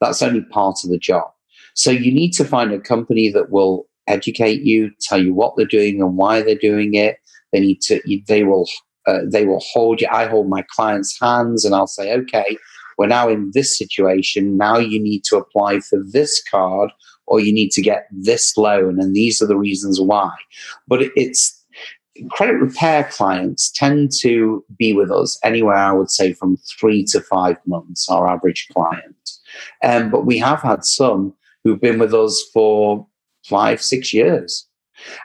that's 0.01 0.21
only 0.21 0.41
part 0.41 0.77
of 0.83 0.89
the 0.89 0.97
job. 0.97 1.31
So 1.75 1.91
you 1.91 2.11
need 2.11 2.31
to 2.33 2.45
find 2.45 2.71
a 2.71 2.79
company 2.79 3.29
that 3.31 3.51
will 3.51 3.87
educate 4.07 4.61
you, 4.61 4.91
tell 5.01 5.21
you 5.21 5.33
what 5.33 5.55
they're 5.55 5.65
doing 5.65 6.01
and 6.01 6.17
why 6.17 6.41
they're 6.41 6.55
doing 6.55 6.93
it. 6.93 7.17
They 7.51 7.59
need 7.59 7.81
to. 7.81 8.01
They 8.27 8.43
will. 8.43 8.67
Uh, 9.05 9.19
they 9.29 9.45
will 9.45 9.61
hold 9.73 9.99
you. 9.99 10.07
I 10.09 10.27
hold 10.27 10.49
my 10.49 10.63
clients' 10.73 11.19
hands, 11.19 11.65
and 11.65 11.75
I'll 11.75 11.87
say, 11.87 12.13
okay, 12.13 12.57
we're 12.97 13.07
now 13.07 13.27
in 13.27 13.51
this 13.53 13.77
situation. 13.77 14.57
Now 14.57 14.77
you 14.77 14.97
need 14.97 15.23
to 15.25 15.37
apply 15.37 15.81
for 15.81 15.99
this 16.11 16.41
card, 16.49 16.89
or 17.27 17.39
you 17.39 17.53
need 17.53 17.71
to 17.71 17.81
get 17.81 18.07
this 18.11 18.55
loan, 18.55 18.99
and 18.99 19.13
these 19.13 19.41
are 19.41 19.47
the 19.47 19.57
reasons 19.57 19.99
why. 19.99 20.31
But 20.87 21.01
it's 21.15 21.59
credit 22.29 22.53
repair 22.53 23.05
clients 23.11 23.71
tend 23.71 24.11
to 24.21 24.63
be 24.77 24.93
with 24.93 25.11
us 25.11 25.37
anywhere, 25.43 25.75
I 25.75 25.91
would 25.91 26.11
say, 26.11 26.33
from 26.33 26.57
three 26.79 27.03
to 27.05 27.21
five 27.21 27.57
months, 27.65 28.07
our 28.09 28.27
average 28.27 28.67
client. 28.71 29.31
Um, 29.83 30.11
but 30.11 30.25
we 30.25 30.37
have 30.39 30.61
had 30.61 30.85
some 30.85 31.33
who've 31.63 31.81
been 31.81 31.99
with 31.99 32.13
us 32.13 32.43
for 32.53 33.07
five, 33.45 33.81
six 33.81 34.13
years. 34.13 34.67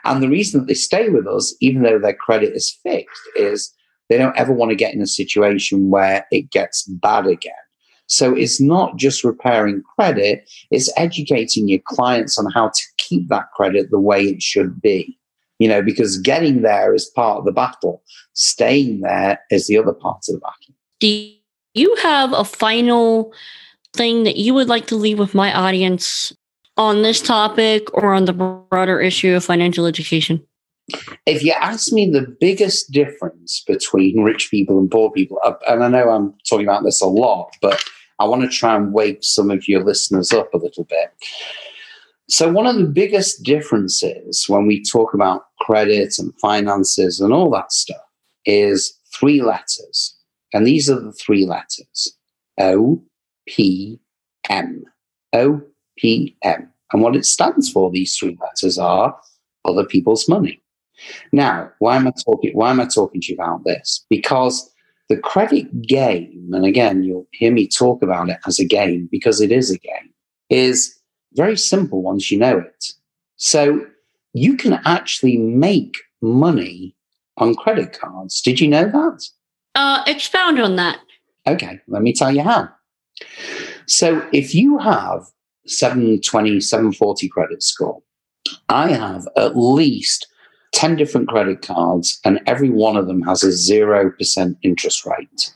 And 0.03 0.21
the 0.21 0.29
reason 0.29 0.59
that 0.59 0.67
they 0.67 0.73
stay 0.73 1.09
with 1.09 1.27
us, 1.27 1.55
even 1.61 1.83
though 1.83 1.99
their 1.99 2.13
credit 2.13 2.55
is 2.55 2.77
fixed, 2.83 3.21
is 3.35 3.73
they 4.09 4.17
don't 4.17 4.37
ever 4.37 4.51
want 4.51 4.69
to 4.69 4.75
get 4.75 4.93
in 4.93 5.01
a 5.01 5.07
situation 5.07 5.89
where 5.89 6.25
it 6.31 6.49
gets 6.49 6.83
bad 6.83 7.27
again. 7.27 7.53
So 8.07 8.35
it's 8.35 8.59
not 8.59 8.97
just 8.97 9.23
repairing 9.23 9.83
credit, 9.95 10.49
it's 10.71 10.91
educating 10.97 11.67
your 11.67 11.79
clients 11.85 12.39
on 12.39 12.51
how 12.51 12.69
to 12.69 12.81
keep 12.97 13.29
that 13.29 13.51
credit 13.55 13.91
the 13.91 13.99
way 13.99 14.23
it 14.23 14.41
should 14.41 14.81
be. 14.81 15.17
You 15.59 15.67
know, 15.67 15.83
because 15.83 16.17
getting 16.17 16.61
there 16.61 16.93
is 16.93 17.05
part 17.05 17.37
of 17.37 17.45
the 17.45 17.51
battle, 17.51 18.01
staying 18.33 19.01
there 19.01 19.39
is 19.51 19.67
the 19.67 19.77
other 19.77 19.93
part 19.93 20.23
of 20.27 20.35
the 20.35 20.39
battle. 20.39 20.75
Do 20.99 21.31
you 21.75 21.95
have 21.97 22.33
a 22.33 22.43
final 22.43 23.31
thing 23.99 24.23
that 24.23 24.37
you 24.37 24.53
would 24.53 24.69
like 24.69 24.87
to 24.87 24.95
leave 24.95 25.19
with 25.19 25.35
my 25.35 25.53
audience 25.53 26.31
on 26.77 27.01
this 27.01 27.21
topic 27.21 27.93
or 27.93 28.13
on 28.13 28.23
the 28.23 28.31
broader 28.31 29.01
issue 29.01 29.35
of 29.35 29.43
financial 29.43 29.85
education? 29.85 30.41
If 31.25 31.43
you 31.43 31.51
ask 31.51 31.91
me 31.91 32.09
the 32.09 32.25
biggest 32.39 32.91
difference 32.91 33.61
between 33.67 34.23
rich 34.23 34.49
people 34.49 34.79
and 34.79 34.89
poor 34.89 35.11
people, 35.11 35.37
uh, 35.43 35.55
and 35.67 35.83
I 35.83 35.89
know 35.89 36.09
I'm 36.09 36.33
talking 36.49 36.65
about 36.65 36.85
this 36.85 37.01
a 37.01 37.07
lot, 37.07 37.53
but 37.61 37.83
I 38.19 38.25
want 38.25 38.41
to 38.43 38.47
try 38.47 38.73
and 38.73 38.93
wake 38.93 39.19
some 39.21 39.51
of 39.51 39.67
your 39.67 39.83
listeners 39.83 40.31
up 40.31 40.53
a 40.53 40.57
little 40.57 40.85
bit. 40.85 41.11
So, 42.29 42.49
one 42.49 42.67
of 42.67 42.77
the 42.77 42.85
biggest 42.85 43.43
differences 43.43 44.45
when 44.47 44.65
we 44.65 44.81
talk 44.81 45.13
about 45.13 45.43
credit 45.59 46.17
and 46.19 46.33
finances 46.39 47.19
and 47.19 47.33
all 47.33 47.51
that 47.51 47.73
stuff 47.73 47.97
is 48.45 48.97
three 49.13 49.41
letters. 49.41 50.15
And 50.53 50.65
these 50.65 50.89
are 50.89 50.99
the 50.99 51.11
three 51.11 51.45
letters 51.45 52.15
O, 52.59 53.01
P 53.49 53.99
M. 54.49 54.83
O 55.33 55.61
P 55.97 56.37
M. 56.43 56.71
And 56.91 57.01
what 57.01 57.15
it 57.15 57.25
stands 57.25 57.71
for, 57.71 57.91
these 57.91 58.15
three 58.17 58.37
letters 58.41 58.77
are 58.77 59.19
other 59.65 59.85
people's 59.85 60.29
money. 60.29 60.61
Now, 61.31 61.71
why 61.79 61.95
am 61.95 62.07
I 62.07 62.13
talking 62.25 62.51
why 62.53 62.69
am 62.71 62.79
I 62.79 62.85
talking 62.85 63.21
to 63.21 63.31
you 63.31 63.35
about 63.35 63.63
this? 63.65 64.05
Because 64.09 64.71
the 65.07 65.17
credit 65.17 65.81
game, 65.81 66.51
and 66.53 66.65
again, 66.65 67.03
you'll 67.03 67.27
hear 67.31 67.51
me 67.51 67.67
talk 67.67 68.03
about 68.03 68.29
it 68.29 68.37
as 68.45 68.59
a 68.59 68.65
game 68.65 69.09
because 69.11 69.41
it 69.41 69.51
is 69.51 69.71
a 69.71 69.79
game, 69.79 70.13
is 70.49 70.99
very 71.33 71.57
simple 71.57 72.01
once 72.01 72.29
you 72.29 72.37
know 72.37 72.59
it. 72.59 72.85
So 73.37 73.85
you 74.33 74.55
can 74.55 74.79
actually 74.85 75.37
make 75.37 75.95
money 76.21 76.95
on 77.37 77.55
credit 77.55 77.97
cards. 77.99 78.41
Did 78.41 78.59
you 78.59 78.67
know 78.67 78.85
that? 78.85 79.23
Uh, 79.75 80.03
expound 80.05 80.59
on 80.59 80.75
that. 80.75 80.99
Okay, 81.47 81.79
let 81.87 82.01
me 82.01 82.13
tell 82.13 82.35
you 82.35 82.43
how. 82.43 82.69
So 83.85 84.27
if 84.33 84.53
you 84.53 84.77
have 84.77 85.25
720, 85.65 86.59
740 86.59 87.29
credit 87.29 87.63
score, 87.63 88.01
I 88.69 88.91
have 88.91 89.27
at 89.35 89.57
least 89.57 90.27
10 90.73 90.95
different 90.95 91.27
credit 91.27 91.61
cards, 91.61 92.19
and 92.23 92.39
every 92.45 92.69
one 92.69 92.95
of 92.95 93.07
them 93.07 93.21
has 93.23 93.43
a 93.43 93.47
0% 93.47 94.55
interest 94.61 95.05
rate. 95.05 95.53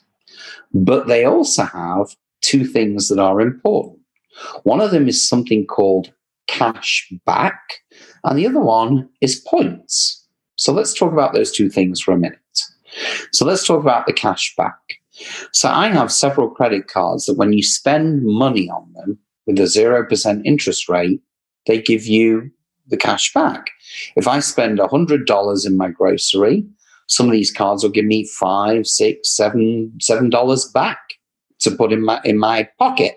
But 0.73 1.07
they 1.07 1.25
also 1.25 1.63
have 1.63 2.15
two 2.41 2.65
things 2.65 3.09
that 3.09 3.19
are 3.19 3.39
important. 3.39 3.99
One 4.63 4.81
of 4.81 4.91
them 4.91 5.07
is 5.07 5.27
something 5.27 5.65
called 5.65 6.11
cash 6.47 7.11
back, 7.25 7.59
and 8.23 8.37
the 8.37 8.47
other 8.47 8.59
one 8.59 9.09
is 9.21 9.39
points. 9.47 10.25
So 10.55 10.73
let's 10.73 10.93
talk 10.93 11.13
about 11.13 11.33
those 11.33 11.51
two 11.51 11.69
things 11.69 12.01
for 12.01 12.11
a 12.11 12.17
minute. 12.17 12.39
So 13.31 13.45
let's 13.45 13.65
talk 13.65 13.79
about 13.79 14.05
the 14.05 14.13
cash 14.13 14.53
back. 14.55 14.77
So 15.51 15.69
I 15.69 15.87
have 15.89 16.11
several 16.11 16.49
credit 16.49 16.87
cards 16.87 17.25
that 17.25 17.37
when 17.37 17.53
you 17.53 17.63
spend 17.63 18.23
money 18.23 18.69
on 18.69 18.91
them 18.93 19.19
with 19.45 19.59
a 19.59 19.63
0% 19.63 20.41
interest 20.45 20.89
rate, 20.89 21.21
they 21.67 21.81
give 21.81 22.05
you 22.05 22.49
the 22.87 22.97
cash 22.97 23.33
back. 23.33 23.69
If 24.15 24.27
I 24.27 24.39
spend 24.39 24.79
$100 24.79 25.67
in 25.67 25.77
my 25.77 25.89
grocery, 25.89 26.65
some 27.07 27.27
of 27.27 27.31
these 27.31 27.51
cards 27.51 27.83
will 27.83 27.91
give 27.91 28.05
me 28.05 28.25
five, 28.25 28.87
six, 28.87 29.35
seven, 29.35 29.93
seven 29.99 30.29
dollars 30.29 30.65
back 30.73 30.99
to 31.59 31.71
put 31.71 31.91
in 31.91 32.03
my 32.03 32.21
in 32.23 32.37
my 32.37 32.67
pocket. 32.79 33.15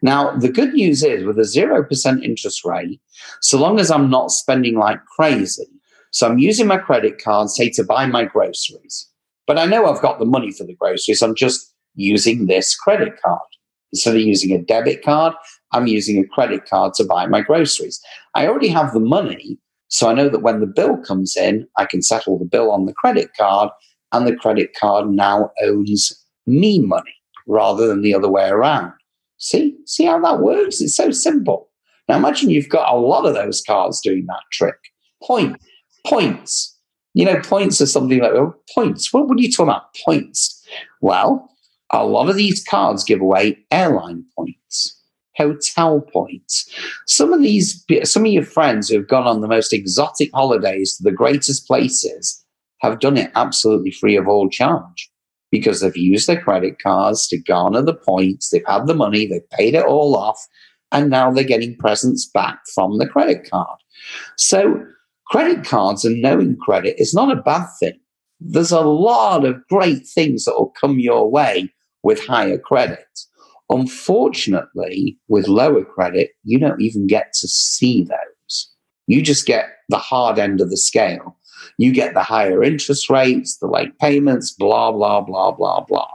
Now, 0.00 0.36
the 0.36 0.48
good 0.48 0.74
news 0.74 1.02
is 1.02 1.24
with 1.24 1.38
a 1.38 1.42
0% 1.42 2.22
interest 2.22 2.64
rate, 2.64 3.00
so 3.40 3.58
long 3.58 3.80
as 3.80 3.90
I'm 3.90 4.10
not 4.10 4.30
spending 4.30 4.76
like 4.76 5.04
crazy, 5.04 5.66
so 6.10 6.28
I'm 6.28 6.38
using 6.38 6.66
my 6.66 6.78
credit 6.78 7.22
card, 7.22 7.50
say, 7.50 7.70
to 7.70 7.84
buy 7.84 8.06
my 8.06 8.24
groceries, 8.24 9.08
but 9.46 9.58
I 9.58 9.66
know 9.66 9.86
I've 9.86 10.02
got 10.02 10.18
the 10.18 10.24
money 10.24 10.52
for 10.52 10.64
the 10.64 10.74
groceries. 10.74 11.22
I'm 11.22 11.34
just 11.34 11.74
using 11.94 12.46
this 12.46 12.74
credit 12.74 13.20
card. 13.22 13.40
Instead 13.92 14.16
of 14.16 14.22
using 14.22 14.52
a 14.52 14.62
debit 14.62 15.04
card, 15.04 15.34
I'm 15.72 15.86
using 15.86 16.18
a 16.18 16.26
credit 16.26 16.64
card 16.68 16.94
to 16.94 17.04
buy 17.04 17.26
my 17.26 17.42
groceries. 17.42 18.00
I 18.34 18.46
already 18.46 18.68
have 18.68 18.92
the 18.92 19.00
money, 19.00 19.58
so 19.88 20.08
I 20.08 20.14
know 20.14 20.30
that 20.30 20.40
when 20.40 20.60
the 20.60 20.66
bill 20.66 20.96
comes 20.96 21.36
in, 21.36 21.66
I 21.76 21.84
can 21.84 22.00
settle 22.00 22.38
the 22.38 22.46
bill 22.46 22.70
on 22.70 22.86
the 22.86 22.94
credit 22.94 23.30
card, 23.36 23.68
and 24.12 24.26
the 24.26 24.36
credit 24.36 24.74
card 24.78 25.10
now 25.10 25.50
owns 25.62 26.12
me 26.46 26.80
money 26.80 27.14
rather 27.46 27.86
than 27.86 28.02
the 28.02 28.14
other 28.14 28.30
way 28.30 28.48
around. 28.48 28.92
See, 29.38 29.76
see 29.86 30.04
how 30.04 30.20
that 30.20 30.40
works? 30.40 30.80
It's 30.80 30.96
so 30.96 31.10
simple. 31.10 31.68
Now 32.08 32.16
imagine 32.16 32.50
you've 32.50 32.68
got 32.68 32.92
a 32.92 32.98
lot 32.98 33.26
of 33.26 33.34
those 33.34 33.62
cards 33.66 34.00
doing 34.00 34.24
that 34.26 34.42
trick. 34.52 34.76
Point, 35.22 35.60
points. 36.06 36.71
You 37.14 37.26
know, 37.26 37.40
points 37.40 37.80
are 37.80 37.86
something 37.86 38.20
like 38.20 38.32
oh, 38.32 38.54
points. 38.74 39.12
What, 39.12 39.28
what 39.28 39.38
are 39.38 39.42
you 39.42 39.50
talking 39.50 39.70
about? 39.70 39.94
Points. 40.04 40.66
Well, 41.00 41.50
a 41.90 42.06
lot 42.06 42.30
of 42.30 42.36
these 42.36 42.64
cards 42.64 43.04
give 43.04 43.20
away 43.20 43.58
airline 43.70 44.24
points 44.36 44.98
hotel 45.36 46.00
points. 46.00 46.68
Some 47.06 47.32
of 47.32 47.40
these, 47.40 47.84
some 48.04 48.24
of 48.26 48.32
your 48.32 48.44
friends 48.44 48.88
who 48.88 48.98
have 48.98 49.08
gone 49.08 49.26
on 49.26 49.40
the 49.40 49.48
most 49.48 49.72
exotic 49.72 50.30
holidays 50.32 50.96
to 50.96 51.02
the 51.02 51.12
greatest 51.12 51.66
places 51.66 52.44
have 52.80 53.00
done 53.00 53.16
it 53.16 53.30
absolutely 53.34 53.92
free 53.92 54.16
of 54.16 54.28
all 54.28 54.48
charge 54.48 55.10
because 55.50 55.80
they've 55.80 55.96
used 55.96 56.26
their 56.26 56.40
credit 56.40 56.78
cards 56.82 57.28
to 57.28 57.38
garner 57.38 57.82
the 57.82 57.94
points. 57.94 58.50
They've 58.50 58.62
had 58.66 58.86
the 58.86 58.94
money, 58.94 59.26
they've 59.26 59.50
paid 59.50 59.74
it 59.74 59.84
all 59.84 60.16
off, 60.16 60.46
and 60.90 61.10
now 61.10 61.30
they're 61.30 61.44
getting 61.44 61.76
presents 61.76 62.26
back 62.26 62.60
from 62.74 62.98
the 62.98 63.06
credit 63.06 63.48
card. 63.50 63.78
So, 64.36 64.84
credit 65.32 65.64
cards 65.64 66.04
and 66.04 66.20
knowing 66.20 66.58
credit 66.58 66.94
is 66.98 67.14
not 67.14 67.32
a 67.32 67.40
bad 67.40 67.66
thing. 67.80 67.98
There's 68.38 68.70
a 68.70 68.82
lot 68.82 69.46
of 69.46 69.66
great 69.66 70.06
things 70.06 70.44
that 70.44 70.52
will 70.52 70.74
come 70.78 70.98
your 70.98 71.30
way 71.30 71.72
with 72.02 72.24
higher 72.26 72.58
credit. 72.58 73.06
Unfortunately, 73.70 75.16
with 75.28 75.48
lower 75.48 75.86
credit, 75.86 76.32
you 76.44 76.58
don't 76.58 76.82
even 76.82 77.06
get 77.06 77.32
to 77.40 77.48
see 77.48 78.04
those. 78.04 78.70
You 79.06 79.22
just 79.22 79.46
get 79.46 79.70
the 79.88 79.96
hard 79.96 80.38
end 80.38 80.60
of 80.60 80.68
the 80.68 80.76
scale. 80.76 81.38
You 81.78 81.92
get 81.92 82.12
the 82.12 82.22
higher 82.22 82.62
interest 82.62 83.08
rates, 83.08 83.56
the 83.56 83.68
late 83.68 83.98
payments, 83.98 84.52
blah, 84.52 84.92
blah, 84.92 85.22
blah, 85.22 85.52
blah, 85.52 85.80
blah. 85.80 86.10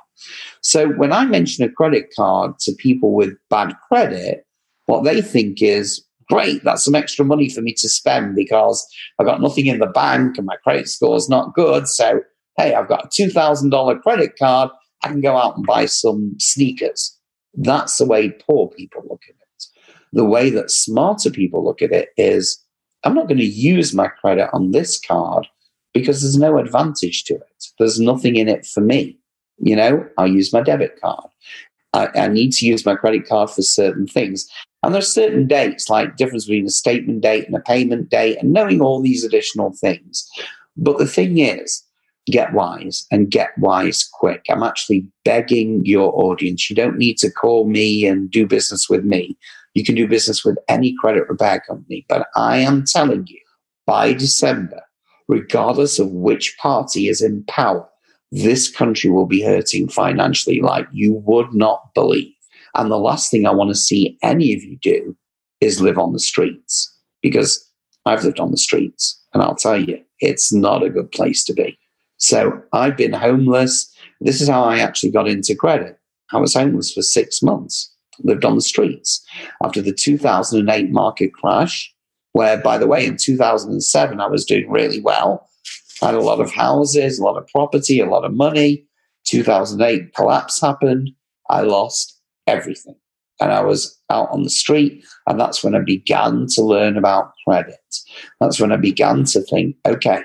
So 0.62 0.90
when 0.90 1.12
I 1.12 1.26
mention 1.26 1.66
a 1.66 1.72
credit 1.72 2.14
card 2.16 2.60
to 2.60 2.72
people 2.74 3.16
with 3.16 3.34
bad 3.50 3.74
credit, 3.88 4.46
what 4.86 5.06
they 5.06 5.24
think 5.24 5.64
is, 5.64 6.07
great, 6.30 6.64
that's 6.64 6.84
some 6.84 6.96
extra 6.96 7.26
money 7.26 7.50
for 7.50 7.62
me 7.62 7.74
to 7.74 7.90
spend 7.90 8.36
because 8.36 8.86
I've 9.20 9.26
got 9.26 9.42
nothing 9.42 9.68
in 9.68 9.80
the 9.80 9.88
bank 9.88 10.38
and 10.38 10.46
my 10.46 10.56
credit 10.58 10.90
score 10.90 11.16
is 11.16 11.30
not 11.30 11.54
good. 11.54 11.88
So, 11.88 12.22
hey, 12.58 12.74
I've 12.74 12.88
got 12.88 13.06
a 13.06 13.08
$2,000 13.08 14.02
credit 14.02 14.38
card. 14.38 14.70
I 15.04 15.10
can 15.10 15.22
go 15.22 15.36
out 15.38 15.58
and 15.58 15.66
buy 15.66 15.86
some 15.86 16.36
sneakers. 16.40 17.18
That's 17.54 17.98
the 17.98 18.06
way 18.06 18.30
poor 18.30 18.70
people 18.70 19.04
look 19.10 19.24
at 19.28 19.36
it. 19.36 19.66
The 20.14 20.26
way 20.26 20.50
that 20.52 20.72
smarter 20.72 21.30
people 21.30 21.64
look 21.64 21.82
at 21.82 21.92
it 21.92 22.10
is 22.18 22.64
I'm 23.04 23.14
not 23.14 23.28
going 23.28 23.40
to 23.40 23.46
use 23.46 23.94
my 23.94 24.08
credit 24.08 24.50
on 24.54 24.72
this 24.72 25.00
card 25.00 25.48
because 25.94 26.22
there's 26.22 26.38
no 26.38 26.58
advantage 26.58 27.24
to 27.26 27.36
it. 27.36 27.66
There's 27.80 28.00
nothing 28.00 28.36
in 28.36 28.48
it 28.48 28.66
for 28.66 28.82
me. 28.82 29.18
You 29.60 29.76
know, 29.76 30.08
I'll 30.18 30.28
use 30.28 30.54
my 30.54 30.62
debit 30.62 31.00
card. 31.02 31.30
I, 31.94 32.10
I 32.16 32.28
need 32.28 32.52
to 32.54 32.66
use 32.66 32.86
my 32.86 32.96
credit 32.96 33.28
card 33.28 33.50
for 33.50 33.62
certain 33.62 34.08
things. 34.08 34.48
And 34.88 34.96
there's 34.96 35.14
certain 35.14 35.48
dates, 35.48 35.90
like 35.90 36.16
difference 36.16 36.46
between 36.46 36.66
a 36.66 36.70
statement 36.70 37.20
date 37.20 37.46
and 37.46 37.54
a 37.58 37.60
payment 37.60 38.10
date, 38.10 38.38
and 38.38 38.54
knowing 38.54 38.80
all 38.80 39.02
these 39.02 39.26
additional 39.26 39.74
things. 39.74 40.26
But 40.78 40.98
the 40.98 41.06
thing 41.06 41.40
is, 41.40 41.84
get 42.26 42.54
wise 42.54 43.06
and 43.12 43.30
get 43.30 43.50
wise 43.58 44.08
quick. 44.14 44.46
I'm 44.50 44.64
actually 44.64 45.12
begging 45.26 45.86
your 45.86 46.14
audience. 46.16 46.70
You 46.70 46.76
don't 46.78 46.98
need 46.98 47.18
to 47.18 47.30
call 47.30 47.68
me 47.68 48.08
and 48.08 48.32
do 48.32 48.48
business 48.48 48.90
with 48.90 49.04
me. 49.04 49.38
You 49.74 49.84
can 49.84 49.94
do 49.94 50.08
business 50.08 50.46
with 50.46 50.58
any 50.70 50.96
credit 51.02 51.28
repair 51.28 51.60
company. 51.68 52.06
But 52.08 52.30
I 52.38 52.60
am 52.60 52.86
telling 52.86 53.28
you, 53.28 53.42
by 53.86 54.14
December, 54.14 54.82
regardless 55.28 56.00
of 56.00 56.12
which 56.12 56.56
party 56.62 57.10
is 57.10 57.22
in 57.22 57.44
power, 57.50 57.86
this 58.32 58.70
country 58.70 59.10
will 59.10 59.26
be 59.26 59.44
hurting 59.44 59.90
financially 59.90 60.62
like 60.62 60.88
you 60.94 61.16
would 61.26 61.54
not 61.54 61.94
believe. 61.94 62.37
And 62.78 62.92
the 62.92 62.98
last 62.98 63.32
thing 63.32 63.46
I 63.46 63.52
want 63.52 63.70
to 63.72 63.76
see 63.76 64.18
any 64.22 64.54
of 64.54 64.64
you 64.64 64.78
do 64.82 65.16
is 65.60 65.82
live 65.82 65.98
on 65.98 66.14
the 66.14 66.20
streets 66.20 66.94
because 67.22 67.68
I've 68.06 68.24
lived 68.24 68.40
on 68.40 68.52
the 68.52 68.58
streets. 68.58 69.20
And 69.34 69.44
I'll 69.44 69.56
tell 69.56 69.80
you, 69.80 70.00
it's 70.20 70.54
not 70.54 70.84
a 70.84 70.90
good 70.90 71.12
place 71.12 71.44
to 71.46 71.54
be. 71.54 71.78
So 72.18 72.62
I've 72.74 72.98
been 72.98 73.14
homeless. 73.14 73.94
This 74.22 74.42
is 74.42 74.48
how 74.48 74.64
I 74.64 74.80
actually 74.80 75.12
got 75.12 75.28
into 75.28 75.56
credit. 75.56 76.00
I 76.32 76.38
was 76.38 76.54
homeless 76.54 76.94
for 76.94 77.02
six 77.02 77.42
months, 77.42 77.94
lived 78.24 78.46
on 78.46 78.56
the 78.56 78.62
streets. 78.62 79.26
After 79.64 79.82
the 79.82 79.94
2008 79.94 80.92
market 80.92 81.34
crash, 81.34 81.94
where, 82.34 82.58
by 82.58 82.78
the 82.78 82.88
way, 82.88 83.06
in 83.06 83.18
2007, 83.18 84.20
I 84.20 84.28
was 84.28 84.46
doing 84.46 84.70
really 84.70 85.02
well. 85.02 85.50
I 86.02 86.08
had 86.08 86.16
a 86.16 86.22
lot 86.22 86.40
of 86.40 86.52
houses, 86.52 87.20
a 87.20 87.24
lot 87.24 87.38
of 87.38 87.48
property, 87.48 88.00
a 88.00 88.10
lot 88.10 88.26
of 88.26 88.34
money. 88.34 88.86
2008 89.26 90.14
collapse 90.16 90.62
happened. 90.62 91.12
I 91.50 91.62
lost 91.62 92.17
everything. 92.48 92.96
And 93.40 93.52
I 93.52 93.62
was 93.62 94.00
out 94.10 94.30
on 94.32 94.44
the 94.44 94.50
street. 94.50 95.06
And 95.28 95.40
that's 95.40 95.64
when 95.64 95.76
I 95.76 95.82
began 95.82 96.48
to 96.52 96.64
learn 96.64 96.98
about 96.98 97.32
credit. 97.48 97.76
That's 98.40 98.60
when 98.60 98.72
I 98.72 98.78
began 98.78 99.26
to 99.26 99.42
think, 99.42 99.76
okay, 99.86 100.22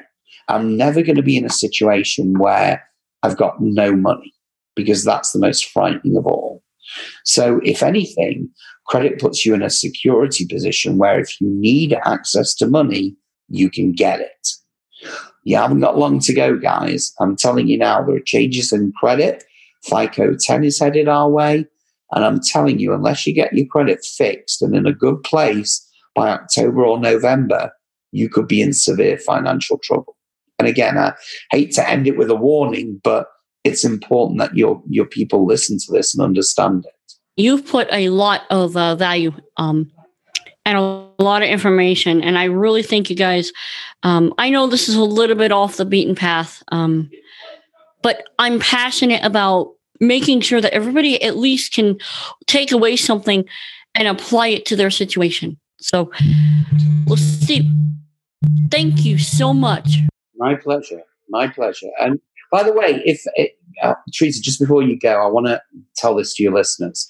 I'm 0.49 0.77
never 0.77 1.03
going 1.03 1.17
to 1.17 1.23
be 1.23 1.37
in 1.37 1.45
a 1.45 1.51
situation 1.51 2.39
where 2.39 2.83
I've 3.23 3.37
got 3.37 3.61
no 3.61 3.95
money 3.95 4.33
because 4.75 5.05
that's 5.05 5.33
the 5.33 5.39
most 5.39 5.67
frightening 5.67 6.17
of 6.17 6.27
all. 6.27 6.63
So, 7.25 7.61
if 7.63 7.83
anything, 7.83 8.51
credit 8.87 9.21
puts 9.21 9.47
you 9.47 9.55
in 9.55 9.63
a 9.63 9.71
security 9.71 10.47
position 10.47 10.99
where 10.99 11.21
if 11.21 11.41
you 11.41 11.49
need 11.49 11.97
access 12.05 12.55
to 12.57 12.67
money, 12.67 13.17
you 13.49 13.71
can 13.71 13.93
get 13.93 14.21
it. 14.21 14.49
You 15.45 15.57
haven't 15.57 15.81
got 15.81 15.99
long 15.99 16.21
to 16.21 16.35
go, 16.35 16.57
guys. 16.57 17.13
I'm 17.21 17.37
telling 17.37 17.69
you 17.69 17.79
now, 17.79 18.03
there 18.03 18.17
are 18.17 18.21
changes 18.21 18.73
in 18.73 18.93
credit. 18.99 19.45
FICO 19.85 20.37
10 20.39 20.65
is 20.65 20.79
headed 20.79 21.09
our 21.09 21.29
way. 21.29 21.67
And 22.13 22.25
I'm 22.25 22.41
telling 22.41 22.79
you, 22.79 22.93
unless 22.93 23.27
you 23.27 23.33
get 23.33 23.53
your 23.53 23.67
credit 23.67 24.05
fixed 24.05 24.63
and 24.63 24.75
in 24.75 24.87
a 24.87 24.93
good 24.93 25.23
place 25.23 25.87
by 26.15 26.29
October 26.29 26.85
or 26.85 26.99
November, 26.99 27.73
you 28.13 28.29
could 28.29 28.47
be 28.47 28.61
in 28.61 28.73
severe 28.73 29.19
financial 29.19 29.79
trouble. 29.79 30.17
And 30.59 30.69
again, 30.69 30.99
I 30.99 31.15
hate 31.51 31.73
to 31.73 31.89
end 31.89 32.07
it 32.07 32.17
with 32.17 32.31
a 32.31 32.37
warning, 32.37 33.01
but 33.03 33.27
it's 33.65 33.85
important 33.85 34.39
that 34.39 34.57
your 34.57 34.83
your 34.89 35.07
people 35.07 35.47
listen 35.47 35.79
to 35.79 35.93
this 35.93 36.15
and 36.15 36.23
understand 36.23 36.85
it. 36.87 37.13
You've 37.37 37.67
put 37.67 37.89
a 37.91 38.11
lot 38.11 38.43
of 38.51 38.77
uh, 38.77 38.95
value 38.95 39.33
um, 39.57 39.91
and 40.67 40.77
a 40.77 41.09
lot 41.19 41.43
of 41.43 41.49
information, 41.49 42.23
and 42.23 42.39
I 42.39 42.45
really 42.45 42.83
thank 42.83 43.09
you 43.09 43.17
guys. 43.17 43.53
Um, 44.03 44.35
I 44.39 44.51
know 44.51 44.67
this 44.67 44.89
is 44.89 44.97
a 44.97 45.03
little 45.03 45.37
bit 45.37 45.53
off 45.53 45.79
the 45.79 45.85
beaten 45.85 46.15
path, 46.15 46.63
um, 46.69 47.11
but 48.03 48.23
I'm 48.39 48.61
passionate 48.61 49.25
about 49.25 49.73
making 50.03 50.41
sure 50.41 50.61
that 50.61 50.75
everybody 50.75 51.23
at 51.23 51.37
least 51.37 51.73
can 51.73 51.97
take 52.47 52.73
away 52.73 52.97
something 52.97 53.45
and 53.95 54.09
apply 54.09 54.49
it 54.49 54.67
to 54.67 54.77
their 54.77 54.91
situation. 54.91 55.59
So, 55.81 56.11
well, 57.07 57.17
Steve, 57.17 57.71
thank 58.71 59.05
you 59.05 59.19
so 59.19 59.53
much 59.55 59.99
My 60.37 60.55
pleasure. 60.57 61.03
My 61.29 61.47
pleasure. 61.47 61.91
And 62.01 62.21
by 62.51 62.63
the 62.65 62.73
way, 62.73 63.01
if 63.05 63.23
it, 63.37 63.53
uh, 63.83 63.95
Teresa, 64.13 64.43
just 64.43 64.61
before 64.61 64.83
you 64.83 64.99
go, 64.99 65.25
I 65.25 65.29
want 65.29 65.47
to 65.47 65.63
tell 65.97 66.17
this 66.17 66.35
to 66.35 66.43
your 66.43 66.53
listeners. 66.53 67.09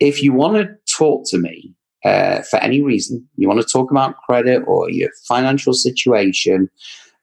If 0.00 0.22
you 0.22 0.32
want 0.32 0.56
to 0.56 0.68
talk 0.96 1.24
to 1.30 1.38
me 1.38 1.74
uh, 2.04 2.42
for 2.42 2.58
any 2.58 2.82
reason, 2.82 3.26
you 3.36 3.48
want 3.48 3.60
to 3.60 3.66
talk 3.66 3.90
about 3.90 4.16
credit 4.18 4.62
or 4.66 4.90
your 4.90 5.10
financial 5.26 5.72
situation, 5.72 6.68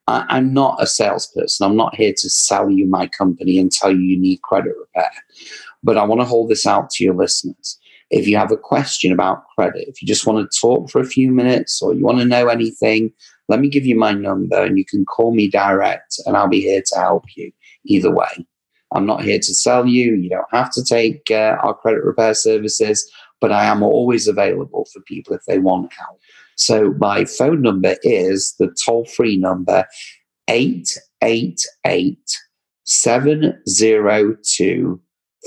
I, 0.07 0.25
I'm 0.29 0.53
not 0.53 0.81
a 0.81 0.87
salesperson. 0.87 1.65
I'm 1.65 1.75
not 1.75 1.95
here 1.95 2.13
to 2.15 2.29
sell 2.29 2.69
you 2.69 2.87
my 2.87 3.07
company 3.07 3.59
and 3.59 3.71
tell 3.71 3.91
you 3.91 3.99
you 3.99 4.19
need 4.19 4.41
credit 4.41 4.73
repair. 4.77 5.11
But 5.83 5.97
I 5.97 6.03
want 6.03 6.21
to 6.21 6.25
hold 6.25 6.49
this 6.49 6.65
out 6.65 6.89
to 6.91 7.03
your 7.03 7.15
listeners. 7.15 7.79
If 8.11 8.27
you 8.27 8.37
have 8.37 8.51
a 8.51 8.57
question 8.57 9.11
about 9.11 9.47
credit, 9.55 9.87
if 9.87 10.01
you 10.01 10.07
just 10.07 10.27
want 10.27 10.49
to 10.49 10.59
talk 10.59 10.89
for 10.89 11.01
a 11.01 11.05
few 11.05 11.31
minutes 11.31 11.81
or 11.81 11.93
you 11.93 12.03
want 12.03 12.19
to 12.19 12.25
know 12.25 12.47
anything, 12.47 13.11
let 13.47 13.59
me 13.59 13.69
give 13.69 13.85
you 13.85 13.95
my 13.95 14.11
number 14.11 14.63
and 14.63 14.77
you 14.77 14.85
can 14.85 15.05
call 15.05 15.33
me 15.33 15.49
direct 15.49 16.19
and 16.25 16.37
I'll 16.37 16.47
be 16.47 16.61
here 16.61 16.81
to 16.85 16.95
help 16.95 17.25
you 17.35 17.51
either 17.85 18.11
way. 18.11 18.45
I'm 18.93 19.05
not 19.05 19.23
here 19.23 19.39
to 19.39 19.53
sell 19.53 19.85
you. 19.85 20.13
You 20.15 20.29
don't 20.29 20.45
have 20.51 20.71
to 20.73 20.83
take 20.83 21.29
uh, 21.31 21.57
our 21.61 21.73
credit 21.73 22.03
repair 22.03 22.33
services, 22.33 23.11
but 23.45 23.51
I 23.51 23.65
am 23.65 23.83
always 23.83 24.27
available 24.27 24.87
for 24.91 25.01
people 25.01 25.35
if 25.35 25.43
they 25.47 25.59
want 25.59 25.93
help. 25.93 26.19
So 26.55 26.95
my 26.97 27.25
phone 27.25 27.61
number 27.61 27.95
is 28.01 28.55
the 28.57 28.75
toll 28.83 29.05
free 29.05 29.37
number 29.37 29.85
888 30.47 32.19
702 32.85 34.99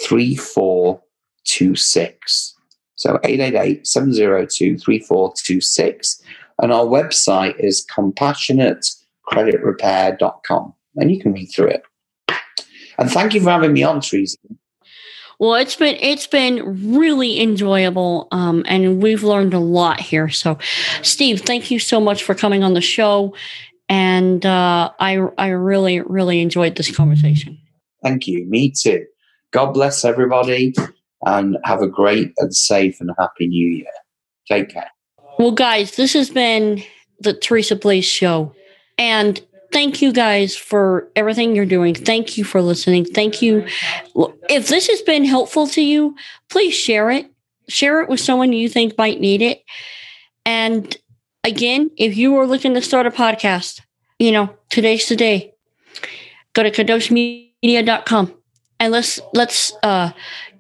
3426. 0.07 2.55
So 2.95 3.19
888 3.25 3.85
702 3.85 4.79
3426. 4.79 6.23
And 6.63 6.73
our 6.73 6.87
website 6.87 7.59
is 7.59 7.85
compassionatecreditrepair.com. 7.93 10.75
And 10.95 11.11
you 11.11 11.19
can 11.19 11.33
read 11.33 11.47
through 11.47 11.71
it. 11.71 11.83
And 12.97 13.11
thank 13.11 13.35
you 13.35 13.41
for 13.41 13.51
having 13.51 13.73
me 13.73 13.83
on, 13.83 14.01
Teresa. 14.01 14.37
Well, 15.39 15.55
it's 15.55 15.77
been 15.77 15.97
it's 16.01 16.27
been 16.27 16.97
really 16.97 17.41
enjoyable, 17.41 18.27
um, 18.33 18.65
and 18.67 19.01
we've 19.01 19.23
learned 19.23 19.55
a 19.55 19.61
lot 19.61 20.01
here. 20.01 20.29
So, 20.29 20.59
Steve, 21.03 21.43
thank 21.43 21.71
you 21.71 21.79
so 21.79 22.01
much 22.01 22.25
for 22.25 22.35
coming 22.35 22.65
on 22.65 22.75
the 22.75 22.81
show, 22.81 23.35
and 23.89 24.45
uh, 24.45 24.91
I 24.99 25.19
I 25.39 25.49
really 25.49 26.01
really 26.01 26.41
enjoyed 26.41 26.75
this 26.75 26.95
conversation. 26.95 27.57
Thank 28.03 28.27
you. 28.27 28.47
Me 28.49 28.73
too. 28.73 29.05
God 29.53 29.73
bless 29.73 30.05
everybody, 30.05 30.75
and 31.25 31.57
have 31.63 31.83
a 31.83 31.89
great 31.89 32.33
and 32.39 32.53
safe 32.53 33.01
and 33.01 33.11
happy 33.17 33.47
New 33.47 33.69
Year. 33.69 33.87
Take 34.49 34.71
care. 34.71 34.91
Well, 35.39 35.53
guys, 35.53 35.95
this 35.95 36.15
has 36.15 36.31
been 36.31 36.83
the 37.21 37.33
Teresa 37.33 37.77
Blaze 37.77 38.05
Show, 38.05 38.55
and 38.99 39.41
thank 39.73 40.03
you 40.03 40.13
guys 40.13 40.57
for 40.57 41.09
everything 41.17 41.55
you're 41.55 41.67
doing. 41.67 41.95
Thank 41.95 42.37
you 42.37 42.45
for 42.45 42.63
listening. 42.63 43.05
Thank 43.05 43.43
you. 43.43 43.67
If 44.49 44.69
this 44.69 44.89
has 44.89 45.03
been 45.03 45.25
helpful 45.25 45.67
to 45.69 45.83
you, 45.83 46.17
please 46.49 46.75
share 46.75 47.11
it. 47.11 47.31
Share 47.69 48.01
it 48.01 48.09
with 48.09 48.21
someone 48.21 48.53
you 48.53 48.69
think 48.69 48.97
might 48.97 49.21
need 49.21 49.43
it. 49.43 49.63
And 50.47 50.97
again, 51.45 51.91
if 51.97 52.17
you 52.17 52.37
are 52.37 52.47
looking 52.47 52.75
to 52.75 52.83
start 52.83 53.07
a 53.07 53.11
podcast, 53.11 53.83
you 54.19 54.33
know, 54.33 54.55
today's 54.71 55.09
the 55.09 55.17
day. 55.17 55.55
Go 56.55 56.63
to 56.63 56.71
kadoshmedia.com 56.71 58.35
and 58.81 58.93
let's 58.93 59.21
let's 59.35 59.73
uh, 59.83 60.13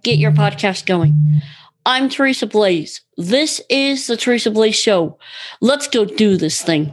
get 0.02 0.18
your 0.18 0.32
podcast 0.32 0.86
going. 0.86 1.42
I'm 1.86 2.08
Teresa 2.08 2.46
Blaze. 2.46 3.00
This 3.16 3.62
is 3.70 4.06
the 4.06 4.16
Teresa 4.16 4.50
Blaze 4.50 4.76
Show. 4.76 5.18
Let's 5.60 5.88
go 5.88 6.04
do 6.04 6.36
this 6.36 6.62
thing. 6.62 6.92